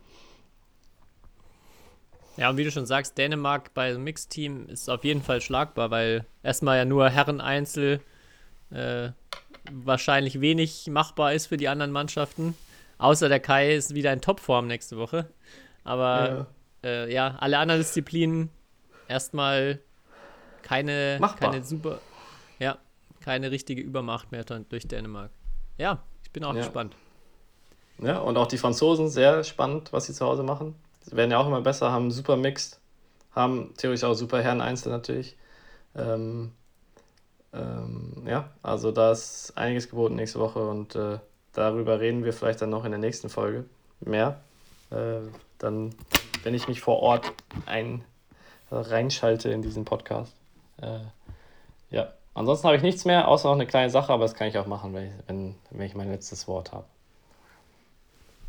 Ja, 2.36 2.50
und 2.52 2.58
wie 2.58 2.64
du 2.64 2.72
schon 2.72 2.86
sagst, 2.86 3.18
Dänemark 3.18 3.74
bei 3.74 3.98
Mixteam 3.98 4.68
ist 4.70 4.90
auf 4.90 5.04
jeden 5.04 5.24
Fall 5.24 5.42
schlagbar, 5.42 5.90
weil 5.90 6.26
erstmal 6.44 6.78
ja 6.78 6.86
nur 6.86 7.10
Herren-Einzel 7.10 8.00
äh, 8.70 9.10
wahrscheinlich 9.72 10.40
wenig 10.40 10.88
machbar 10.88 11.34
ist 11.34 11.48
für 11.48 11.58
die 11.58 11.68
anderen 11.68 11.92
Mannschaften. 11.92 12.56
Außer 13.00 13.30
der 13.30 13.40
Kai 13.40 13.74
ist 13.74 13.96
wieder 13.96 14.14
in 14.14 14.22
Topform 14.22 14.68
nächste 14.68 14.98
Woche. 14.98 15.30
Aber 15.84 16.48
ja, 16.84 16.90
äh, 16.90 17.14
ja 17.14 17.36
alle 17.40 17.58
anderen 17.58 17.82
Disziplinen 17.82 18.50
erstmal 19.08 19.80
keine, 20.62 21.20
keine 21.40 21.64
super. 21.64 22.00
Ja, 22.60 22.78
keine 23.28 23.52
richtige 23.52 23.82
Übermacht 23.82 24.32
mehr 24.32 24.46
durch 24.46 24.88
Dänemark. 24.88 25.32
Ja, 25.78 26.02
ich 26.24 26.32
bin 26.32 26.46
auch 26.46 26.54
ja. 26.54 26.62
gespannt. 26.62 26.96
Ja, 28.00 28.20
und 28.20 28.38
auch 28.38 28.48
die 28.48 28.58
Franzosen, 28.58 29.10
sehr 29.10 29.44
spannend, 29.44 29.92
was 29.92 30.06
sie 30.06 30.14
zu 30.14 30.26
Hause 30.26 30.44
machen. 30.44 30.76
Sie 31.02 31.18
werden 31.18 31.32
ja 31.32 31.38
auch 31.38 31.48
immer 31.48 31.60
besser, 31.60 31.92
haben 31.92 32.10
super 32.10 32.38
Mixed, 32.38 32.80
haben 33.34 33.74
theoretisch 33.76 34.06
auch 34.06 34.14
super 34.14 34.42
Herren-Einzel 34.42 34.94
natürlich. 34.94 35.36
Ähm, 35.94 36.54
ähm, 37.52 38.24
ja, 38.26 38.50
also 38.64 38.94
da 38.94 39.12
ist 39.12 39.52
einiges 39.58 39.90
geboten 39.90 40.16
nächste 40.16 40.40
Woche 40.40 40.66
und 40.66 40.96
äh, 40.96 41.20
darüber 41.52 42.00
reden 42.00 42.24
wir 42.24 42.32
vielleicht 42.32 42.62
dann 42.62 42.70
noch 42.70 42.86
in 42.86 42.92
der 42.92 43.00
nächsten 43.00 43.28
Folge 43.28 43.66
mehr. 44.00 44.40
Äh, 44.90 45.28
dann, 45.58 45.94
wenn 46.44 46.54
ich 46.54 46.70
mich 46.70 46.80
vor 46.80 47.02
Ort 47.02 47.34
ein, 47.66 48.06
äh, 48.72 48.76
reinschalte 48.76 49.50
in 49.50 49.62
diesen 49.62 49.84
Podcast. 49.84 50.34
Äh, 50.82 51.00
ja, 51.90 52.14
Ansonsten 52.38 52.68
habe 52.68 52.78
ich 52.78 52.84
nichts 52.84 53.04
mehr, 53.04 53.28
außer 53.28 53.48
noch 53.48 53.56
eine 53.56 53.66
kleine 53.66 53.90
Sache, 53.90 54.14
aber 54.14 54.24
das 54.24 54.36
kann 54.36 54.48
ich 54.48 54.60
auch 54.60 54.68
machen, 54.68 54.94
wenn 54.94 55.08
ich, 55.08 55.14
wenn, 55.26 55.56
wenn 55.72 55.88
ich 55.88 55.96
mein 55.96 56.12
letztes 56.12 56.48
Wort 56.48 56.72
habe. 56.72 56.86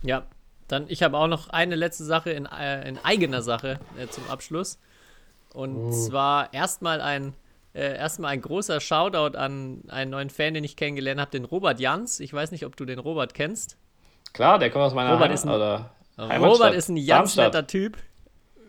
Ja, 0.03 0.25
dann 0.69 0.85
ich 0.89 1.03
habe 1.03 1.17
auch 1.17 1.27
noch 1.27 1.49
eine 1.49 1.75
letzte 1.75 2.05
Sache 2.05 2.31
in, 2.31 2.45
äh, 2.45 2.87
in 2.87 2.99
eigener 3.03 3.41
Sache 3.41 3.81
äh, 3.99 4.07
zum 4.09 4.29
Abschluss. 4.29 4.79
Und 5.55 5.87
uh. 5.87 5.91
zwar 5.91 6.53
erstmal 6.53 7.01
ein, 7.01 7.33
äh, 7.73 7.97
erstmal 7.97 8.33
ein 8.33 8.43
großer 8.43 8.79
Shoutout 8.81 9.39
an 9.39 9.81
einen 9.89 10.11
neuen 10.11 10.29
Fan, 10.29 10.53
den 10.53 10.65
ich 10.65 10.77
kennengelernt 10.77 11.19
habe, 11.19 11.31
den 11.31 11.47
Robert 11.47 11.81
Jans. 11.81 12.21
Ich 12.21 12.35
weiß 12.35 12.51
nicht, 12.51 12.67
ob 12.67 12.77
du 12.77 12.85
den 12.85 12.99
Robert 12.99 13.33
kennst. 13.33 13.79
Klar, 14.35 14.59
der 14.59 14.69
kommt 14.69 14.85
aus 14.85 14.93
meiner 14.93 15.15
Robert 15.15 15.31
Heimat, 15.31 15.35
ist 15.35 15.47
ein, 16.19 16.45
Robert 16.45 16.75
ist 16.75 16.89
ein 16.91 17.07
ganz 17.07 17.37
netter 17.37 17.67
Typ. 17.67 17.97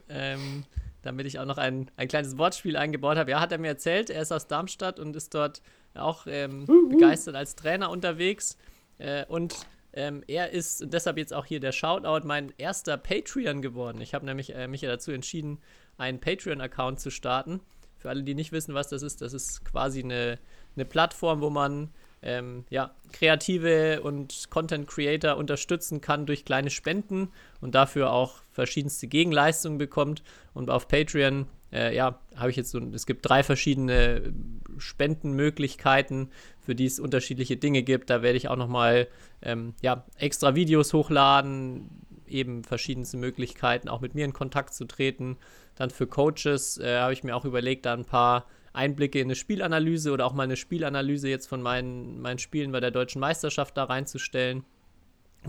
Ähm, 0.08 0.64
damit 1.10 1.26
ich 1.26 1.40
auch 1.40 1.46
noch 1.46 1.58
ein, 1.58 1.90
ein 1.98 2.08
kleines 2.08 2.38
Wortspiel 2.38 2.78
eingebaut 2.78 3.18
habe. 3.18 3.32
Ja, 3.32 3.40
hat 3.40 3.52
er 3.52 3.58
mir 3.58 3.70
erzählt, 3.70 4.12
er 4.12 4.22
ist 4.22 4.32
aus 4.32 4.46
Darmstadt 4.46 5.00
und 5.00 5.16
ist 5.16 5.34
dort 5.34 5.64
auch 5.96 6.28
ähm, 6.28 6.68
begeistert 6.92 7.36
als 7.36 7.56
Trainer 7.56 7.90
unterwegs. 7.90 8.60
Äh, 9.00 9.26
und 9.26 9.56
ähm, 9.94 10.24
er 10.28 10.52
ist 10.52 10.84
und 10.84 10.94
deshalb 10.94 11.18
jetzt 11.18 11.34
auch 11.34 11.48
hier 11.48 11.60
der 11.60 11.72
Shoutout 11.72 12.28
mein 12.28 12.54
erster 12.60 12.96
Patreon 12.96 13.64
geworden. 13.64 14.02
Ich 14.02 14.14
habe 14.14 14.24
nämlich 14.24 14.54
äh, 14.54 14.68
mich 14.68 14.82
ja 14.82 14.90
dazu 14.90 15.12
entschieden, 15.12 15.58
einen 15.98 16.20
Patreon-Account 16.20 17.00
zu 17.00 17.10
starten. 17.10 17.60
Für 17.98 18.10
alle, 18.10 18.22
die 18.22 18.36
nicht 18.36 18.52
wissen, 18.52 18.76
was 18.76 18.88
das 18.90 19.02
ist, 19.02 19.24
das 19.24 19.34
ist 19.34 19.66
quasi 19.66 20.04
eine, 20.04 20.38
eine 20.76 20.86
Plattform, 20.86 21.42
wo 21.42 21.50
man 21.50 21.90
ähm, 22.22 22.66
ja, 22.70 22.92
kreative 23.12 24.02
und 24.02 24.50
Content 24.50 24.88
Creator 24.88 25.38
unterstützen 25.38 26.02
kann 26.02 26.26
durch 26.26 26.46
kleine 26.46 26.70
Spenden 26.70 27.30
und 27.62 27.76
dafür 27.76 28.12
auch 28.12 28.42
verschiedenste 28.52 29.08
Gegenleistungen 29.08 29.78
bekommt. 29.78 30.24
Und 30.54 30.70
auf 30.70 30.88
Patreon, 30.88 31.48
äh, 31.72 31.96
ja, 31.96 32.20
habe 32.36 32.50
ich 32.50 32.58
jetzt 32.58 32.72
so, 32.72 32.80
es 32.94 33.06
gibt 33.06 33.28
drei 33.28 33.44
verschiedene 33.44 34.34
Spendenmöglichkeiten, 34.78 36.30
für 36.60 36.76
die 36.76 36.86
es 36.86 37.00
unterschiedliche 37.00 37.58
Dinge 37.58 37.84
gibt. 37.84 38.10
Da 38.10 38.22
werde 38.22 38.38
ich 38.38 38.50
auch 38.50 38.58
nochmal 38.58 39.08
ähm, 39.42 39.74
ja, 39.82 40.06
extra 40.18 40.56
Videos 40.56 40.94
hochladen, 40.94 41.90
eben 42.28 42.64
verschiedenste 42.64 43.18
Möglichkeiten, 43.18 43.90
auch 43.90 44.02
mit 44.02 44.14
mir 44.14 44.26
in 44.26 44.34
Kontakt 44.34 44.74
zu 44.74 44.86
treten. 44.86 45.38
Dann 45.76 45.90
für 45.90 46.08
Coaches 46.08 46.78
äh, 46.78 47.00
habe 47.00 47.14
ich 47.14 47.24
mir 47.24 47.36
auch 47.36 47.46
überlegt, 47.46 47.86
da 47.86 47.94
ein 47.94 48.06
paar 48.06 48.46
Einblicke 48.74 49.20
in 49.20 49.28
eine 49.28 49.36
Spielanalyse 49.36 50.12
oder 50.12 50.26
auch 50.26 50.34
mal 50.34 50.44
eine 50.44 50.56
Spielanalyse 50.56 51.30
jetzt 51.30 51.48
von 51.48 51.62
meinen, 51.62 52.22
meinen 52.22 52.40
Spielen 52.40 52.72
bei 52.72 52.80
der 52.80 52.92
deutschen 52.92 53.20
Meisterschaft 53.20 53.78
da 53.78 53.86
reinzustellen. 53.86 54.64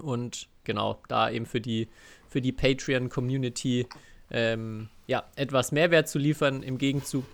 Und 0.00 0.48
genau, 0.64 1.00
da 1.08 1.30
eben 1.30 1.46
für 1.46 1.60
die, 1.60 1.88
für 2.28 2.40
die 2.40 2.52
Patreon-Community 2.52 3.86
ähm, 4.30 4.88
ja, 5.06 5.24
etwas 5.36 5.72
Mehrwert 5.72 6.08
zu 6.08 6.18
liefern, 6.18 6.62
im 6.62 6.78
Gegenzug, 6.78 7.24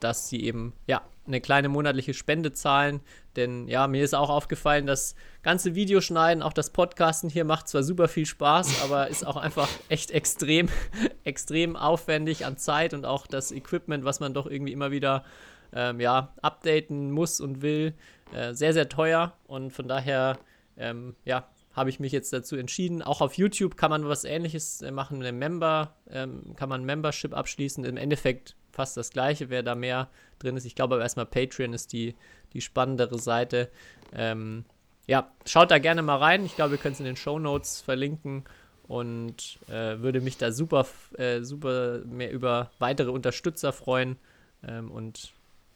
dass 0.00 0.28
sie 0.28 0.42
eben 0.42 0.72
ja, 0.86 1.02
eine 1.26 1.40
kleine 1.40 1.68
monatliche 1.68 2.14
Spende 2.14 2.52
zahlen. 2.52 3.00
Denn 3.36 3.68
ja, 3.68 3.86
mir 3.86 4.04
ist 4.04 4.14
auch 4.14 4.30
aufgefallen, 4.30 4.86
das 4.86 5.14
ganze 5.42 5.74
Videoschneiden, 5.74 6.42
auch 6.42 6.52
das 6.52 6.70
Podcasten 6.70 7.28
hier 7.28 7.44
macht 7.44 7.68
zwar 7.68 7.82
super 7.82 8.08
viel 8.08 8.26
Spaß, 8.26 8.82
aber 8.84 9.08
ist 9.08 9.26
auch 9.26 9.36
einfach 9.36 9.68
echt 9.88 10.10
extrem, 10.10 10.68
extrem 11.24 11.76
aufwendig 11.76 12.46
an 12.46 12.56
Zeit 12.56 12.94
und 12.94 13.04
auch 13.04 13.26
das 13.26 13.52
Equipment, 13.52 14.04
was 14.04 14.20
man 14.20 14.34
doch 14.34 14.46
irgendwie 14.46 14.72
immer 14.72 14.90
wieder 14.90 15.24
ähm, 15.72 16.00
ja, 16.00 16.32
updaten 16.42 17.10
muss 17.10 17.40
und 17.40 17.62
will, 17.62 17.94
äh, 18.32 18.54
sehr, 18.54 18.72
sehr 18.72 18.88
teuer. 18.88 19.34
Und 19.46 19.72
von 19.72 19.88
daher, 19.88 20.38
ähm, 20.76 21.16
ja, 21.24 21.48
habe 21.72 21.90
ich 21.90 22.00
mich 22.00 22.10
jetzt 22.10 22.32
dazu 22.32 22.56
entschieden. 22.56 23.02
Auch 23.02 23.20
auf 23.20 23.34
YouTube 23.34 23.76
kann 23.76 23.90
man 23.90 24.08
was 24.08 24.24
ähnliches 24.24 24.80
äh, 24.80 24.90
machen, 24.90 25.20
eine 25.20 25.32
Member, 25.32 25.94
ähm, 26.10 26.54
kann 26.56 26.70
man 26.70 26.80
ein 26.80 26.86
Membership 26.86 27.34
abschließen. 27.34 27.84
Im 27.84 27.98
Endeffekt 27.98 28.56
fast 28.76 28.96
das 28.96 29.10
gleiche, 29.10 29.50
wer 29.50 29.62
da 29.62 29.74
mehr 29.74 30.08
drin 30.38 30.56
ist. 30.56 30.66
Ich 30.66 30.74
glaube 30.74 30.94
aber 30.94 31.02
erstmal 31.02 31.26
Patreon 31.26 31.72
ist 31.72 31.92
die, 31.92 32.14
die 32.52 32.60
spannendere 32.60 33.18
Seite. 33.18 33.70
Ähm, 34.12 34.64
ja, 35.06 35.32
schaut 35.46 35.70
da 35.70 35.78
gerne 35.78 36.02
mal 36.02 36.18
rein. 36.18 36.44
Ich 36.44 36.56
glaube, 36.56 36.72
wir 36.72 36.78
können 36.78 36.92
es 36.92 37.00
in 37.00 37.06
den 37.06 37.16
Show 37.16 37.38
Notes 37.38 37.80
verlinken 37.80 38.44
und 38.86 39.58
äh, 39.68 39.98
würde 39.98 40.20
mich 40.20 40.36
da 40.36 40.52
super, 40.52 40.86
äh, 41.16 41.42
super 41.42 42.00
mehr 42.04 42.30
über 42.30 42.70
weitere 42.78 43.10
Unterstützer 43.10 43.72
freuen 43.72 44.16
ähm, 44.62 44.90
und 44.90 45.32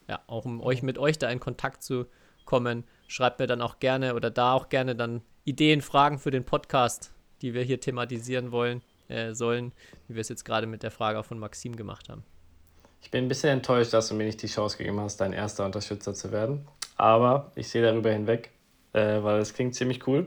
ja, 0.08 0.20
auch 0.26 0.44
um 0.44 0.60
euch 0.60 0.82
mit 0.82 0.98
euch 0.98 1.18
da 1.18 1.30
in 1.30 1.40
Kontakt 1.40 1.82
zu 1.82 2.06
kommen. 2.44 2.84
Schreibt 3.08 3.38
mir 3.40 3.46
dann 3.46 3.62
auch 3.62 3.78
gerne 3.78 4.14
oder 4.14 4.30
da 4.30 4.52
auch 4.52 4.68
gerne 4.68 4.94
dann 4.94 5.22
Ideen, 5.44 5.80
Fragen 5.80 6.18
für 6.18 6.30
den 6.30 6.44
Podcast, 6.44 7.12
die 7.40 7.54
wir 7.54 7.62
hier 7.62 7.80
thematisieren 7.80 8.52
wollen, 8.52 8.82
äh, 9.08 9.32
sollen, 9.32 9.72
wie 10.06 10.14
wir 10.14 10.20
es 10.20 10.28
jetzt 10.28 10.44
gerade 10.44 10.66
mit 10.66 10.82
der 10.82 10.90
Frage 10.90 11.22
von 11.22 11.38
Maxim 11.38 11.76
gemacht 11.76 12.08
haben. 12.08 12.24
Ich 13.00 13.10
bin 13.10 13.24
ein 13.24 13.28
bisschen 13.28 13.50
enttäuscht, 13.50 13.92
dass 13.92 14.08
du 14.08 14.14
mir 14.14 14.24
nicht 14.24 14.42
die 14.42 14.46
Chance 14.46 14.76
gegeben 14.76 15.00
hast, 15.00 15.20
dein 15.20 15.32
erster 15.32 15.64
Unterstützer 15.64 16.14
zu 16.14 16.32
werden. 16.32 16.66
Aber 16.96 17.50
ich 17.54 17.68
sehe 17.68 17.82
darüber 17.82 18.10
hinweg, 18.10 18.50
äh, 18.92 19.22
weil 19.22 19.40
es 19.40 19.54
klingt 19.54 19.74
ziemlich 19.74 20.06
cool. 20.06 20.26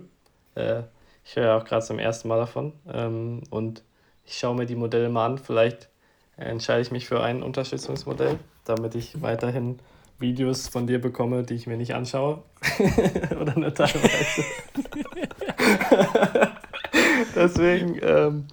Äh, 0.56 0.84
ich 1.24 1.36
höre 1.36 1.46
ja 1.46 1.58
auch 1.58 1.66
gerade 1.66 1.86
zum 1.86 2.00
ersten 2.00 2.28
Mal 2.28 2.40
davon. 2.40 2.74
Ähm, 2.92 3.44
und 3.50 3.84
ich 4.26 4.38
schaue 4.38 4.56
mir 4.56 4.66
die 4.66 4.76
Modelle 4.76 5.10
mal 5.10 5.26
an. 5.26 5.38
Vielleicht 5.38 5.90
entscheide 6.38 6.82
ich 6.82 6.92
mich 6.92 7.08
für 7.08 7.22
ein 7.22 7.44
Unterstützungsmodell, 7.44 8.40
damit 8.66 8.96
ich 8.96 9.22
weiterhin 9.22 9.80
Videos 10.20 10.68
von 10.68 10.88
dir 10.88 11.00
bekomme, 11.00 11.44
die 11.44 11.54
ich 11.54 11.68
mir 11.68 11.78
nicht 11.78 11.94
anschaue. 11.94 12.44
Oder 13.40 13.58
nur 13.58 13.74
teilweise. 13.74 14.44
Deswegen, 17.36 18.00
ähm, 18.02 18.46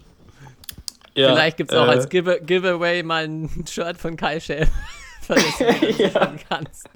ja, 1.20 1.32
Vielleicht 1.34 1.56
gibt 1.56 1.72
es 1.72 1.76
auch 1.76 1.86
äh, 1.86 1.90
als 1.90 2.08
Give 2.08 2.40
Giveaway 2.42 3.02
mal 3.02 3.24
ein 3.24 3.64
Shirt 3.70 3.98
von 3.98 4.16
Kai 4.16 4.40
Schäfer, 4.40 4.70
das 5.28 5.58
du 5.58 5.64
ja. 6.02 6.34
kannst. 6.48 6.88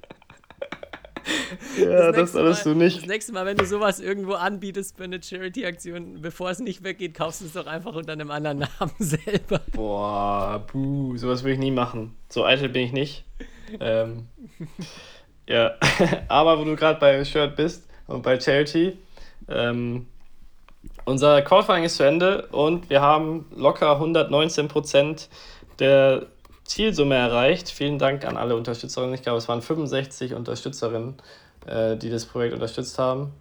Ja, 1.79 2.11
das, 2.11 2.15
das 2.15 2.31
solltest 2.33 2.65
du 2.67 2.75
nicht. 2.75 2.97
Das 2.97 3.07
nächste 3.07 3.33
Mal, 3.33 3.47
wenn 3.47 3.57
du 3.57 3.65
sowas 3.65 3.99
irgendwo 3.99 4.33
anbietest 4.33 4.95
für 4.97 5.05
eine 5.05 5.21
Charity-Aktion, 5.21 6.21
bevor 6.21 6.51
es 6.51 6.59
nicht 6.59 6.83
weggeht, 6.83 7.15
kaufst 7.15 7.41
du 7.41 7.45
es 7.45 7.53
doch 7.53 7.65
einfach 7.65 7.95
unter 7.95 8.13
einem 8.13 8.29
anderen 8.29 8.59
Namen 8.59 8.93
selber. 8.99 9.61
Boah, 9.71 10.63
buh, 10.71 11.17
sowas 11.17 11.41
würde 11.43 11.53
ich 11.53 11.59
nie 11.59 11.71
machen. 11.71 12.15
So 12.29 12.45
eitel 12.45 12.69
bin 12.69 12.83
ich 12.83 12.91
nicht. 12.91 13.25
ähm, 13.79 14.27
ja, 15.49 15.73
aber 16.27 16.59
wo 16.59 16.63
du 16.63 16.75
gerade 16.75 16.99
bei 16.99 17.25
Shirt 17.25 17.55
bist 17.55 17.87
und 18.05 18.21
bei 18.21 18.39
Charity, 18.39 18.95
ähm, 19.49 20.05
unser 21.05 21.41
Crowdfunding 21.41 21.85
ist 21.85 21.97
zu 21.97 22.03
Ende 22.03 22.47
und 22.47 22.89
wir 22.89 23.01
haben 23.01 23.45
locker 23.55 23.99
119% 24.01 25.27
der 25.79 26.25
Zielsumme 26.63 27.15
erreicht. 27.15 27.69
Vielen 27.69 27.99
Dank 27.99 28.25
an 28.25 28.37
alle 28.37 28.55
Unterstützerinnen. 28.55 29.13
Ich 29.13 29.21
glaube, 29.21 29.37
es 29.37 29.47
waren 29.47 29.61
65 29.61 30.33
Unterstützerinnen, 30.33 31.15
äh, 31.67 31.95
die 31.95 32.09
das 32.09 32.25
Projekt 32.25 32.53
unterstützt 32.53 32.97
haben. 32.97 33.31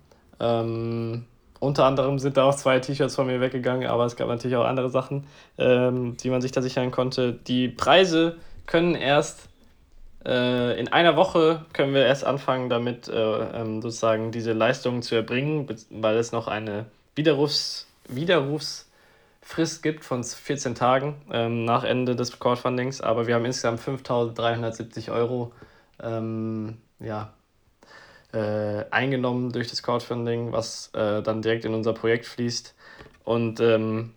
Ähm, 0.40 1.24
unter 1.58 1.86
anderem 1.86 2.18
sind 2.18 2.36
da 2.36 2.44
auch 2.44 2.54
zwei 2.54 2.78
T-Shirts 2.80 3.14
von 3.14 3.26
mir 3.26 3.40
weggegangen, 3.40 3.88
aber 3.88 4.04
es 4.04 4.16
gab 4.16 4.28
natürlich 4.28 4.56
auch 4.56 4.66
andere 4.66 4.90
Sachen, 4.90 5.26
ähm, 5.56 6.16
die 6.18 6.28
man 6.28 6.42
sich 6.42 6.52
da 6.52 6.60
sichern 6.60 6.90
konnte. 6.90 7.32
Die 7.32 7.68
Preise 7.68 8.36
können 8.66 8.94
erst 8.94 9.48
äh, 10.26 10.78
in 10.78 10.88
einer 10.88 11.16
Woche 11.16 11.64
können 11.72 11.94
wir 11.94 12.04
erst 12.04 12.24
anfangen, 12.24 12.68
damit 12.68 13.08
äh, 13.08 13.12
ähm, 13.12 13.82
sozusagen 13.82 14.32
diese 14.32 14.52
Leistungen 14.52 15.02
zu 15.02 15.14
erbringen, 15.14 15.66
weil 15.90 16.16
es 16.16 16.32
noch 16.32 16.48
eine 16.48 16.86
Widerrufs, 17.16 17.86
Widerrufsfrist 18.08 19.82
gibt 19.82 20.04
von 20.04 20.24
14 20.24 20.74
Tagen 20.74 21.22
ähm, 21.30 21.64
nach 21.64 21.84
Ende 21.84 22.16
des 22.16 22.38
Crowdfundings, 22.38 23.00
aber 23.00 23.26
wir 23.26 23.34
haben 23.34 23.44
insgesamt 23.44 23.80
5.370 23.80 25.12
Euro 25.12 25.52
ähm, 26.02 26.78
ja, 27.00 27.32
äh, 28.32 28.84
eingenommen 28.90 29.52
durch 29.52 29.68
das 29.68 29.82
Crowdfunding, 29.82 30.52
was 30.52 30.90
äh, 30.94 31.22
dann 31.22 31.40
direkt 31.40 31.64
in 31.64 31.74
unser 31.74 31.92
Projekt 31.92 32.26
fließt. 32.26 32.74
Und 33.22 33.60
ähm, 33.60 34.12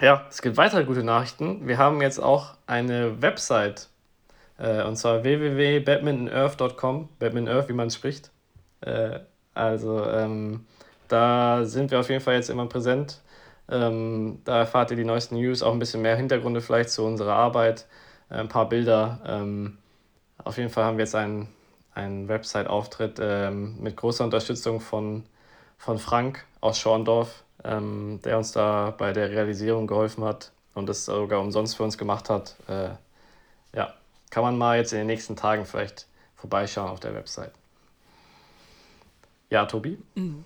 ja, 0.00 0.26
es 0.28 0.42
gibt 0.42 0.56
weitere 0.56 0.84
gute 0.84 1.04
Nachrichten. 1.04 1.66
Wir 1.66 1.78
haben 1.78 2.02
jetzt 2.02 2.18
auch 2.18 2.54
eine 2.66 3.22
Website, 3.22 3.88
äh, 4.58 4.82
und 4.82 4.96
zwar 4.96 5.22
www.badmintonearth.com, 5.22 7.08
Badminton 7.18 7.54
Earth, 7.54 7.68
wie 7.68 7.72
man 7.72 7.90
spricht. 7.90 8.30
Äh, 8.80 9.20
also 9.54 10.04
ähm, 10.04 10.66
da 11.08 11.64
sind 11.64 11.90
wir 11.90 12.00
auf 12.00 12.08
jeden 12.08 12.20
Fall 12.22 12.34
jetzt 12.34 12.50
immer 12.50 12.66
präsent. 12.66 13.20
Ähm, 13.68 14.40
da 14.44 14.58
erfahrt 14.58 14.90
ihr 14.90 14.96
die 14.96 15.04
neuesten 15.04 15.36
News, 15.36 15.62
auch 15.62 15.72
ein 15.72 15.78
bisschen 15.78 16.02
mehr 16.02 16.16
Hintergründe 16.16 16.60
vielleicht 16.60 16.90
zu 16.90 17.04
unserer 17.04 17.34
Arbeit, 17.34 17.86
äh, 18.30 18.34
ein 18.34 18.48
paar 18.48 18.68
Bilder. 18.68 19.20
Ähm, 19.26 19.78
auf 20.44 20.56
jeden 20.58 20.70
Fall 20.70 20.84
haben 20.84 20.98
wir 20.98 21.04
jetzt 21.04 21.14
einen, 21.14 21.48
einen 21.94 22.28
Website-Auftritt 22.28 23.18
ähm, 23.20 23.76
mit 23.80 23.96
großer 23.96 24.24
Unterstützung 24.24 24.80
von, 24.80 25.24
von 25.78 25.98
Frank 25.98 26.44
aus 26.60 26.78
Schorndorf, 26.78 27.44
ähm, 27.64 28.20
der 28.24 28.38
uns 28.38 28.52
da 28.52 28.94
bei 28.96 29.12
der 29.12 29.30
Realisierung 29.30 29.86
geholfen 29.86 30.24
hat 30.24 30.52
und 30.74 30.88
das 30.88 31.04
sogar 31.06 31.40
umsonst 31.40 31.76
für 31.76 31.82
uns 31.82 31.98
gemacht 31.98 32.30
hat. 32.30 32.56
Äh, 32.68 32.90
ja, 33.76 33.94
kann 34.30 34.44
man 34.44 34.56
mal 34.56 34.78
jetzt 34.78 34.92
in 34.92 34.98
den 34.98 35.06
nächsten 35.08 35.34
Tagen 35.34 35.64
vielleicht 35.64 36.06
vorbeischauen 36.36 36.90
auf 36.90 37.00
der 37.00 37.14
Website. 37.14 37.52
Ja, 39.50 39.66
Tobi? 39.66 39.98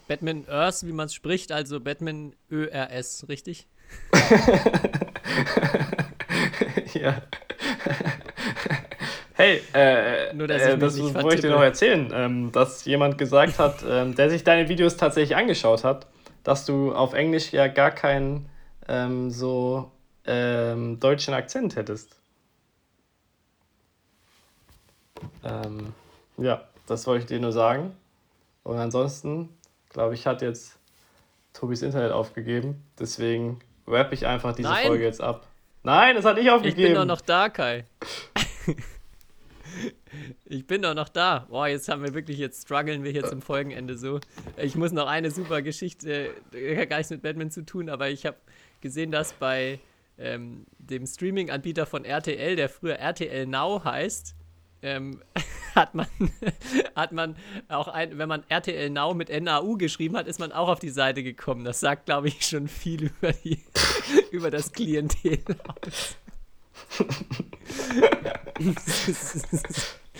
Batman 0.08 0.46
Earth, 0.48 0.86
wie 0.86 0.92
man 0.92 1.06
es 1.06 1.14
spricht, 1.14 1.52
also 1.52 1.80
Batman 1.80 2.34
ÖRS, 2.50 3.26
richtig? 3.28 3.66
ja. 6.94 7.22
Hey, 9.34 9.62
äh, 9.72 10.34
Nur, 10.34 10.48
dass 10.48 10.62
äh, 10.62 10.76
das 10.76 10.98
wollte 10.98 11.36
ich 11.36 11.40
dir 11.40 11.50
noch 11.50 11.62
erzählen, 11.62 12.10
ähm, 12.12 12.52
dass 12.52 12.84
jemand 12.84 13.16
gesagt 13.16 13.58
hat, 13.58 13.82
ähm, 13.88 14.14
der 14.14 14.28
sich 14.28 14.44
deine 14.44 14.68
Videos 14.68 14.98
tatsächlich 14.98 15.34
angeschaut 15.34 15.82
hat, 15.82 16.06
dass 16.44 16.66
du 16.66 16.94
auf 16.94 17.14
Englisch 17.14 17.52
ja 17.52 17.68
gar 17.68 17.90
keinen 17.90 18.50
ähm, 18.86 19.30
so 19.30 19.90
ähm, 20.26 21.00
deutschen 21.00 21.32
Akzent 21.32 21.76
hättest. 21.76 22.16
Ähm, 25.42 25.94
ja, 26.36 26.68
das 26.86 27.06
wollte 27.06 27.22
ich 27.22 27.28
dir 27.28 27.40
nur 27.40 27.52
sagen. 27.52 27.96
Und 28.62 28.78
ansonsten, 28.78 29.48
glaube 29.88 30.14
ich, 30.14 30.26
hat 30.26 30.42
jetzt 30.42 30.78
Tobis 31.52 31.82
Internet 31.82 32.12
aufgegeben. 32.12 32.82
Deswegen 32.98 33.60
wrap 33.86 34.12
ich 34.12 34.26
einfach 34.26 34.54
diese 34.54 34.68
Nein. 34.68 34.86
Folge 34.86 35.04
jetzt 35.04 35.20
ab. 35.20 35.46
Nein, 35.82 36.16
es 36.16 36.24
hat 36.24 36.36
nicht 36.36 36.46
Ich 36.46 36.50
aufgegeben. 36.50 36.88
bin 36.88 36.94
doch 36.94 37.06
noch 37.06 37.20
da, 37.22 37.48
Kai. 37.48 37.84
ich 40.44 40.66
bin 40.66 40.82
doch 40.82 40.94
noch 40.94 41.08
da. 41.08 41.46
Boah, 41.48 41.68
jetzt 41.68 41.88
haben 41.88 42.04
wir 42.04 42.12
wirklich, 42.14 42.38
jetzt 42.38 42.62
strugglen 42.62 43.02
wir 43.02 43.10
hier 43.10 43.24
zum 43.24 43.40
Folgenende 43.40 43.96
so. 43.96 44.20
Ich 44.56 44.74
muss 44.76 44.92
noch 44.92 45.06
eine 45.06 45.30
super 45.30 45.62
Geschichte, 45.62 46.34
äh, 46.52 46.86
gar 46.86 46.98
nichts 46.98 47.10
mit 47.10 47.22
Batman 47.22 47.50
zu 47.50 47.64
tun, 47.64 47.88
aber 47.88 48.10
ich 48.10 48.26
habe 48.26 48.36
gesehen, 48.80 49.10
dass 49.10 49.32
bei 49.32 49.80
ähm, 50.18 50.66
dem 50.78 51.06
Streaming-Anbieter 51.06 51.86
von 51.86 52.04
RTL, 52.04 52.56
der 52.56 52.68
früher 52.68 52.96
RTL 52.96 53.46
Now 53.46 53.82
heißt, 53.82 54.34
ähm, 54.82 55.22
hat 55.74 55.94
man, 55.94 56.06
hat 56.94 57.12
man 57.12 57.36
auch 57.68 57.88
ein, 57.88 58.18
wenn 58.18 58.28
man 58.28 58.44
RTL 58.48 58.90
Now 58.90 59.14
mit 59.14 59.28
NAU 59.28 59.76
geschrieben 59.76 60.16
hat, 60.16 60.26
ist 60.26 60.40
man 60.40 60.52
auch 60.52 60.68
auf 60.68 60.78
die 60.78 60.90
Seite 60.90 61.22
gekommen. 61.22 61.64
Das 61.64 61.80
sagt, 61.80 62.06
glaube 62.06 62.28
ich, 62.28 62.46
schon 62.46 62.68
viel 62.68 63.04
über, 63.04 63.32
die, 63.32 63.60
über 64.30 64.50
das 64.50 64.72
Klientel 64.72 65.40
aus. 65.84 66.16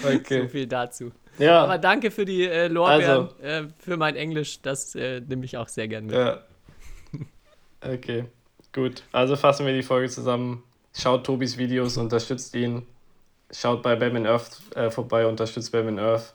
So 0.03 0.09
okay. 0.09 0.49
viel 0.49 0.67
dazu. 0.67 1.13
Ja. 1.39 1.63
Aber 1.63 1.79
danke 1.79 2.11
für 2.11 2.25
die 2.25 2.45
äh, 2.45 2.69
Lorbeeren, 2.69 3.29
Also. 3.29 3.43
äh, 3.43 3.69
für 3.79 3.97
mein 3.97 4.17
Englisch. 4.17 4.61
Das 4.63 4.95
äh, 4.95 5.21
nehme 5.21 5.45
ich 5.45 5.57
auch 5.57 5.69
sehr 5.69 5.89
gern 5.89 6.07
mit. 6.07 6.15
Ja. 6.15 6.43
Okay, 7.83 8.27
gut. 8.73 9.05
Also 9.13 9.37
fassen 9.37 9.65
wir 9.65 9.73
die 9.73 9.83
Folge 9.83 10.09
zusammen. 10.09 10.63
Schaut 10.95 11.25
Tobis 11.25 11.57
Videos, 11.57 11.97
unterstützt 11.97 12.55
ihn. 12.55 12.87
Schaut 13.53 13.83
bei 13.83 13.97
Batman 13.97 14.27
Earth 14.27 14.61
äh, 14.75 14.91
vorbei, 14.91 15.27
unterstützt 15.27 15.73
Batman 15.73 15.99
Earth. 15.99 16.35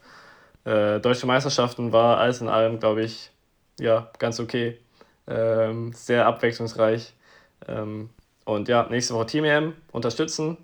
Äh, 0.66 1.00
Deutsche 1.00 1.28
Meisterschaften 1.28 1.92
war 1.92 2.18
alles 2.18 2.42
in 2.42 2.50
allem, 2.50 2.80
glaube 2.80 3.04
ich, 3.04 3.32
ja, 3.80 4.10
ganz 4.20 4.40
okay. 4.40 4.78
Ähm, 5.28 5.94
sehr 5.94 6.26
abwechslungsreich. 6.26 7.14
Ähm, 7.68 8.10
und 8.46 8.68
ja, 8.68 8.88
nächste 8.90 9.14
Woche 9.14 9.26
Team 9.28 9.44
EM 9.46 9.74
unterstützen. 9.92 10.58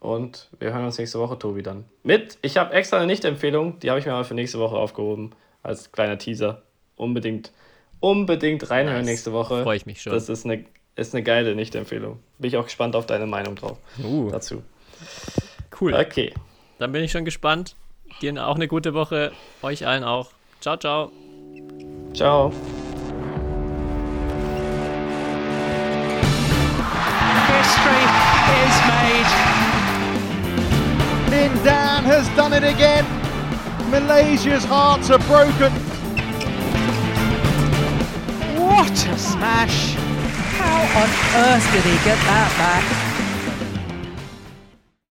Und 0.00 0.48
wir 0.60 0.72
hören 0.72 0.84
uns 0.84 0.98
nächste 0.98 1.18
Woche, 1.18 1.38
Tobi, 1.38 1.62
dann. 1.62 1.84
Mit, 2.02 2.38
ich 2.42 2.56
habe 2.58 2.72
extra 2.74 2.98
eine 2.98 3.06
Nicht-Empfehlung, 3.06 3.80
die 3.80 3.90
habe 3.90 3.98
ich 3.98 4.06
mir 4.06 4.12
mal 4.12 4.24
für 4.24 4.34
nächste 4.34 4.58
Woche 4.58 4.76
aufgehoben, 4.76 5.32
als 5.62 5.90
kleiner 5.90 6.18
Teaser. 6.18 6.62
Unbedingt, 6.96 7.50
unbedingt 8.00 8.70
reinhören 8.70 8.98
Nice. 9.00 9.06
nächste 9.06 9.32
Woche. 9.32 9.62
Freue 9.62 9.76
ich 9.76 9.86
mich 9.86 10.02
schon. 10.02 10.12
Das 10.12 10.28
ist 10.28 10.44
eine, 10.44 10.64
ist 10.94 11.14
eine 11.14 11.22
geile 11.22 11.54
Nicht-Empfehlung. 11.54 12.20
Bin 12.38 12.48
ich 12.48 12.56
auch 12.56 12.64
gespannt 12.64 12.94
auf 12.94 13.06
deine 13.06 13.26
Meinung 13.26 13.56
drauf 13.56 13.78
Uh, 14.02 14.30
dazu. 14.30 14.62
Cool. 15.80 15.94
Okay. 15.94 16.32
Dann 16.78 16.92
bin 16.92 17.02
ich 17.02 17.12
schon 17.12 17.24
gespannt. 17.24 17.76
Dir 18.20 18.46
auch 18.46 18.56
eine 18.56 18.68
gute 18.68 18.94
Woche. 18.94 19.32
Euch 19.62 19.86
allen 19.86 20.04
auch. 20.04 20.30
Ciao, 20.60 20.76
ciao. 20.76 21.12
Ciao. 22.14 22.52
History 27.48 28.04
is 28.62 28.76
made. 28.86 29.30
Lin 31.30 31.52
Dan 31.64 32.04
has 32.04 32.28
done 32.36 32.52
it 32.52 32.64
again. 32.64 33.04
Malaysia's 33.90 34.64
hearts 34.64 35.10
are 35.10 35.18
broken. 35.20 35.72
What 38.58 38.90
a 38.90 39.18
smash! 39.18 39.94
How 40.58 40.80
on 41.00 41.08
earth 41.44 41.72
did 41.72 41.84
he 41.84 41.96
get 42.04 42.18
that 42.26 42.50
back? 42.58 43.05